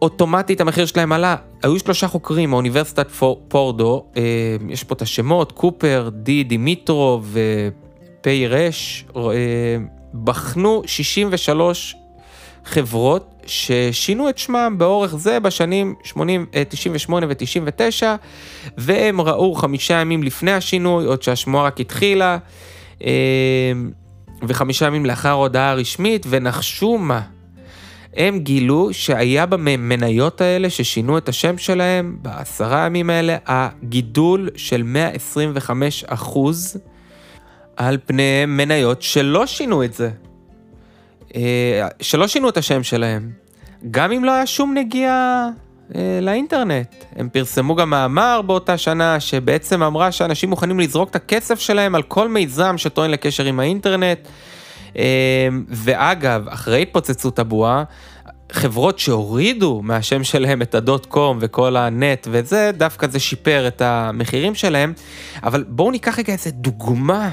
אוטומטית 0.04 0.60
המחיר 0.60 0.86
שלהם 0.86 1.12
עלה. 1.12 1.36
היו 1.62 1.78
שלושה 1.78 2.08
חוקרים 2.08 2.50
מאוניברסיטת 2.50 3.08
פורדו, 3.48 4.04
אה, 4.16 4.22
יש 4.68 4.84
פה 4.84 4.94
את 4.94 5.02
השמות, 5.02 5.52
קופר, 5.52 6.08
די 6.12 6.44
דימיטרו 6.44 7.22
ופי 8.20 8.46
רש, 8.46 9.04
אה, 9.16 9.22
בחנו 10.24 10.82
63 10.86 11.96
חברות 12.64 13.34
ששינו 13.46 14.28
את 14.28 14.38
שמם 14.38 14.74
באורך 14.78 15.16
זה 15.16 15.40
בשנים 15.40 15.94
80, 16.02 16.46
98 16.68 17.26
ו-99, 17.26 18.02
והם 18.78 19.20
ראו 19.20 19.54
חמישה 19.54 19.94
ימים 19.94 20.22
לפני 20.22 20.52
השינוי, 20.52 21.04
עוד 21.04 21.22
שהשמועה 21.22 21.64
רק 21.64 21.80
התחילה, 21.80 22.38
אה, 23.04 23.72
וחמישה 24.42 24.86
ימים 24.86 25.06
לאחר 25.06 25.28
ההודעה 25.28 25.70
הרשמית, 25.70 26.26
ונחשו 26.28 26.98
מה? 26.98 27.33
הם 28.16 28.38
גילו 28.38 28.88
שהיה 28.92 29.46
במניות 29.46 30.40
האלה 30.40 30.70
ששינו 30.70 31.18
את 31.18 31.28
השם 31.28 31.58
שלהם, 31.58 32.16
בעשרה 32.22 32.86
ימים 32.86 33.10
האלה, 33.10 33.36
הגידול 33.46 34.48
של 34.56 34.82
125 34.82 36.04
אחוז 36.04 36.76
על 37.76 37.98
פני 38.06 38.46
מניות 38.46 39.02
שלא 39.02 39.46
שינו 39.46 39.84
את 39.84 39.94
זה. 39.94 40.10
אה, 41.36 41.88
שלא 42.00 42.28
שינו 42.28 42.48
את 42.48 42.56
השם 42.56 42.82
שלהם, 42.82 43.30
גם 43.90 44.12
אם 44.12 44.24
לא 44.24 44.32
היה 44.32 44.46
שום 44.46 44.74
נגיעה 44.74 45.48
אה, 45.94 46.18
לאינטרנט. 46.22 46.94
הם 47.16 47.28
פרסמו 47.28 47.74
גם 47.74 47.90
מאמר 47.90 48.40
באותה 48.46 48.78
שנה 48.78 49.20
שבעצם 49.20 49.82
אמרה 49.82 50.12
שאנשים 50.12 50.50
מוכנים 50.50 50.80
לזרוק 50.80 51.10
את 51.10 51.16
הכסף 51.16 51.60
שלהם 51.60 51.94
על 51.94 52.02
כל 52.02 52.28
מיזם 52.28 52.78
שטוען 52.78 53.10
לקשר 53.10 53.44
עם 53.44 53.60
האינטרנט. 53.60 54.18
אה, 54.96 55.48
ואגב, 55.68 56.48
אחרי 56.48 56.82
התפוצצות 56.82 57.38
הבועה, 57.38 57.84
חברות 58.52 58.98
שהורידו 58.98 59.80
מהשם 59.82 60.24
שלהם 60.24 60.62
את 60.62 60.74
הדוט 60.74 61.06
קום 61.06 61.38
וכל 61.40 61.76
הנט 61.76 62.28
וזה, 62.30 62.70
דווקא 62.74 63.06
זה 63.06 63.18
שיפר 63.18 63.68
את 63.68 63.82
המחירים 63.82 64.54
שלהם. 64.54 64.92
אבל 65.42 65.64
בואו 65.68 65.90
ניקח 65.90 66.18
רגע 66.18 66.32
איזה 66.32 66.50
דוגמה 66.50 67.30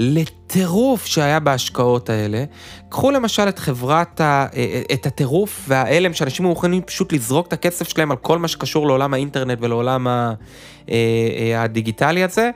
לטירוף 0.00 1.06
שהיה 1.06 1.40
בהשקעות 1.40 2.10
האלה. 2.10 2.44
קחו 2.88 3.10
למשל 3.10 3.48
את 3.48 3.58
חברת, 3.58 4.20
ה, 4.20 4.46
את 4.92 5.06
הטירוף 5.06 5.64
וההלם 5.68 6.14
שאנשים 6.14 6.46
מוכנים 6.46 6.82
פשוט 6.82 7.12
לזרוק 7.12 7.46
את 7.46 7.52
הכסף 7.52 7.88
שלהם 7.88 8.10
על 8.10 8.16
כל 8.16 8.38
מה 8.38 8.48
שקשור 8.48 8.86
לעולם 8.86 9.14
האינטרנט 9.14 9.58
ולעולם 9.60 10.08
אה, 10.08 10.32
אה, 10.88 11.62
הדיגיטלי 11.62 12.22
הזה. 12.22 12.50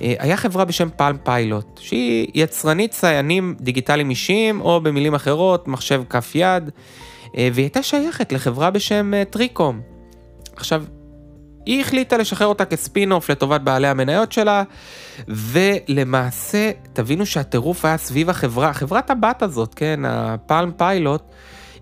אה, 0.00 0.14
היה 0.18 0.36
חברה 0.36 0.64
בשם 0.64 0.88
פלם 0.96 1.16
פיילוט, 1.24 1.80
שהיא 1.82 2.30
יצרנית 2.34 2.90
ציינים 2.90 3.54
דיגיטליים 3.60 4.10
אישיים, 4.10 4.60
או 4.60 4.80
במילים 4.80 5.14
אחרות, 5.14 5.68
מחשב 5.68 6.02
כף 6.10 6.32
יד, 6.34 6.70
והיא 7.34 7.52
הייתה 7.56 7.82
שייכת 7.82 8.32
לחברה 8.32 8.70
בשם 8.70 9.12
טריקום. 9.30 9.80
עכשיו, 10.56 10.84
היא 11.66 11.80
החליטה 11.80 12.16
לשחרר 12.16 12.46
אותה 12.46 12.64
כספין-אוף 12.64 13.30
לטובת 13.30 13.60
בעלי 13.60 13.88
המניות 13.88 14.32
שלה, 14.32 14.62
ולמעשה, 15.28 16.70
תבינו 16.92 17.26
שהטירוף 17.26 17.84
היה 17.84 17.96
סביב 17.96 18.30
החברה, 18.30 18.72
חברת 18.72 19.10
הבת 19.10 19.42
הזאת, 19.42 19.74
כן, 19.74 20.00
ה 20.04 20.18
Palm 20.18 20.72
Pilot, 20.76 21.22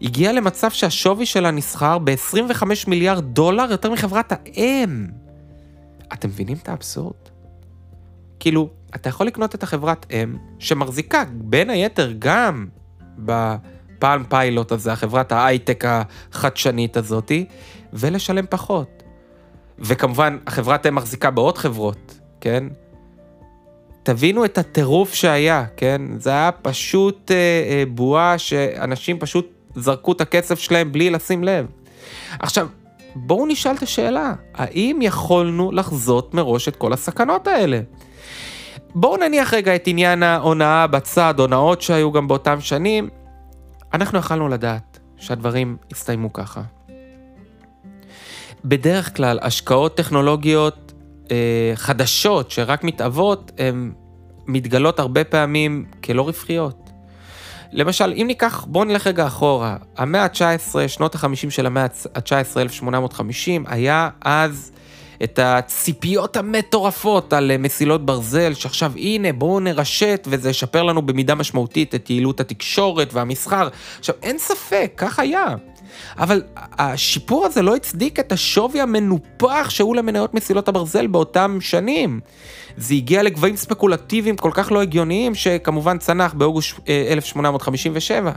הגיעה 0.03 0.33
למצב 0.33 0.71
שהשווי 0.71 1.27
שלה 1.27 1.51
נסחר 1.51 1.99
ב-25 1.99 2.64
מיליארד 2.87 3.25
דולר 3.25 3.71
יותר 3.71 3.91
מחברת 3.91 4.33
האם. 4.33 5.07
אתם 6.12 6.29
מבינים 6.29 6.57
את 6.62 6.69
האבסורד? 6.69 7.38
כאילו, 8.41 8.68
אתה 8.95 9.09
יכול 9.09 9.26
לקנות 9.26 9.55
את 9.55 9.62
החברת 9.62 10.07
אם, 10.11 10.36
שמחזיקה 10.59 11.24
בין 11.32 11.70
היתר 11.70 12.12
גם 12.18 12.66
ב 13.18 13.40
Palm 13.40 14.24
Pilot 14.28 14.72
הזה, 14.72 14.93
החברת 14.93 15.32
ההייטק 15.32 15.84
החדשנית 15.86 16.97
הזאתי, 16.97 17.45
ולשלם 17.93 18.45
פחות. 18.51 19.03
וכמובן, 19.78 20.39
החברת 20.47 20.86
אם 20.86 20.95
מחזיקה 20.95 21.30
בעוד 21.30 21.59
חברות, 21.59 22.18
כן? 22.41 22.64
תבינו 24.03 24.45
את 24.45 24.59
הטירוף 24.59 25.14
שהיה, 25.14 25.64
כן? 25.76 26.03
זה 26.18 26.30
היה 26.30 26.53
פשוט 26.53 27.30
אה, 27.30 27.36
אה, 27.36 27.84
בועה 27.89 28.39
שאנשים 28.39 29.18
פשוט 29.18 29.53
זרקו 29.74 30.12
את 30.12 30.20
הכסף 30.20 30.59
שלהם 30.59 30.93
בלי 30.93 31.11
לשים 31.11 31.45
לב. 31.45 31.66
עכשיו, 32.39 32.68
בואו 33.14 33.47
נשאל 33.47 33.74
את 33.76 33.82
השאלה, 33.82 34.32
האם 34.55 34.99
יכולנו 35.03 35.72
לחזות 35.72 36.34
מראש 36.34 36.68
את 36.68 36.76
כל 36.76 36.93
הסכנות 36.93 37.47
האלה? 37.47 37.80
בואו 39.01 39.16
נניח 39.16 39.55
רגע 39.55 39.74
את 39.74 39.86
עניין 39.86 40.22
ההונאה 40.22 40.86
בצד, 40.86 41.34
הונאות 41.38 41.82
שהיו 41.82 42.12
גם 42.12 42.28
באותם 42.28 42.61
שנים. 42.61 43.09
אנחנו 43.94 44.18
יכלנו 44.18 44.49
לדעת 44.49 44.99
שהדברים 45.16 45.76
יסתיימו 45.90 46.32
ככה. 46.32 46.62
בדרך 48.64 49.16
כלל, 49.16 49.38
השקעות 49.42 49.96
טכנולוגיות 49.96 50.92
אה, 51.30 51.72
חדשות 51.74 52.51
שרק 52.51 52.84
מתהוות, 52.84 53.53
הן 53.59 53.92
מתגלות 54.46 54.99
הרבה 55.01 55.24
פעמים 55.24 55.84
כלא 56.05 56.22
רווחיות. 56.22 56.90
למשל, 57.72 58.12
אם 58.16 58.24
ניקח, 58.26 58.64
בואו 58.68 58.84
נלך 58.84 59.07
רגע 59.07 59.26
אחורה. 59.26 59.76
המאה 59.96 60.22
ה-19, 60.22 60.88
שנות 60.88 61.14
ה-50 61.14 61.51
של 61.51 61.66
המאה 61.66 61.82
ה-19, 62.14 62.61
1850, 62.61 63.64
היה 63.68 64.09
אז 64.20 64.72
את 65.23 65.39
הציפיות 65.43 66.37
המטורפות 66.37 67.33
על 67.33 67.57
מסילות 67.59 68.07
ברזל, 68.07 68.55
שעכשיו 68.55 68.93
הנה 68.97 69.33
בואו 69.33 69.61
נרשת 69.61 70.29
וזה 70.31 70.51
ישפר 70.51 70.83
לנו 70.83 71.03
במידה 71.03 71.35
משמעותית 71.35 71.95
את 71.95 72.11
יעילות 72.11 72.41
התקשורת 72.41 73.14
והמסחר. 73.14 73.69
עכשיו, 73.99 74.14
אין 74.23 74.39
ספק, 74.39 74.93
כך 74.97 75.19
היה. 75.19 75.55
אבל 76.19 76.43
השיפור 76.57 77.47
הזה 77.47 77.62
לא 77.62 77.77
הצדיק 77.77 78.21
את 78.21 78.33
השווי 78.33 78.81
המנופח 78.81 79.66
שהיו 79.71 79.95
למניות 79.95 80.35
מסילות 80.35 80.69
הברזל 80.69 81.07
באותם 81.07 81.59
שנים. 81.61 82.21
זה 82.77 82.95
הגיע 82.95 83.23
לגבהים 83.23 83.57
ספקולטיביים 83.57 84.37
כל 84.37 84.51
כך 84.55 84.73
לא 84.73 84.83
הגיוניים, 84.83 85.35
שכמובן 85.35 85.99
צנח 85.99 86.33
באוגוסט 86.33 86.81
1857. 86.89 88.33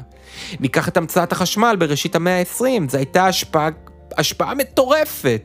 ניקח 0.60 0.88
את 0.88 0.98
המצאת 0.98 1.32
החשמל 1.32 1.76
בראשית 1.80 2.16
המאה 2.16 2.40
ה-20, 2.40 2.90
זו 2.90 2.98
הייתה 2.98 3.28
השפעה 3.28 3.70
השפעה 4.18 4.56
מטורפת. 4.56 5.42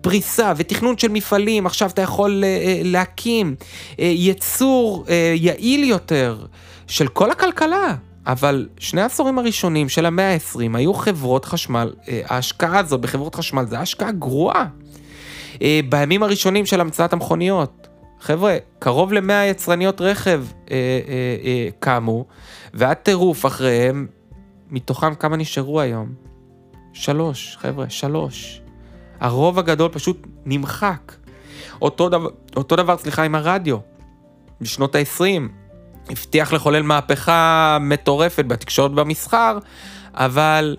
פריסה 0.00 0.52
ותכנון 0.56 0.98
של 0.98 1.08
מפעלים, 1.08 1.66
עכשיו 1.66 1.90
אתה 1.90 2.02
יכול 2.02 2.44
uh, 2.44 2.46
להקים 2.84 3.54
uh, 3.60 3.94
יצור 4.00 5.04
יעיל 5.34 5.84
יותר 5.84 6.46
של 6.86 7.08
כל 7.08 7.30
הכלכלה. 7.30 7.94
אבל 8.26 8.68
שני 8.78 9.00
העשורים 9.00 9.38
הראשונים 9.38 9.88
של 9.88 10.06
המאה 10.06 10.32
ה-20 10.34 10.76
היו 10.76 10.94
חברות 10.94 11.44
חשמל, 11.44 11.92
ההשקעה 12.24 12.78
הזו 12.78 12.98
בחברות 12.98 13.34
חשמל 13.34 13.64
זה 13.66 13.78
השקעה 13.78 14.12
גרועה. 14.12 14.66
בימים 15.88 16.22
הראשונים 16.22 16.66
של 16.66 16.80
המצאת 16.80 17.12
המכוניות, 17.12 17.88
חבר'ה, 18.20 18.56
קרוב 18.78 19.12
למאה 19.12 19.46
יצרניות 19.46 20.00
רכב 20.00 20.44
קמו, 21.80 22.24
והיה 22.74 22.94
טירוף 22.94 23.46
אחריהם, 23.46 24.06
מתוכם 24.70 25.14
כמה 25.14 25.36
נשארו 25.36 25.80
היום? 25.80 26.08
שלוש, 26.96 27.56
חבר'ה, 27.60 27.90
שלוש. 27.90 28.60
הרוב 29.20 29.58
הגדול 29.58 29.90
פשוט 29.92 30.26
נמחק. 30.44 31.12
אותו 31.82 32.08
דבר, 32.08 32.28
אותו 32.56 32.76
דבר, 32.76 32.96
סליחה, 32.96 33.22
עם 33.22 33.34
הרדיו. 33.34 33.76
בשנות 34.60 34.94
ה-20, 34.94 35.42
הבטיח 36.10 36.52
לחולל 36.52 36.82
מהפכה 36.82 37.78
מטורפת 37.80 38.44
בתקשורת 38.44 38.92
במסחר, 38.92 39.58
אבל 40.14 40.76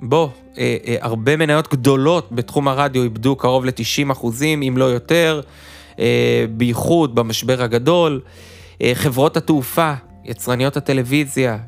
בוא, 0.00 0.28
אה, 0.58 0.76
אה, 0.86 0.96
הרבה 1.00 1.36
מניות 1.36 1.74
גדולות 1.74 2.28
בתחום 2.32 2.68
הרדיו 2.68 3.02
איבדו 3.02 3.36
קרוב 3.36 3.64
ל-90 3.64 4.12
אחוזים, 4.12 4.62
אם 4.62 4.74
לא 4.76 4.84
יותר, 4.84 5.40
אה, 5.98 6.44
בייחוד 6.50 7.14
במשבר 7.14 7.62
הגדול. 7.62 8.20
אה, 8.82 8.92
חברות 8.94 9.36
התעופה, 9.36 9.92
יצרניות 10.24 10.76
הטלוויזיה, 10.76 11.58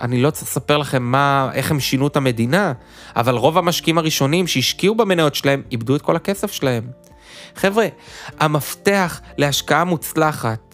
אני 0.00 0.22
לא 0.22 0.30
צריך 0.30 0.46
לספר 0.48 0.78
לכם 0.78 1.02
מה, 1.02 1.50
איך 1.52 1.70
הם 1.70 1.80
שינו 1.80 2.06
את 2.06 2.16
המדינה, 2.16 2.72
אבל 3.16 3.34
רוב 3.34 3.58
המשקיעים 3.58 3.98
הראשונים 3.98 4.46
שהשקיעו 4.46 4.94
במניות 4.94 5.34
שלהם, 5.34 5.62
איבדו 5.72 5.96
את 5.96 6.02
כל 6.02 6.16
הכסף 6.16 6.52
שלהם. 6.52 6.84
חבר'ה, 7.56 7.86
המפתח 8.40 9.20
להשקעה 9.38 9.84
מוצלחת 9.84 10.66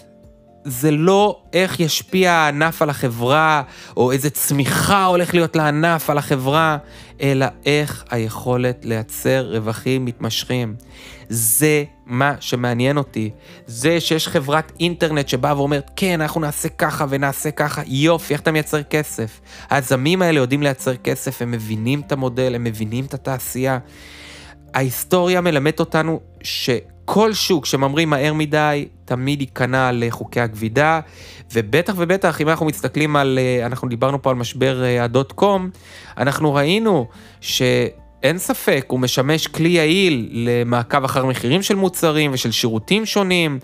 זה 0.64 0.90
לא 0.90 1.42
איך 1.52 1.80
ישפיע 1.80 2.32
הענף 2.32 2.82
על 2.82 2.90
החברה, 2.90 3.62
או 3.96 4.12
איזה 4.12 4.30
צמיחה 4.30 5.04
הולך 5.04 5.34
להיות 5.34 5.56
לענף 5.56 6.10
על 6.10 6.18
החברה, 6.18 6.76
אלא 7.22 7.46
איך 7.66 8.04
היכולת 8.10 8.84
לייצר 8.84 9.48
רווחים 9.50 10.04
מתמשכים. 10.04 10.74
זה 11.28 11.84
מה 12.06 12.34
שמעניין 12.40 12.96
אותי. 12.96 13.30
זה 13.66 14.00
שיש 14.00 14.28
חברת 14.28 14.72
אינטרנט 14.80 15.28
שבאה 15.28 15.56
ואומרת, 15.58 15.90
כן, 15.96 16.20
אנחנו 16.20 16.40
נעשה 16.40 16.68
ככה 16.68 17.06
ונעשה 17.08 17.50
ככה, 17.50 17.82
יופי, 17.86 18.32
איך 18.34 18.40
אתה 18.40 18.52
מייצר 18.52 18.82
כסף? 18.82 19.40
היזמים 19.70 20.22
האלה 20.22 20.40
יודעים 20.40 20.62
לייצר 20.62 20.96
כסף, 20.96 21.42
הם 21.42 21.50
מבינים 21.50 22.00
את 22.06 22.12
המודל, 22.12 22.54
הם 22.54 22.64
מבינים 22.64 23.04
את 23.04 23.14
התעשייה. 23.14 23.78
ההיסטוריה 24.74 25.40
מלמדת 25.40 25.80
אותנו 25.80 26.20
שכל 27.02 27.32
שוק 27.32 27.66
שממריא 27.66 28.06
מהר 28.06 28.32
מדי, 28.34 28.88
תמיד 29.04 29.40
ייכנע 29.40 29.90
לחוקי 29.92 30.40
הגבידה, 30.40 31.00
ובטח 31.52 31.94
ובטח 31.96 32.40
אם 32.40 32.48
אנחנו 32.48 32.66
מסתכלים 32.66 33.16
על, 33.16 33.38
אה, 33.38 33.66
אנחנו 33.66 33.88
דיברנו 33.88 34.22
פה 34.22 34.30
על 34.30 34.36
משבר 34.36 34.84
אה, 34.84 35.04
הדוט 35.04 35.32
קום, 35.32 35.70
אנחנו 36.18 36.54
ראינו 36.54 37.08
ש... 37.40 37.62
אין 38.22 38.38
ספק, 38.38 38.84
הוא 38.88 39.00
משמש 39.00 39.46
כלי 39.46 39.68
יעיל 39.68 40.28
למעקב 40.32 41.04
אחר 41.04 41.26
מחירים 41.26 41.62
של 41.62 41.74
מוצרים 41.74 42.30
ושל 42.34 42.50
שירותים 42.50 43.06
שונים, 43.06 43.58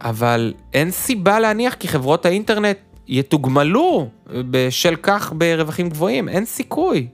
אבל 0.00 0.54
אין 0.74 0.90
סיבה 0.90 1.40
להניח 1.40 1.74
כי 1.74 1.88
חברות 1.88 2.26
האינטרנט 2.26 2.78
יתוגמלו 3.08 4.08
בשל 4.26 4.96
כך 5.02 5.32
ברווחים 5.36 5.88
גבוהים, 5.88 6.28
אין 6.28 6.44
סיכוי. 6.44 7.06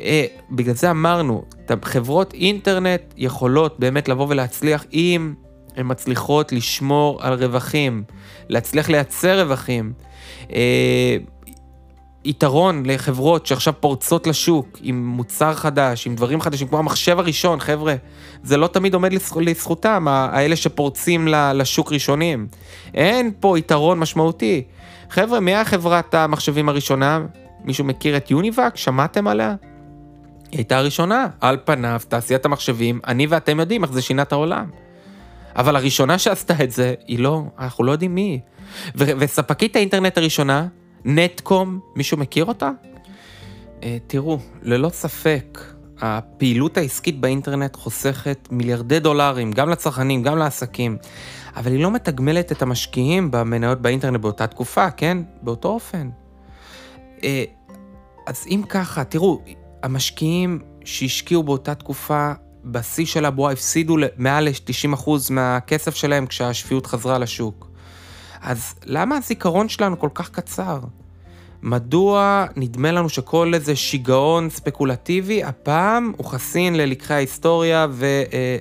אה, 0.00 0.26
בגלל 0.50 0.74
זה 0.74 0.90
אמרנו, 0.90 1.44
חברות 1.82 2.34
אינטרנט 2.34 3.02
יכולות 3.16 3.80
באמת 3.80 4.08
לבוא 4.08 4.26
ולהצליח 4.28 4.84
אם 4.92 5.34
הן 5.76 5.86
מצליחות 5.90 6.52
לשמור 6.52 7.22
על 7.22 7.32
רווחים, 7.32 8.02
להצליח 8.48 8.88
לייצר 8.88 9.40
רווחים. 9.40 9.92
אה, 10.52 11.16
יתרון 12.24 12.82
לחברות 12.86 13.46
שעכשיו 13.46 13.72
פורצות 13.80 14.26
לשוק 14.26 14.78
עם 14.82 15.06
מוצר 15.06 15.54
חדש, 15.54 16.06
עם 16.06 16.14
דברים 16.14 16.40
חדשים, 16.40 16.68
כמו 16.68 16.78
המחשב 16.78 17.18
הראשון, 17.18 17.60
חבר'ה, 17.60 17.94
זה 18.42 18.56
לא 18.56 18.66
תמיד 18.66 18.94
עומד 18.94 19.10
לזכותם, 19.36 20.06
האלה 20.08 20.56
שפורצים 20.56 21.28
לשוק 21.54 21.92
ראשונים. 21.92 22.46
אין 22.94 23.30
פה 23.40 23.58
יתרון 23.58 23.98
משמעותי. 23.98 24.64
חבר'ה, 25.10 25.40
מי 25.40 25.54
החברת 25.54 26.14
המחשבים 26.14 26.68
הראשונה? 26.68 27.20
מישהו 27.64 27.84
מכיר 27.84 28.16
את 28.16 28.30
יוניבק? 28.30 28.76
שמעתם 28.76 29.26
עליה? 29.26 29.54
היא 30.50 30.58
הייתה 30.58 30.78
הראשונה, 30.78 31.26
על 31.40 31.56
פניו, 31.64 32.00
תעשיית 32.08 32.44
המחשבים, 32.44 33.00
אני 33.06 33.26
ואתם 33.26 33.60
יודעים 33.60 33.84
איך 33.84 33.92
זה 33.92 34.02
שינה 34.02 34.22
את 34.22 34.32
העולם. 34.32 34.70
אבל 35.56 35.76
הראשונה 35.76 36.18
שעשתה 36.18 36.54
את 36.64 36.70
זה, 36.70 36.94
היא 37.06 37.18
לא, 37.18 37.42
אנחנו 37.58 37.84
לא 37.84 37.92
יודעים 37.92 38.14
מי 38.14 38.40
וספקית 38.94 39.76
האינטרנט 39.76 40.18
הראשונה, 40.18 40.66
נטקום, 41.04 41.80
מישהו 41.96 42.18
מכיר 42.18 42.44
אותה? 42.44 42.70
Uh, 43.80 43.84
תראו, 44.06 44.38
ללא 44.62 44.88
ספק, 44.88 45.60
הפעילות 46.00 46.76
העסקית 46.76 47.20
באינטרנט 47.20 47.76
חוסכת 47.76 48.48
מיליארדי 48.50 49.00
דולרים, 49.00 49.52
גם 49.52 49.68
לצרכנים, 49.68 50.22
גם 50.22 50.38
לעסקים, 50.38 50.96
אבל 51.56 51.72
היא 51.72 51.82
לא 51.82 51.90
מתגמלת 51.90 52.52
את 52.52 52.62
המשקיעים 52.62 53.30
במניות 53.30 53.82
באינטרנט 53.82 54.20
באותה 54.20 54.46
תקופה, 54.46 54.90
כן? 54.90 55.18
באותו 55.42 55.68
אופן. 55.68 56.10
Uh, 57.18 57.22
אז 58.26 58.44
אם 58.50 58.62
ככה, 58.68 59.04
תראו, 59.04 59.40
המשקיעים 59.82 60.60
שהשקיעו 60.84 61.42
באותה 61.42 61.74
תקופה, 61.74 62.32
בשיא 62.64 63.06
של 63.06 63.24
הבועה 63.24 63.52
הפסידו 63.52 63.96
מעל 64.16 64.44
ל-90% 64.44 65.10
מהכסף 65.30 65.94
שלהם 65.94 66.26
כשהשפיות 66.26 66.86
חזרה 66.86 67.18
לשוק. 67.18 67.68
אז 68.40 68.74
למה 68.84 69.16
הזיכרון 69.16 69.68
שלנו 69.68 69.98
כל 69.98 70.08
כך 70.14 70.30
קצר? 70.30 70.80
מדוע 71.62 72.46
נדמה 72.56 72.92
לנו 72.92 73.08
שכל 73.08 73.54
איזה 73.54 73.76
שיגעון 73.76 74.50
ספקולטיבי, 74.50 75.44
הפעם 75.44 76.12
הוא 76.16 76.26
חסין 76.26 76.74
ללקחי 76.74 77.14
ההיסטוריה 77.14 77.86
והתיאוריית 77.90 78.56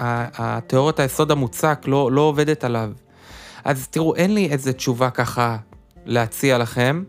אה, 0.00 0.60
אה, 0.80 0.98
אה, 0.98 1.04
היסוד 1.04 1.30
המוצק 1.30 1.80
לא, 1.86 2.12
לא 2.12 2.20
עובדת 2.20 2.64
עליו. 2.64 2.90
אז 3.64 3.88
תראו, 3.88 4.14
אין 4.14 4.34
לי 4.34 4.48
איזה 4.48 4.72
תשובה 4.72 5.10
ככה 5.10 5.56
להציע 6.06 6.58
לכם, 6.58 7.02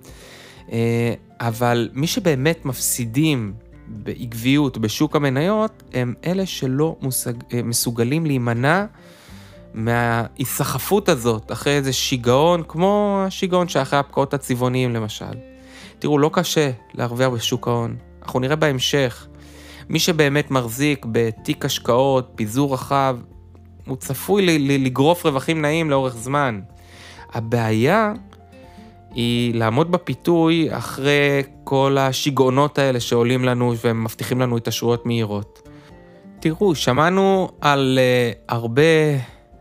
אבל 1.40 1.90
מי 1.94 2.08
שבאמת 2.08 2.66
מפסידים 2.66 3.54
בעקביות 3.88 4.78
בשוק 4.78 5.16
המניות, 5.16 5.84
הם 5.94 6.14
אלה 6.26 6.46
שלא 6.46 6.96
מושג, 7.02 7.34
מסוגלים 7.64 8.26
להימנע 8.26 8.86
מההיסחפות 9.74 11.10
הזאת 11.10 11.52
אחרי 11.52 11.74
איזה 11.74 11.94
שיגעון, 11.94 12.64
כמו 12.68 13.24
השיגעון 13.28 13.68
שאחרי 13.68 14.00
הפקעות 14.00 14.34
הצבעוניים 14.34 14.94
למשל. 14.94 15.34
תראו, 16.00 16.20
לא 16.20 16.30
קשה 16.34 16.72
להרוויח 16.94 17.30
בשוק 17.30 17.68
ההון. 17.68 17.96
אנחנו 18.22 18.40
נראה 18.40 18.56
בהמשך. 18.56 19.28
מי 19.90 20.00
שבאמת 20.00 20.52
מחזיק 20.52 21.06
בתיק 21.12 21.66
השקעות, 21.66 22.32
פיזור 22.36 22.74
רחב, 22.74 23.18
הוא 23.86 23.98
צפוי 23.98 24.60
לגרוף 24.60 25.26
רווחים 25.26 25.62
נעים 25.62 25.90
לאורך 25.90 26.16
זמן. 26.16 26.60
הבעיה 27.34 28.14
היא 29.14 29.56
לעמוד 29.56 29.92
בפיתוי 29.92 30.68
אחרי 30.72 31.44
כל 31.64 31.98
השיגעונות 32.00 32.80
האלה 32.80 33.00
שעולים 33.00 33.46
לנו 33.46 33.74
ומבטיחים 33.84 34.42
לנו 34.42 34.58
התעשרויות 34.58 35.06
מהירות. 35.06 35.70
תראו, 36.40 36.76
שמענו 36.76 37.50
על 37.62 38.00
uh, 38.00 38.38
הרבה 38.50 38.82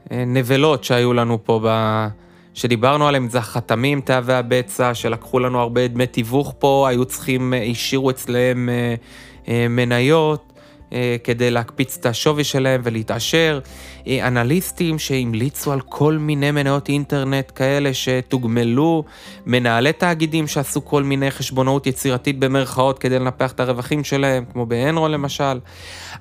uh, 0.04 0.12
נבלות 0.26 0.84
שהיו 0.84 1.12
לנו 1.12 1.38
פה, 1.44 1.60
ב... 1.64 2.06
שדיברנו 2.54 3.08
עליהם, 3.08 3.28
זה 3.28 3.38
החתמים, 3.38 4.00
תאבי 4.00 4.32
הבצע, 4.32 4.94
שלקחו 4.94 5.38
לנו 5.38 5.60
הרבה 5.60 5.88
דמי 5.88 6.06
תיווך 6.06 6.54
פה, 6.58 6.86
היו 6.88 7.04
צריכים, 7.04 7.52
uh, 7.52 7.70
השאירו 7.70 8.10
אצלם 8.10 8.68
uh, 8.68 9.46
uh, 9.46 9.48
מניות. 9.70 10.51
אה, 10.92 11.16
כדי 11.24 11.50
להקפיץ 11.50 11.96
את 12.00 12.06
השווי 12.06 12.44
שלהם 12.44 12.80
ולהתעשר, 12.84 13.60
אה, 14.06 14.28
אנליסטים 14.28 14.98
שהמליצו 14.98 15.72
על 15.72 15.80
כל 15.80 16.18
מיני 16.18 16.50
מניות 16.50 16.88
אינטרנט 16.88 17.52
כאלה 17.54 17.94
שתוגמלו, 17.94 19.04
מנהלי 19.46 19.92
תאגידים 19.92 20.46
שעשו 20.46 20.84
כל 20.84 21.02
מיני 21.02 21.30
חשבונאות 21.30 21.86
יצירתית 21.86 22.38
במרכאות 22.38 22.98
כדי 22.98 23.18
לנפח 23.18 23.52
את 23.52 23.60
הרווחים 23.60 24.04
שלהם, 24.04 24.44
כמו 24.52 24.66
באנרון 24.66 25.10
למשל, 25.10 25.60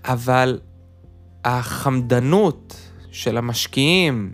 אבל 0.06 0.60
החמדנות 1.46 2.76
של 3.12 3.38
המשקיעים 3.38 4.34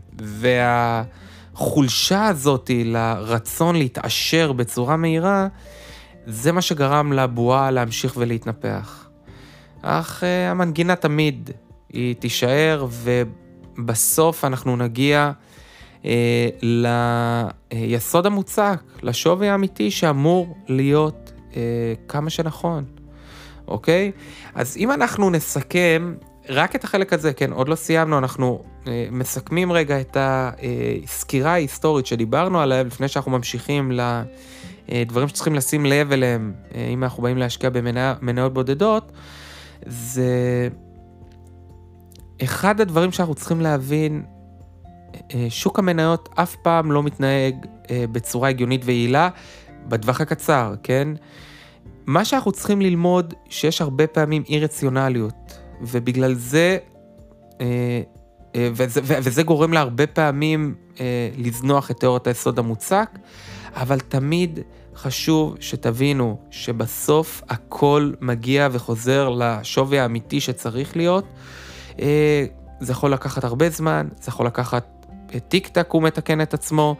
והחולשה 1.54 2.26
הזאת 2.26 2.72
לרצון 2.86 3.76
להתעשר 3.76 4.52
בצורה 4.52 4.98
מהירה, 4.98 5.48
זה 6.26 6.52
מה 6.52 6.62
שגרם 6.62 7.14
לבועה 7.14 7.72
להמשיך 7.72 8.14
ולהתנפח. 8.18 9.07
אך 9.82 10.24
uh, 10.24 10.26
המנגינה 10.52 10.96
תמיד 10.96 11.50
היא 11.94 12.16
תישאר, 12.16 12.88
ובסוף 12.92 14.46
אנחנו 14.46 14.78
נגיע 14.78 15.32
uh, 16.02 16.06
ליסוד 17.72 18.26
המוצק, 18.26 18.80
לשווי 19.02 19.50
האמיתי 19.50 19.92
שאמור 19.92 20.58
להיות 20.68 21.32
uh, 21.52 21.56
כמה 22.08 22.30
שנכון, 22.30 22.86
אוקיי? 23.68 24.12
אז 24.56 24.78
אם 24.78 24.92
אנחנו 24.92 25.30
נסכם 25.30 26.16
רק 26.50 26.76
את 26.76 26.84
החלק 26.84 27.14
הזה, 27.14 27.34
כן, 27.34 27.52
עוד 27.52 27.70
לא 27.70 27.76
סיימנו, 27.76 28.18
אנחנו 28.18 28.64
uh, 28.84 28.88
מסכמים 29.12 29.72
רגע 29.72 30.02
את 30.02 30.18
הסקירה 30.20 31.52
ההיסטורית 31.52 32.06
שדיברנו 32.06 32.60
עליה 32.60 32.84
לפני 32.84 33.08
שאנחנו 33.08 33.32
ממשיכים 33.32 33.92
לדברים 34.90 35.28
שצריכים 35.28 35.56
לשים 35.56 35.86
לב 35.86 36.12
אליהם, 36.12 36.54
אם 36.94 37.04
אנחנו 37.04 37.24
באים 37.24 37.38
להשקיע 37.38 37.70
במניות 37.70 38.54
בודדות. 38.54 39.12
זה 39.86 40.68
אחד 42.44 42.82
הדברים 42.82 43.12
שאנחנו 43.12 43.36
צריכים 43.36 43.62
להבין, 43.62 44.24
אה, 45.34 45.48
שוק 45.50 45.80
המניות 45.80 46.30
אף 46.36 46.56
פעם 46.56 46.92
לא 46.92 47.04
מתנהג 47.04 47.56
אה, 47.92 48.06
בצורה 48.12 48.50
הגיונית 48.50 48.82
ויעילה 48.86 49.30
בטווח 49.88 50.22
הקצר, 50.22 50.76
כן? 50.84 51.08
מה 52.06 52.26
שאנחנו 52.26 52.52
צריכים 52.52 52.82
ללמוד, 52.82 53.34
שיש 53.50 53.82
הרבה 53.82 54.08
פעמים 54.08 54.44
אי 54.50 54.60
רציונליות, 54.60 55.60
ובגלל 55.82 56.34
זה, 56.34 56.78
אה, 57.62 58.02
וזה, 58.56 59.02
וזה 59.04 59.44
גורם 59.44 59.74
להרבה 59.74 60.08
פעמים 60.08 60.76
לזנוח 61.38 61.92
את 61.92 62.00
תיאוריית 62.00 62.28
היסוד 62.28 62.60
המוצק, 62.60 63.10
אבל 63.76 64.00
תמיד 64.00 64.60
חשוב 64.98 65.56
שתבינו 65.60 66.38
שבסוף 66.52 67.42
הכל 67.50 68.12
מגיע 68.22 68.68
וחוזר 68.72 69.30
לשווי 69.30 70.00
האמיתי 70.00 70.42
שצריך 70.42 70.98
להיות. 70.98 71.26
אה, 72.00 72.46
זה 72.80 72.92
יכול 72.92 73.14
לקחת 73.14 73.44
הרבה 73.44 73.70
זמן, 73.70 74.08
זה 74.22 74.30
יכול 74.30 74.46
לקחת 74.46 75.06
אה, 75.34 75.40
טיק 75.40 75.68
טק 75.68 75.88
הוא 75.92 76.04
מתקן 76.04 76.42
את 76.42 76.54
עצמו, 76.54 76.96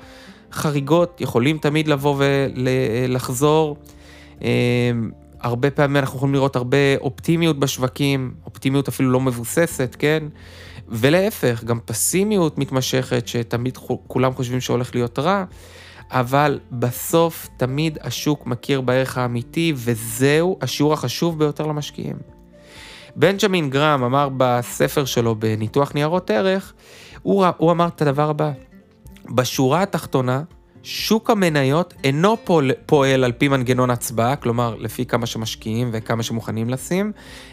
חריגות 0.52 1.22
יכולים 1.22 1.58
תמיד 1.58 1.88
לבוא 1.88 2.16
ולחזור. 2.18 3.78
אה, 4.42 4.92
הרבה 5.42 5.72
פעמים 5.72 5.98
אנחנו 5.98 6.18
יכולים 6.18 6.34
לראות 6.36 6.56
הרבה 6.56 6.98
אופטימיות 7.02 7.60
בשווקים, 7.60 8.34
אופטימיות 8.46 8.88
אפילו 8.88 9.12
לא 9.12 9.20
מבוססת, 9.20 9.96
כן? 10.00 10.24
ולהפך, 10.88 11.64
גם 11.64 11.80
פסימיות 11.86 12.58
מתמשכת, 12.58 13.28
שתמיד 13.28 13.78
כולם 14.08 14.34
חושבים 14.34 14.62
שהולך 14.62 14.96
להיות 14.96 15.20
רע. 15.20 15.46
אבל 16.12 16.60
בסוף 16.72 17.48
תמיד 17.58 17.98
השוק 18.02 18.46
מכיר 18.46 18.82
בערך 18.82 19.18
האמיתי, 19.18 19.74
וזהו 19.76 20.58
השיעור 20.62 20.94
החשוב 20.94 21.40
ביותר 21.40 21.68
למשקיעים. 21.68 22.16
בנג'מין 23.16 23.70
גרם 23.70 24.04
אמר 24.04 24.30
בספר 24.38 25.06
שלו 25.06 25.36
בניתוח 25.36 25.92
ניירות 25.96 26.30
ערך, 26.30 26.74
הוא, 27.22 27.46
הוא 27.58 27.72
אמר 27.72 27.88
את 27.88 28.02
הדבר 28.02 28.30
הבא, 28.30 28.52
בשורה 29.30 29.84
התחתונה, 29.84 30.44
שוק 30.84 31.30
המניות 31.30 31.94
אינו 32.04 32.38
פועל, 32.44 32.72
פועל 32.86 33.24
על 33.24 33.32
פי 33.32 33.48
מנגנון 33.48 33.90
הצבעה, 33.90 34.36
כלומר 34.36 34.76
לפי 34.76 35.06
כמה 35.06 35.26
שמשקיעים 35.26 35.90
וכמה 35.94 36.24
שמוכנים 36.24 36.70
לשים, 36.70 37.12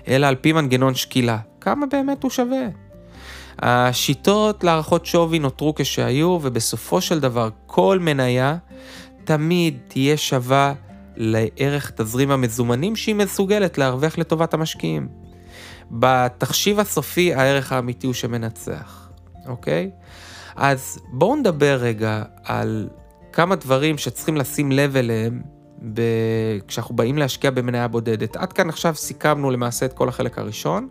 אלא 0.08 0.26
על 0.26 0.34
פי 0.34 0.52
מנגנון 0.52 0.94
שקילה, 0.94 1.38
כמה 1.60 1.86
באמת 1.86 2.22
הוא 2.22 2.30
שווה. 2.30 2.83
השיטות 3.58 4.64
להערכות 4.64 5.06
שווי 5.06 5.38
נותרו 5.38 5.74
כשהיו, 5.74 6.38
ובסופו 6.42 7.00
של 7.00 7.20
דבר 7.20 7.48
כל 7.66 7.98
מניה 8.00 8.56
תמיד 9.24 9.78
תהיה 9.88 10.16
שווה 10.16 10.74
לערך 11.16 11.90
תזרים 11.90 12.30
המזומנים 12.30 12.96
שהיא 12.96 13.14
מסוגלת 13.14 13.78
להרוויח 13.78 14.18
לטובת 14.18 14.54
המשקיעים. 14.54 15.08
בתחשיב 15.90 16.80
הסופי 16.80 17.34
הערך 17.34 17.72
האמיתי 17.72 18.06
הוא 18.06 18.14
שמנצח, 18.14 19.08
אוקיי? 19.46 19.90
אז 20.56 20.98
בואו 21.12 21.36
נדבר 21.36 21.78
רגע 21.80 22.22
על 22.44 22.88
כמה 23.32 23.56
דברים 23.56 23.98
שצריכים 23.98 24.36
לשים 24.36 24.72
לב 24.72 24.96
אליהם 24.96 25.42
ב... 25.94 26.00
כשאנחנו 26.68 26.96
באים 26.96 27.18
להשקיע 27.18 27.50
במניה 27.50 27.88
בודדת. 27.88 28.36
עד 28.36 28.52
כאן 28.52 28.68
עכשיו 28.68 28.94
סיכמנו 28.94 29.50
למעשה 29.50 29.86
את 29.86 29.92
כל 29.92 30.08
החלק 30.08 30.38
הראשון. 30.38 30.88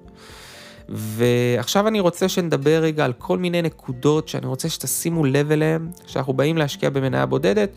ועכשיו 0.89 1.87
אני 1.87 1.99
רוצה 1.99 2.29
שנדבר 2.29 2.79
רגע 2.81 3.05
על 3.05 3.13
כל 3.13 3.37
מיני 3.37 3.61
נקודות 3.61 4.27
שאני 4.27 4.47
רוצה 4.47 4.69
שתשימו 4.69 5.25
לב 5.25 5.51
אליהן, 5.51 5.87
כשאנחנו 6.05 6.33
באים 6.33 6.57
להשקיע 6.57 6.89
במניה 6.89 7.25
בודדת. 7.25 7.69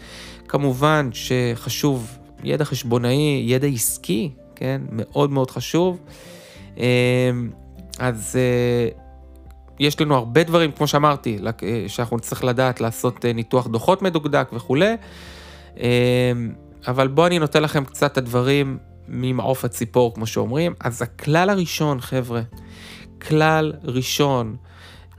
כמובן 0.49 1.11
שחשוב 1.13 2.19
ידע 2.45 2.65
חשבונאי, 2.65 3.45
ידע 3.47 3.67
עסקי, 3.67 4.31
כן? 4.55 4.81
מאוד 4.93 5.31
מאוד 5.31 5.51
חשוב. 5.51 6.01
אמ, 6.77 6.83
אז 7.99 8.37
אה, 8.37 8.89
יש 9.81 10.01
לנו 10.01 10.15
הרבה 10.15 10.43
דברים, 10.43 10.73
כמו 10.73 10.87
שאמרתי, 10.87 11.39
אה, 11.63 11.85
שאנחנו 11.89 12.17
נצטרך 12.17 12.45
לדעת 12.45 12.81
לעשות 12.81 13.25
אה, 13.25 13.33
ניתוח 13.33 13.67
דוחות 13.67 14.03
מדוקדק 14.03 14.49
וכולי. 14.53 14.95
אמ, 15.77 15.83
אבל 16.87 17.09
בואו 17.09 17.27
אני 17.27 17.39
נותן 17.39 17.63
לכם 17.63 17.85
קצת 17.85 18.13
את 18.13 18.19
הדברים 18.19 18.79
ממעוף 19.09 19.65
הציפור, 19.65 20.15
כמו 20.15 20.27
שאומרים. 20.27 20.75
אז 20.81 21.03
הכלל 21.03 21.51
הראשון, 21.51 22.01
חבר'ה, 22.01 22.41
כלל 23.29 23.73
ראשון, 23.85 24.57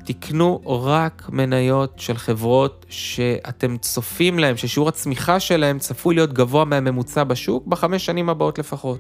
תקנו 0.06 0.62
רק 0.66 1.30
מניות 1.30 2.00
של 2.00 2.18
חברות 2.18 2.86
שאתם 2.90 3.78
צופים 3.78 4.40
להם, 4.40 4.58
ששיעור 4.58 4.90
הצמיחה 4.90 5.40
שלהם 5.40 5.80
צפוי 5.80 6.16
להיות 6.16 6.34
גבוה 6.34 6.66
מהממוצע 6.66 7.24
בשוק 7.24 7.68
בחמש 7.68 8.06
שנים 8.06 8.30
הבאות 8.30 8.60
לפחות. 8.60 9.00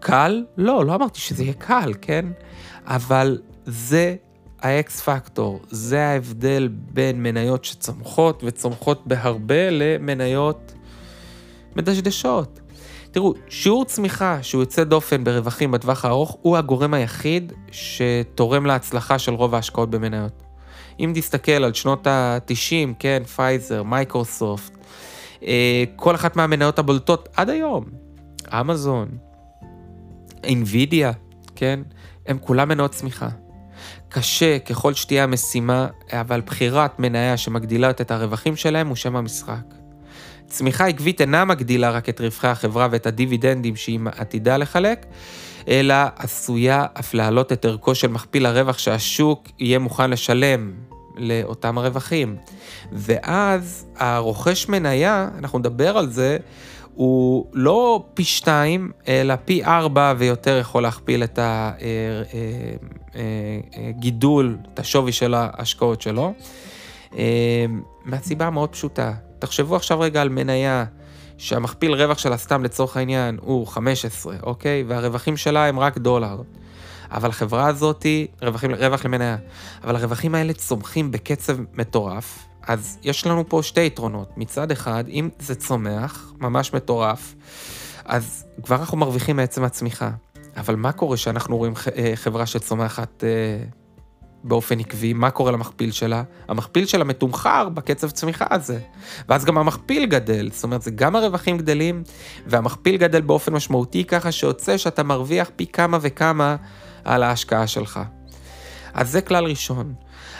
קל? 0.00 0.44
לא, 0.56 0.84
לא 0.84 0.94
אמרתי 0.94 1.20
שזה 1.20 1.42
יהיה 1.42 1.54
קל, 1.54 1.92
כן? 2.00 2.26
אבל 2.86 3.38
זה 3.66 4.16
האקס 4.60 5.00
פקטור, 5.00 5.60
זה 5.70 6.06
ההבדל 6.06 6.68
בין 6.72 7.22
מניות 7.22 7.64
שצומחות 7.64 8.42
וצומחות 8.46 9.06
בהרבה 9.06 9.70
למניות 9.70 10.72
מדשדשות. 11.76 12.60
תראו, 13.10 13.34
שיעור 13.48 13.84
צמיחה 13.84 14.42
שהוא 14.42 14.62
יוצא 14.62 14.84
דופן 14.84 15.24
ברווחים 15.24 15.70
בטווח 15.70 16.04
הארוך 16.04 16.38
הוא 16.42 16.56
הגורם 16.56 16.94
היחיד 16.94 17.52
שתורם 17.70 18.66
להצלחה 18.66 19.18
של 19.18 19.34
רוב 19.34 19.54
ההשקעות 19.54 19.90
במניות. 19.90 20.42
אם 21.00 21.12
תסתכל 21.14 21.52
על 21.52 21.72
שנות 21.72 22.06
ה-90, 22.06 22.94
כן, 22.98 23.22
פייזר, 23.24 23.82
מייקרוסופט, 23.82 24.72
אה, 25.42 25.84
כל 25.96 26.14
אחת 26.14 26.36
מהמניות 26.36 26.78
הבולטות 26.78 27.28
עד 27.36 27.50
היום, 27.50 27.84
אמזון, 28.52 29.08
אינווידיה, 30.44 31.12
כן, 31.56 31.80
הם 32.26 32.38
כולם 32.38 32.68
מניות 32.68 32.90
צמיחה. 32.90 33.28
קשה 34.08 34.58
ככל 34.58 34.94
שתהיה 34.94 35.24
המשימה, 35.24 35.86
אבל 36.12 36.40
בחירת 36.40 36.98
מניה 36.98 37.36
שמגדילה 37.36 37.90
את 37.90 38.10
הרווחים 38.10 38.56
שלהם 38.56 38.88
הוא 38.88 38.96
שם 38.96 39.16
המשחק. 39.16 39.77
צמיחה 40.48 40.86
עקבית 40.86 41.20
אינה 41.20 41.44
מגדילה 41.44 41.90
רק 41.90 42.08
את 42.08 42.20
רווחי 42.20 42.48
החברה 42.48 42.88
ואת 42.90 43.06
הדיבידנדים 43.06 43.76
שהיא 43.76 44.00
עתידה 44.16 44.56
לחלק, 44.56 45.06
אלא 45.68 45.94
עשויה 46.16 46.86
אף 47.00 47.14
להעלות 47.14 47.52
את 47.52 47.64
ערכו 47.64 47.94
של 47.94 48.08
מכפיל 48.08 48.46
הרווח 48.46 48.78
שהשוק 48.78 49.48
יהיה 49.58 49.78
מוכן 49.78 50.10
לשלם 50.10 50.72
לאותם 51.16 51.78
הרווחים. 51.78 52.36
ואז 52.92 53.86
הרוכש 53.96 54.68
מניה, 54.68 55.28
אנחנו 55.38 55.58
נדבר 55.58 55.98
על 55.98 56.10
זה, 56.10 56.36
הוא 56.94 57.46
לא 57.52 58.04
פי 58.14 58.24
שתיים, 58.24 58.90
אלא 59.08 59.34
פי 59.44 59.64
ארבע 59.64 60.14
ויותר 60.18 60.58
יכול 60.58 60.82
להכפיל 60.82 61.24
את 61.24 61.38
גידול 63.90 64.56
את 64.74 64.78
השווי 64.78 65.12
של 65.12 65.34
ההשקעות 65.34 66.02
שלו. 66.02 66.32
מהסיבה 68.04 68.46
המאוד 68.46 68.68
פשוטה, 68.68 69.12
תחשבו 69.38 69.76
עכשיו 69.76 70.00
רגע 70.00 70.22
על 70.22 70.28
מניה 70.28 70.84
שהמכפיל 71.38 71.94
רווח 71.94 72.18
שלה 72.18 72.36
סתם 72.36 72.64
לצורך 72.64 72.96
העניין 72.96 73.38
הוא 73.40 73.66
15, 73.66 74.36
אוקיי? 74.42 74.84
והרווחים 74.88 75.36
שלה 75.36 75.66
הם 75.66 75.78
רק 75.78 75.98
דולר. 75.98 76.42
אבל 77.10 77.28
החברה 77.28 77.66
הזאת, 77.66 78.06
רווחים, 78.42 78.74
רווח 78.74 79.04
למניה, 79.04 79.36
אבל 79.84 79.96
הרווחים 79.96 80.34
האלה 80.34 80.52
צומחים 80.52 81.10
בקצב 81.10 81.56
מטורף, 81.74 82.48
אז 82.66 82.98
יש 83.02 83.26
לנו 83.26 83.48
פה 83.48 83.62
שתי 83.62 83.86
יתרונות. 83.86 84.28
מצד 84.36 84.70
אחד, 84.70 85.04
אם 85.08 85.28
זה 85.38 85.54
צומח, 85.54 86.32
ממש 86.40 86.74
מטורף, 86.74 87.34
אז 88.04 88.44
כבר 88.62 88.76
אנחנו 88.76 88.98
מרוויחים 88.98 89.36
מעצם 89.36 89.64
הצמיחה. 89.64 90.10
אבל 90.56 90.76
מה 90.76 90.92
קורה 90.92 91.16
כשאנחנו 91.16 91.56
רואים 91.56 91.72
אה, 91.96 92.12
חברה 92.14 92.46
שצומחת 92.46 93.24
אה, 93.24 93.64
באופן 94.44 94.80
עקבי, 94.80 95.12
מה 95.12 95.30
קורה 95.30 95.52
למכפיל 95.52 95.90
שלה? 95.90 96.22
המכפיל 96.48 96.86
שלה 96.86 97.04
מתומחר 97.04 97.68
בקצב 97.68 98.10
צמיחה 98.10 98.44
הזה. 98.50 98.78
ואז 99.28 99.44
גם 99.44 99.58
המכפיל 99.58 100.06
גדל, 100.06 100.50
זאת 100.52 100.64
אומרת, 100.64 100.82
זה 100.82 100.90
גם 100.90 101.16
הרווחים 101.16 101.58
גדלים, 101.58 102.02
והמכפיל 102.46 102.96
גדל 102.96 103.20
באופן 103.20 103.52
משמעותי 103.52 104.04
ככה 104.04 104.32
שיוצא 104.32 104.76
שאתה 104.76 105.02
מרוויח 105.02 105.50
פי 105.56 105.66
כמה 105.66 105.98
וכמה 106.00 106.56
על 107.04 107.22
ההשקעה 107.22 107.66
שלך. 107.66 108.00
אז 108.94 109.10
זה 109.10 109.20
כלל 109.20 109.44
ראשון. 109.44 109.94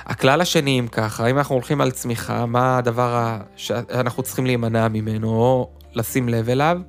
הכלל 0.06 0.40
השני, 0.40 0.78
אם 0.78 0.86
ככה, 0.88 1.26
אם 1.26 1.38
אנחנו 1.38 1.54
הולכים 1.54 1.80
על 1.80 1.90
צמיחה, 1.90 2.46
מה 2.46 2.78
הדבר 2.78 3.36
שאנחנו 3.56 4.22
צריכים 4.22 4.46
להימנע 4.46 4.88
ממנו, 4.88 5.28
או 5.28 5.70
לשים 5.94 6.28
לב 6.28 6.48
אליו? 6.48 6.80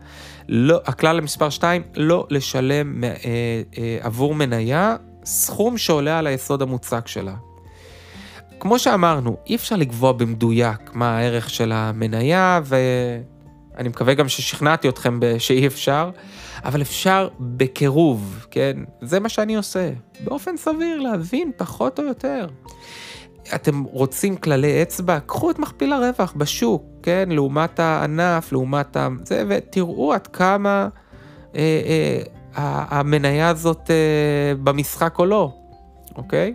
לא, 0.49 0.81
הכלל 0.85 1.15
למספר 1.15 1.49
2, 1.49 1.81
לא 1.95 2.27
לשלם 2.29 3.03
אה, 3.03 3.09
אה, 3.77 3.97
עבור 4.01 4.35
מניה 4.35 4.95
סכום 5.29 5.77
שעולה 5.77 6.19
על 6.19 6.27
היסוד 6.27 6.61
המוצק 6.61 7.07
שלה. 7.07 7.33
כמו 8.59 8.79
שאמרנו, 8.79 9.37
אי 9.47 9.55
אפשר 9.55 9.75
לקבוע 9.75 10.11
במדויק 10.11 10.93
מה 10.93 11.17
הערך 11.17 11.49
של 11.49 11.71
המניה, 11.71 12.61
ואני 12.63 13.89
מקווה 13.89 14.13
גם 14.13 14.29
ששכנעתי 14.29 14.89
אתכם 14.89 15.19
שאי 15.37 15.67
אפשר, 15.67 16.09
אבל 16.63 16.81
אפשר 16.81 17.27
בקירוב, 17.39 18.45
כן? 18.51 18.77
זה 19.01 19.19
מה 19.19 19.29
שאני 19.29 19.55
עושה, 19.55 19.91
באופן 20.23 20.57
סביר, 20.57 20.99
להבין 20.99 21.51
פחות 21.57 21.99
או 21.99 22.03
יותר. 22.03 22.47
אתם 23.55 23.83
רוצים 23.83 24.37
כללי 24.37 24.81
אצבע? 24.81 25.19
קחו 25.19 25.51
את 25.51 25.59
מכפיל 25.59 25.93
הרווח 25.93 26.33
בשוק, 26.37 26.83
כן? 27.03 27.29
לעומת 27.31 27.79
הענף, 27.79 28.51
לעומת 28.51 28.97
ה... 28.97 29.07
זה, 29.25 29.43
ותראו 29.47 30.13
עד 30.13 30.27
כמה 30.27 30.87
אה, 31.55 31.81
אה, 31.85 32.21
המניה 32.55 33.49
הזאת 33.49 33.91
אה, 33.91 34.53
במשחק 34.63 35.19
או 35.19 35.25
לא, 35.25 35.53
אוקיי? 36.15 36.53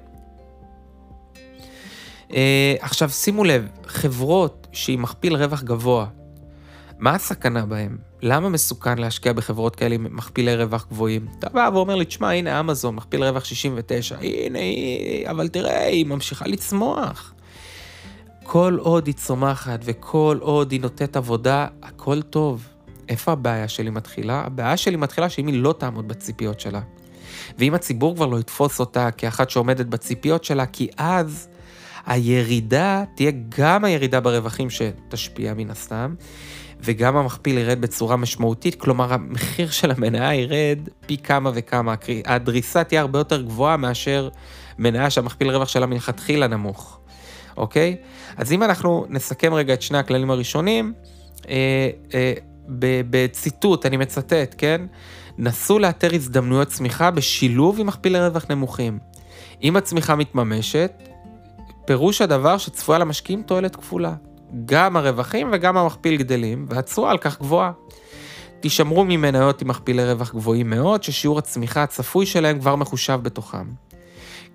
אה, 2.34 2.74
עכשיו 2.80 3.10
שימו 3.10 3.44
לב, 3.44 3.68
חברות 3.86 4.66
שהיא 4.72 4.98
מכפיל 4.98 5.36
רווח 5.36 5.62
גבוה, 5.62 6.06
מה 6.98 7.14
הסכנה 7.14 7.66
בהן? 7.66 7.96
למה 8.22 8.48
מסוכן 8.48 8.98
להשקיע 8.98 9.32
בחברות 9.32 9.76
כאלה 9.76 9.94
עם 9.94 10.06
מכפילי 10.10 10.56
רווח 10.56 10.86
גבוהים? 10.90 11.26
אתה 11.38 11.48
בא 11.48 11.70
ואומר 11.72 11.94
לי, 11.94 12.04
תשמע, 12.04 12.32
הנה 12.32 12.60
אמזון, 12.60 12.94
מכפיל 12.94 13.24
רווח 13.24 13.44
69, 13.44 14.16
הנה, 14.20 14.58
אבל 15.30 15.48
תראה, 15.48 15.86
היא 15.86 16.06
ממשיכה 16.06 16.46
לצמוח. 16.46 17.34
כל 18.42 18.76
עוד 18.80 19.06
היא 19.06 19.14
צומחת 19.14 19.80
וכל 19.84 20.38
עוד 20.40 20.72
היא 20.72 20.80
נותנת 20.80 21.16
עבודה, 21.16 21.66
הכל 21.82 22.22
טוב. 22.22 22.68
איפה 23.08 23.32
הבעיה 23.32 23.68
שלי 23.68 23.90
מתחילה? 23.90 24.42
הבעיה 24.46 24.76
שלי 24.76 24.96
מתחילה 24.96 25.28
שאם 25.28 25.46
היא 25.46 25.62
לא 25.62 25.74
תעמוד 25.78 26.08
בציפיות 26.08 26.60
שלה. 26.60 26.80
ואם 27.58 27.74
הציבור 27.74 28.14
כבר 28.16 28.26
לא 28.26 28.40
יתפוס 28.40 28.80
אותה 28.80 29.10
כאחת 29.10 29.50
שעומדת 29.50 29.86
בציפיות 29.86 30.44
שלה, 30.44 30.66
כי 30.66 30.88
אז 30.96 31.48
הירידה 32.06 33.04
תהיה 33.16 33.32
גם 33.58 33.84
הירידה 33.84 34.20
ברווחים 34.20 34.70
שתשפיע 34.70 35.54
מן 35.54 35.70
הסתם, 35.70 36.14
וגם 36.80 37.16
המכפיל 37.16 37.58
ירד 37.58 37.80
בצורה 37.80 38.16
משמעותית, 38.16 38.74
כלומר 38.74 39.12
המחיר 39.12 39.70
של 39.70 39.90
המניה 39.90 40.34
ירד 40.34 40.78
פי 41.06 41.16
כמה 41.16 41.50
וכמה, 41.54 41.94
הדריסה 42.26 42.84
תהיה 42.84 43.00
הרבה 43.00 43.18
יותר 43.18 43.42
גבוהה 43.42 43.76
מאשר 43.76 44.28
מניה 44.78 45.10
שהמכפיל 45.10 45.50
רווח 45.50 45.68
שלה 45.68 45.86
מלכתחילה 45.86 46.46
נמוך, 46.46 47.00
אוקיי? 47.56 47.96
אז 48.36 48.52
אם 48.52 48.62
אנחנו 48.62 49.06
נסכם 49.08 49.54
רגע 49.54 49.74
את 49.74 49.82
שני 49.82 49.98
הכללים 49.98 50.30
הראשונים, 50.30 50.92
אה, 51.48 51.90
אה, 52.14 52.32
בציטוט, 53.10 53.86
אני 53.86 53.96
מצטט, 53.96 54.54
כן? 54.58 54.80
נסו 55.38 55.78
לאתר 55.78 56.14
הזדמנויות 56.14 56.68
צמיחה 56.68 57.10
בשילוב 57.10 57.80
עם 57.80 57.86
מכפילי 57.86 58.20
רווח 58.20 58.46
נמוכים. 58.50 58.98
אם 59.62 59.76
הצמיחה 59.76 60.16
מתממשת, 60.16 60.92
פירוש 61.86 62.20
הדבר 62.20 62.58
שצפויה 62.58 62.98
למשקיעים 62.98 63.42
תועלת 63.42 63.76
כפולה. 63.76 64.14
גם 64.66 64.96
הרווחים 64.96 65.50
וגם 65.52 65.76
המכפיל 65.76 66.16
גדלים, 66.16 66.66
והתשואה 66.68 67.10
על 67.10 67.18
כך 67.18 67.40
גבוהה. 67.40 67.72
תישמרו 68.60 69.04
ממניות 69.04 69.62
עם 69.62 69.68
מכפילי 69.68 70.04
רווח 70.04 70.34
גבוהים 70.34 70.70
מאוד, 70.70 71.02
ששיעור 71.02 71.38
הצמיחה 71.38 71.82
הצפוי 71.82 72.26
שלהם 72.26 72.58
כבר 72.60 72.76
מחושב 72.76 73.20
בתוכם. 73.22 73.64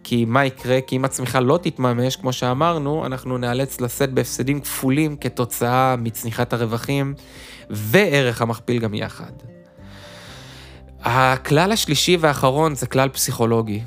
כי 0.04 0.26
מה 0.26 0.46
יקרה? 0.46 0.82
כי 0.88 0.96
אם 0.96 1.06
הצמיחה 1.06 1.40
לא 1.40 1.60
תתממש, 1.62 2.16
כמו 2.16 2.34
שאמרנו, 2.34 3.06
אנחנו 3.06 3.38
נאלץ 3.38 3.82
לשאת 3.82 4.14
בהפסדים 4.14 4.62
כפולים 4.62 5.18
כתוצאה 5.18 5.96
מצניחת 5.96 6.54
הרווחים 6.54 7.14
וערך 7.70 8.42
המכפיל 8.42 8.80
גם 8.80 8.94
יחד. 8.94 9.32
הכלל 11.04 11.72
השלישי 11.72 12.18
והאחרון 12.20 12.76
זה 12.76 12.88
כלל 12.88 13.10
פסיכולוגי. 13.10 13.82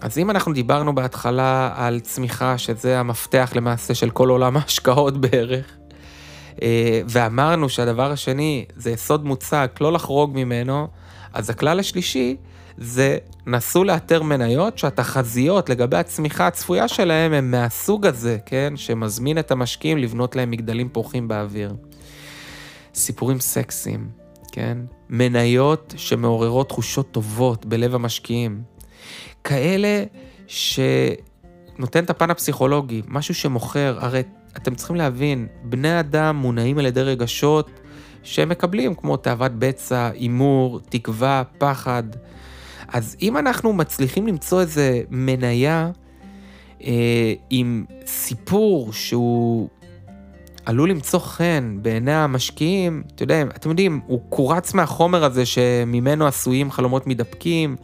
אז 0.00 0.18
אם 0.18 0.30
אנחנו 0.30 0.52
דיברנו 0.52 0.94
בהתחלה 0.94 1.72
על 1.76 2.00
צמיחה, 2.00 2.58
שזה 2.58 3.00
המפתח 3.00 3.52
למעשה 3.54 3.94
של 3.94 4.10
כל 4.10 4.28
עולם 4.28 4.56
ההשקעות 4.56 5.20
בערך, 5.20 5.76
אה, 6.62 7.00
ואמרנו 7.08 7.68
שהדבר 7.68 8.12
השני 8.12 8.64
זה 8.76 8.90
יסוד 8.90 9.24
מוצק, 9.24 9.78
לא 9.80 9.92
לחרוג 9.92 10.30
ממנו, 10.34 10.88
אז 11.32 11.50
הכלל 11.50 11.80
השלישי 11.80 12.36
זה 12.78 13.18
נסו 13.46 13.84
לאתר 13.84 14.22
מניות 14.22 14.78
שהתחזיות 14.78 15.68
לגבי 15.68 15.96
הצמיחה 15.96 16.46
הצפויה 16.46 16.88
שלהם 16.88 17.32
הם 17.32 17.50
מהסוג 17.50 18.06
הזה, 18.06 18.38
כן? 18.46 18.72
שמזמין 18.76 19.38
את 19.38 19.50
המשקיעים 19.50 19.98
לבנות 19.98 20.36
להם 20.36 20.50
מגדלים 20.50 20.88
פורחים 20.88 21.28
באוויר. 21.28 21.74
סיפורים 22.94 23.40
סקסיים, 23.40 24.08
כן? 24.52 24.78
מניות 25.10 25.94
שמעוררות 25.96 26.68
תחושות 26.68 27.10
טובות 27.10 27.66
בלב 27.66 27.94
המשקיעים. 27.94 28.62
כאלה 29.44 30.04
שנותן 30.46 32.04
את 32.04 32.10
הפן 32.10 32.30
הפסיכולוגי, 32.30 33.02
משהו 33.08 33.34
שמוכר, 33.34 33.98
הרי 34.00 34.22
אתם 34.56 34.74
צריכים 34.74 34.96
להבין, 34.96 35.46
בני 35.62 36.00
אדם 36.00 36.36
מונעים 36.36 36.78
על 36.78 36.86
ידי 36.86 37.02
רגשות 37.02 37.70
שהם 38.22 38.48
מקבלים, 38.48 38.94
כמו 38.94 39.16
תאוות 39.16 39.52
בצע, 39.52 40.10
הימור, 40.14 40.80
תקווה, 40.88 41.42
פחד. 41.58 42.02
אז 42.88 43.16
אם 43.22 43.36
אנחנו 43.36 43.72
מצליחים 43.72 44.26
למצוא 44.26 44.60
איזה 44.60 45.02
מניה 45.10 45.90
אה, 46.84 47.32
עם 47.50 47.84
סיפור 48.06 48.92
שהוא 48.92 49.68
עלול 50.70 50.90
למצוא 50.90 51.18
חן 51.18 51.78
בעיני 51.82 52.12
המשקיעים, 52.12 53.02
אתה 53.14 53.22
יודע, 53.22 53.42
אתם 53.42 53.70
יודעים, 53.70 54.00
הוא 54.06 54.20
קורץ 54.28 54.74
מהחומר 54.74 55.24
הזה 55.24 55.46
שממנו 55.46 56.26
עשויים 56.26 56.70
חלומות 56.70 57.06
מידפקים. 57.06 57.76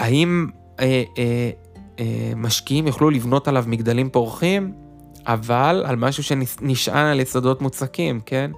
האם 0.00 0.46
אה, 0.80 1.02
אה, 1.18 1.50
אה, 1.98 2.32
משקיעים 2.36 2.86
יוכלו 2.86 3.10
לבנות 3.10 3.48
עליו 3.48 3.64
מגדלים 3.66 4.10
פורחים, 4.10 4.72
אבל 5.26 5.84
על 5.86 5.96
משהו 5.96 6.22
שנשען 6.22 7.06
על 7.06 7.20
יסודות 7.20 7.62
מוצקים, 7.62 8.20
כן? 8.26 8.50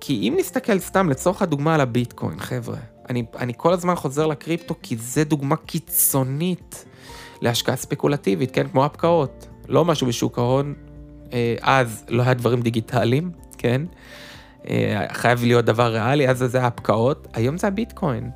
כי 0.00 0.28
אם 0.28 0.34
נסתכל 0.38 0.78
סתם 0.78 1.08
לצורך 1.08 1.42
הדוגמה 1.42 1.74
על 1.74 1.80
הביטקוין, 1.80 2.40
חבר'ה, 2.40 2.78
אני, 3.10 3.24
אני 3.38 3.52
כל 3.56 3.72
הזמן 3.72 3.94
חוזר 3.94 4.26
לקריפטו 4.26 4.74
כי 4.82 4.96
זה 4.96 5.24
דוגמה 5.24 5.56
קיצונית 5.56 6.84
להשקעה 7.42 7.76
ספקולטיבית, 7.76 8.50
כן? 8.50 8.68
כמו 8.68 8.84
הפקעות. 8.84 9.46
לא 9.68 9.84
משהו 9.84 10.06
בשוק 10.06 10.38
ההון, 10.38 10.74
אז 11.62 12.04
לא 12.08 12.22
היה 12.22 12.34
דברים 12.34 12.60
דיגיטליים, 12.60 13.30
כן? 13.58 13.82
אה, 14.70 15.06
חייב 15.12 15.44
להיות 15.44 15.64
דבר 15.64 15.92
ריאלי, 15.92 16.28
אז 16.28 16.38
זה 16.38 16.62
ההפקעות, 16.62 17.28
היום 17.32 17.58
זה 17.58 17.66
הביטקוין. 17.66 18.30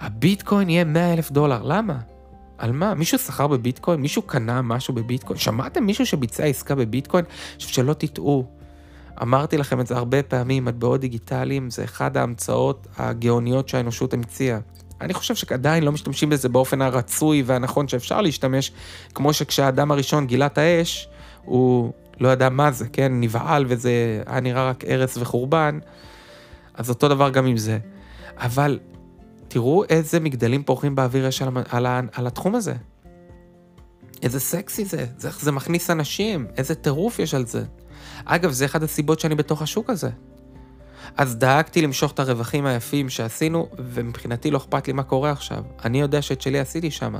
הביטקוין 0.00 0.68
יהיה 0.70 0.84
100 0.84 1.12
אלף 1.12 1.30
דולר, 1.30 1.62
למה? 1.62 1.98
על 2.58 2.72
מה? 2.72 2.94
מישהו 2.94 3.18
שכר 3.18 3.46
בביטקוין? 3.46 4.00
מישהו 4.00 4.22
קנה 4.22 4.62
משהו 4.62 4.94
בביטקוין? 4.94 5.38
שמעתם 5.38 5.84
מישהו 5.84 6.06
שביצע 6.06 6.44
עסקה 6.44 6.74
בביטקוין? 6.74 7.24
עכשיו 7.56 7.70
שלא 7.70 7.92
תטעו, 7.92 8.46
אמרתי 9.22 9.58
לכם 9.58 9.80
את 9.80 9.86
זה 9.86 9.96
הרבה 9.96 10.22
פעמים, 10.22 10.64
מטבעות 10.64 11.00
דיגיטליים 11.00 11.70
זה 11.70 11.84
אחד 11.84 12.16
ההמצאות 12.16 12.86
הגאוניות 12.96 13.68
שהאנושות 13.68 14.14
המציאה. 14.14 14.58
אני 15.00 15.14
חושב 15.14 15.34
שעדיין 15.34 15.84
לא 15.84 15.92
משתמשים 15.92 16.30
בזה 16.30 16.48
באופן 16.48 16.82
הרצוי 16.82 17.42
והנכון 17.46 17.88
שאפשר 17.88 18.20
להשתמש, 18.20 18.72
כמו 19.14 19.32
שכשהאדם 19.32 19.90
הראשון 19.90 20.26
גילה 20.26 20.46
את 20.46 20.58
האש, 20.58 21.08
הוא 21.48 21.92
לא 22.20 22.28
ידע 22.28 22.48
מה 22.48 22.70
זה, 22.70 22.88
כן? 22.88 23.12
נבהל 23.20 23.64
וזה 23.68 24.22
היה 24.26 24.40
נראה 24.40 24.68
רק 24.68 24.84
הרס 24.84 25.16
וחורבן, 25.16 25.78
אז 26.74 26.90
אותו 26.90 27.08
דבר 27.08 27.30
גם 27.30 27.46
עם 27.46 27.56
זה. 27.56 27.78
אבל 28.36 28.78
תראו 29.48 29.84
איזה 29.84 30.20
מגדלים 30.20 30.62
פורחים 30.62 30.94
באוויר 30.94 31.26
יש 31.26 31.42
על, 31.42 31.48
על, 31.70 31.86
על 32.12 32.26
התחום 32.26 32.54
הזה. 32.54 32.74
איזה 34.22 34.40
סקסי 34.40 34.84
זה, 34.84 35.06
זה, 35.16 35.30
זה 35.40 35.52
מכניס 35.52 35.90
אנשים, 35.90 36.46
איזה 36.56 36.74
טירוף 36.74 37.18
יש 37.18 37.34
על 37.34 37.46
זה. 37.46 37.64
אגב, 38.24 38.50
זה 38.50 38.64
אחד 38.64 38.82
הסיבות 38.82 39.20
שאני 39.20 39.34
בתוך 39.34 39.62
השוק 39.62 39.90
הזה. 39.90 40.10
אז 41.16 41.36
דאגתי 41.36 41.82
למשוך 41.82 42.12
את 42.12 42.18
הרווחים 42.18 42.66
היפים 42.66 43.08
שעשינו, 43.08 43.68
ומבחינתי 43.78 44.50
לא 44.50 44.58
אכפת 44.58 44.86
לי 44.86 44.92
מה 44.92 45.02
קורה 45.02 45.30
עכשיו. 45.30 45.62
אני 45.84 46.00
יודע 46.00 46.22
שאת 46.22 46.40
שלי 46.40 46.58
עשיתי 46.58 46.90
שם. 46.90 47.14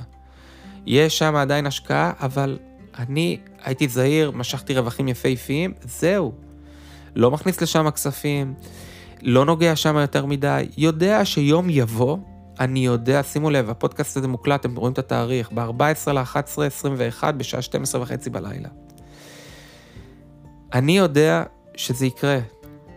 יש 0.87 1.19
שם 1.19 1.37
עדיין 1.37 1.67
השקעה, 1.67 2.13
אבל 2.21 2.59
אני 2.99 3.39
הייתי 3.65 3.89
זהיר, 3.89 4.31
משכתי 4.31 4.75
רווחים 4.79 5.09
יפהפיים, 5.09 5.73
זהו. 5.83 6.33
לא 7.17 7.31
מכניס 7.31 7.61
לשם 7.61 7.91
כספים, 7.91 8.55
לא 9.23 9.45
נוגע 9.45 9.77
שם 9.77 9.97
יותר 9.97 10.27
מדי, 10.27 10.69
יודע 10.77 11.25
שיום 11.25 11.71
יבוא, 11.71 12.17
אני 12.61 12.87
יודע, 12.87 13.23
שימו 13.23 13.51
לב, 13.51 13.71
הפודקאסט 13.71 14.17
הזה 14.17 14.29
מוקלט, 14.29 14.61
אתם 14.61 14.77
רואים 14.77 14.93
את 14.93 14.99
התאריך, 14.99 15.53
ב-14 15.53 16.13
ל-11, 16.13 16.63
21, 16.67 17.35
בשעה 17.35 17.63
12 17.63 18.03
וחצי 18.03 18.31
בלילה. 18.31 18.69
אני 20.73 20.99
יודע 20.99 21.43
שזה 21.77 22.07
יקרה. 22.07 22.39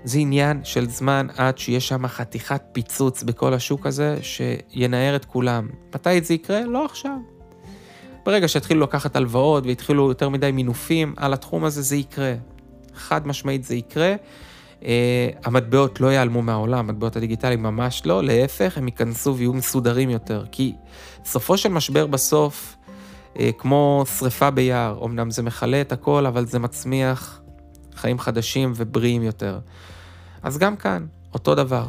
זה 0.04 0.20
עניין 0.20 0.64
של 0.64 0.90
זמן 0.90 1.28
עד 1.38 1.58
שיש 1.58 1.88
שם 1.88 2.08
חתיכת 2.08 2.62
פיצוץ 2.72 3.24
בכל 3.24 3.54
השוק 3.54 3.86
הזה, 3.86 4.18
שינער 4.22 5.16
את 5.16 5.26
כולם. 5.26 5.70
מתי 5.96 6.22
זה 6.22 6.34
יקרה? 6.34 6.62
לא 6.62 6.86
עכשיו. 6.86 7.18
ברגע 8.26 8.48
שהתחילו 8.48 8.82
לקחת 8.82 9.16
הלוואות 9.16 9.66
והתחילו 9.66 10.10
יותר 10.10 10.30
מדי 10.30 10.52
מינופים 10.52 11.14
על 11.18 11.34
התחום 11.34 11.64
הזה, 11.64 11.82
זה 11.82 11.96
יקרה. 11.96 12.34
חד 12.96 13.28
משמעית 13.28 13.64
זה 13.64 13.76
יקרה. 13.76 14.16
Uh, 14.82 14.84
המטבעות 15.44 16.02
לא 16.02 16.08
ייעלמו 16.08 16.42
מהעולם, 16.42 16.80
המטבעות 16.80 17.16
הדיגיטליים 17.16 17.64
ממש 17.64 18.02
לא, 18.06 18.24
להפך, 18.24 18.78
הם 18.78 18.88
ייכנסו 18.88 19.36
ויהיו 19.36 19.54
מסודרים 19.54 20.10
יותר. 20.10 20.46
כי 20.52 20.74
סופו 21.26 21.58
של 21.58 21.70
משבר 21.70 22.08
בסוף, 22.08 22.76
uh, 23.34 23.40
כמו 23.58 24.04
שריפה 24.18 24.52
ביער, 24.52 25.06
אמנם 25.06 25.32
זה 25.32 25.44
מכלה 25.44 25.82
את 25.82 25.92
הכל, 25.92 26.26
אבל 26.26 26.46
זה 26.46 26.60
מצמיח 26.60 27.42
חיים 27.96 28.20
חדשים 28.20 28.74
ובריאים 28.76 29.24
יותר. 29.24 29.60
אז 30.44 30.58
גם 30.58 30.76
כאן, 30.76 31.06
אותו 31.34 31.56
דבר. 31.56 31.86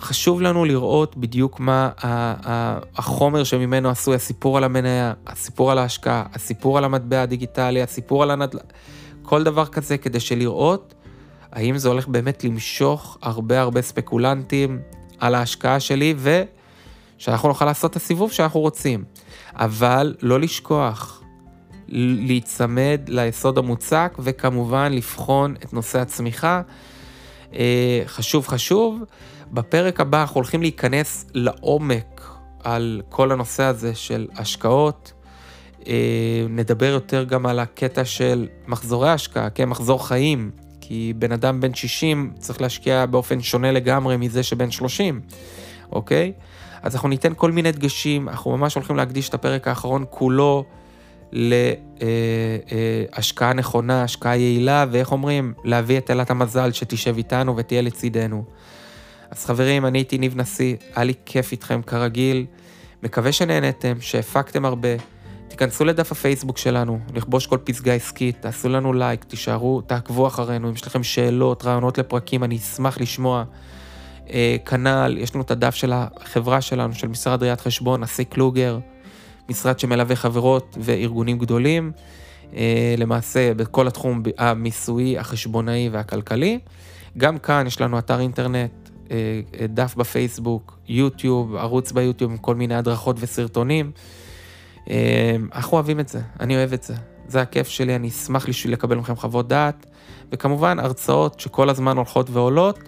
חשוב 0.00 0.42
לנו 0.42 0.64
לראות 0.64 1.16
בדיוק 1.16 1.60
מה 1.60 1.90
החומר 2.96 3.44
שממנו 3.44 3.88
עשוי, 3.88 4.14
הסיפור 4.14 4.56
על 4.56 4.64
המניה, 4.64 5.12
הסיפור 5.26 5.70
על 5.72 5.78
ההשקעה, 5.78 6.24
הסיפור 6.34 6.78
על 6.78 6.84
המטבע 6.84 7.22
הדיגיטלי, 7.22 7.82
הסיפור 7.82 8.22
על 8.22 8.30
הנדל"ן, 8.30 8.64
כל 9.22 9.44
דבר 9.44 9.66
כזה 9.66 9.98
כדי 9.98 10.20
שלראות 10.20 10.94
האם 11.52 11.78
זה 11.78 11.88
הולך 11.88 12.08
באמת 12.08 12.44
למשוך 12.44 13.18
הרבה 13.22 13.60
הרבה 13.60 13.82
ספקולנטים 13.82 14.80
על 15.18 15.34
ההשקעה 15.34 15.80
שלי 15.80 16.14
ושאנחנו 17.18 17.48
נוכל 17.48 17.64
לעשות 17.64 17.90
את 17.90 17.96
הסיבוב 17.96 18.32
שאנחנו 18.32 18.60
רוצים. 18.60 19.04
אבל 19.54 20.14
לא 20.22 20.40
לשכוח, 20.40 21.22
להיצמד 21.88 23.00
ליסוד 23.08 23.58
המוצק 23.58 24.16
וכמובן 24.18 24.92
לבחון 24.92 25.54
את 25.64 25.72
נושא 25.72 25.98
הצמיחה. 26.00 26.62
אה, 27.54 28.02
חשוב 28.06 28.46
חשוב. 28.46 29.02
בפרק 29.52 30.00
הבא 30.00 30.20
אנחנו 30.20 30.34
הולכים 30.34 30.62
להיכנס 30.62 31.26
לעומק 31.34 32.30
על 32.64 33.02
כל 33.08 33.32
הנושא 33.32 33.62
הזה 33.62 33.94
של 33.94 34.26
השקעות. 34.36 35.12
אה, 35.86 36.46
נדבר 36.48 36.86
יותר 36.86 37.24
גם 37.24 37.46
על 37.46 37.58
הקטע 37.58 38.04
של 38.04 38.48
מחזורי 38.66 39.10
השקעה, 39.10 39.50
כן, 39.50 39.68
מחזור 39.68 40.08
חיים, 40.08 40.50
כי 40.80 41.12
בן 41.16 41.32
אדם 41.32 41.60
בן 41.60 41.74
60 41.74 42.32
צריך 42.38 42.60
להשקיע 42.60 43.06
באופן 43.06 43.40
שונה 43.40 43.72
לגמרי 43.72 44.16
מזה 44.16 44.42
שבן 44.42 44.70
30, 44.70 45.20
אוקיי? 45.92 46.32
אז 46.82 46.94
אנחנו 46.94 47.08
ניתן 47.08 47.32
כל 47.36 47.52
מיני 47.52 47.72
דגשים, 47.72 48.28
אנחנו 48.28 48.56
ממש 48.56 48.74
הולכים 48.74 48.96
להקדיש 48.96 49.28
את 49.28 49.34
הפרק 49.34 49.68
האחרון 49.68 50.04
כולו 50.10 50.64
להשקעה 53.12 53.52
נכונה, 53.52 54.02
השקעה 54.02 54.36
יעילה, 54.36 54.86
ואיך 54.90 55.12
אומרים, 55.12 55.54
להביא 55.64 55.98
את 55.98 56.10
אלת 56.10 56.30
המזל 56.30 56.72
שתשב 56.72 57.16
איתנו 57.16 57.56
ותהיה 57.56 57.82
לצידנו. 57.82 58.44
אז 59.30 59.44
חברים, 59.44 59.86
אני 59.86 59.98
הייתי 59.98 60.18
ניב 60.18 60.36
נשיא, 60.36 60.76
היה 60.94 61.04
לי 61.04 61.14
כיף 61.26 61.52
איתכם 61.52 61.82
כרגיל, 61.82 62.46
מקווה 63.02 63.32
שנהנתם, 63.32 64.00
שהפקתם 64.00 64.64
הרבה. 64.64 64.88
תיכנסו 65.48 65.84
לדף 65.84 66.12
הפייסבוק 66.12 66.58
שלנו, 66.58 66.98
לכבוש 67.14 67.46
כל 67.46 67.58
פסגה 67.64 67.94
עסקית, 67.94 68.36
תעשו 68.40 68.68
לנו 68.68 68.92
לייק, 68.92 69.24
תישארו, 69.24 69.80
תעקבו 69.80 70.26
אחרינו, 70.26 70.68
אם 70.68 70.74
יש 70.74 70.86
לכם 70.86 71.02
שאלות, 71.02 71.64
רעיונות 71.64 71.98
לפרקים, 71.98 72.44
אני 72.44 72.56
אשמח 72.56 73.00
לשמוע. 73.00 73.44
אה, 74.30 74.56
כנ"ל, 74.66 75.16
יש 75.20 75.34
לנו 75.34 75.44
את 75.44 75.50
הדף 75.50 75.74
של 75.74 75.92
החברה 75.94 76.60
שלנו, 76.60 76.94
של 76.94 77.08
משרד 77.08 77.42
ראיית 77.42 77.60
חשבון, 77.60 78.02
נשיא 78.02 78.24
קלוגר, 78.24 78.78
משרד 79.48 79.78
שמלווה 79.78 80.16
חברות 80.16 80.76
וארגונים 80.80 81.38
גדולים, 81.38 81.92
אה, 82.56 82.94
למעשה 82.98 83.54
בכל 83.54 83.88
התחום 83.88 84.22
המיסויי, 84.38 85.18
החשבונאי 85.18 85.88
והכלכלי. 85.92 86.58
גם 87.18 87.38
כאן 87.38 87.66
יש 87.66 87.80
לנו 87.80 87.98
אתר 87.98 88.20
אינטרנט, 88.20 88.70
אה, 89.10 89.66
דף 89.68 89.94
בפייסבוק, 89.96 90.78
יוטיוב, 90.88 91.56
ערוץ 91.56 91.92
ביוטיוב 91.92 92.30
עם 92.30 92.38
כל 92.38 92.54
מיני 92.54 92.74
הדרכות 92.74 93.16
וסרטונים. 93.20 93.90
אה, 94.90 95.36
אנחנו 95.54 95.74
אוהבים 95.74 96.00
את 96.00 96.08
זה, 96.08 96.20
אני 96.40 96.56
אוהב 96.56 96.72
את 96.72 96.82
זה. 96.82 96.94
זה 97.28 97.40
הכיף 97.40 97.68
שלי, 97.68 97.96
אני 97.96 98.08
אשמח 98.08 98.46
לי 98.48 98.52
לקבל 98.72 98.96
מכם 98.96 99.16
חוות 99.16 99.48
דעת, 99.48 99.86
וכמובן 100.32 100.78
הרצאות 100.78 101.40
שכל 101.40 101.70
הזמן 101.70 101.96
הולכות 101.96 102.30
ועולות. 102.30 102.78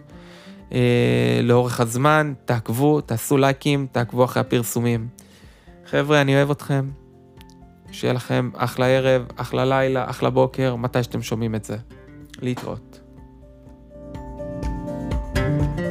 אה, 0.73 1.41
לאורך 1.43 1.81
הזמן, 1.81 2.33
תעקבו, 2.45 3.01
תעשו 3.01 3.37
לייקים, 3.37 3.87
תעקבו 3.93 4.25
אחרי 4.25 4.41
הפרסומים. 4.41 5.09
חבר'ה, 5.97 6.20
אני 6.20 6.36
אוהב 6.36 6.51
אתכם. 6.51 6.90
שיהיה 7.92 8.12
לכם 8.14 8.51
אחלה 8.55 8.86
ערב, 8.86 9.26
אחלה 9.36 9.64
לילה, 9.64 10.11
אחלה 10.11 10.30
בוקר, 10.30 10.76
מתי 10.76 11.03
שאתם 11.03 11.22
שומעים 11.22 11.55
את 11.55 11.64
זה. 11.64 11.76
להתראות. 12.42 13.01
thank 15.34 15.78
you 15.78 15.84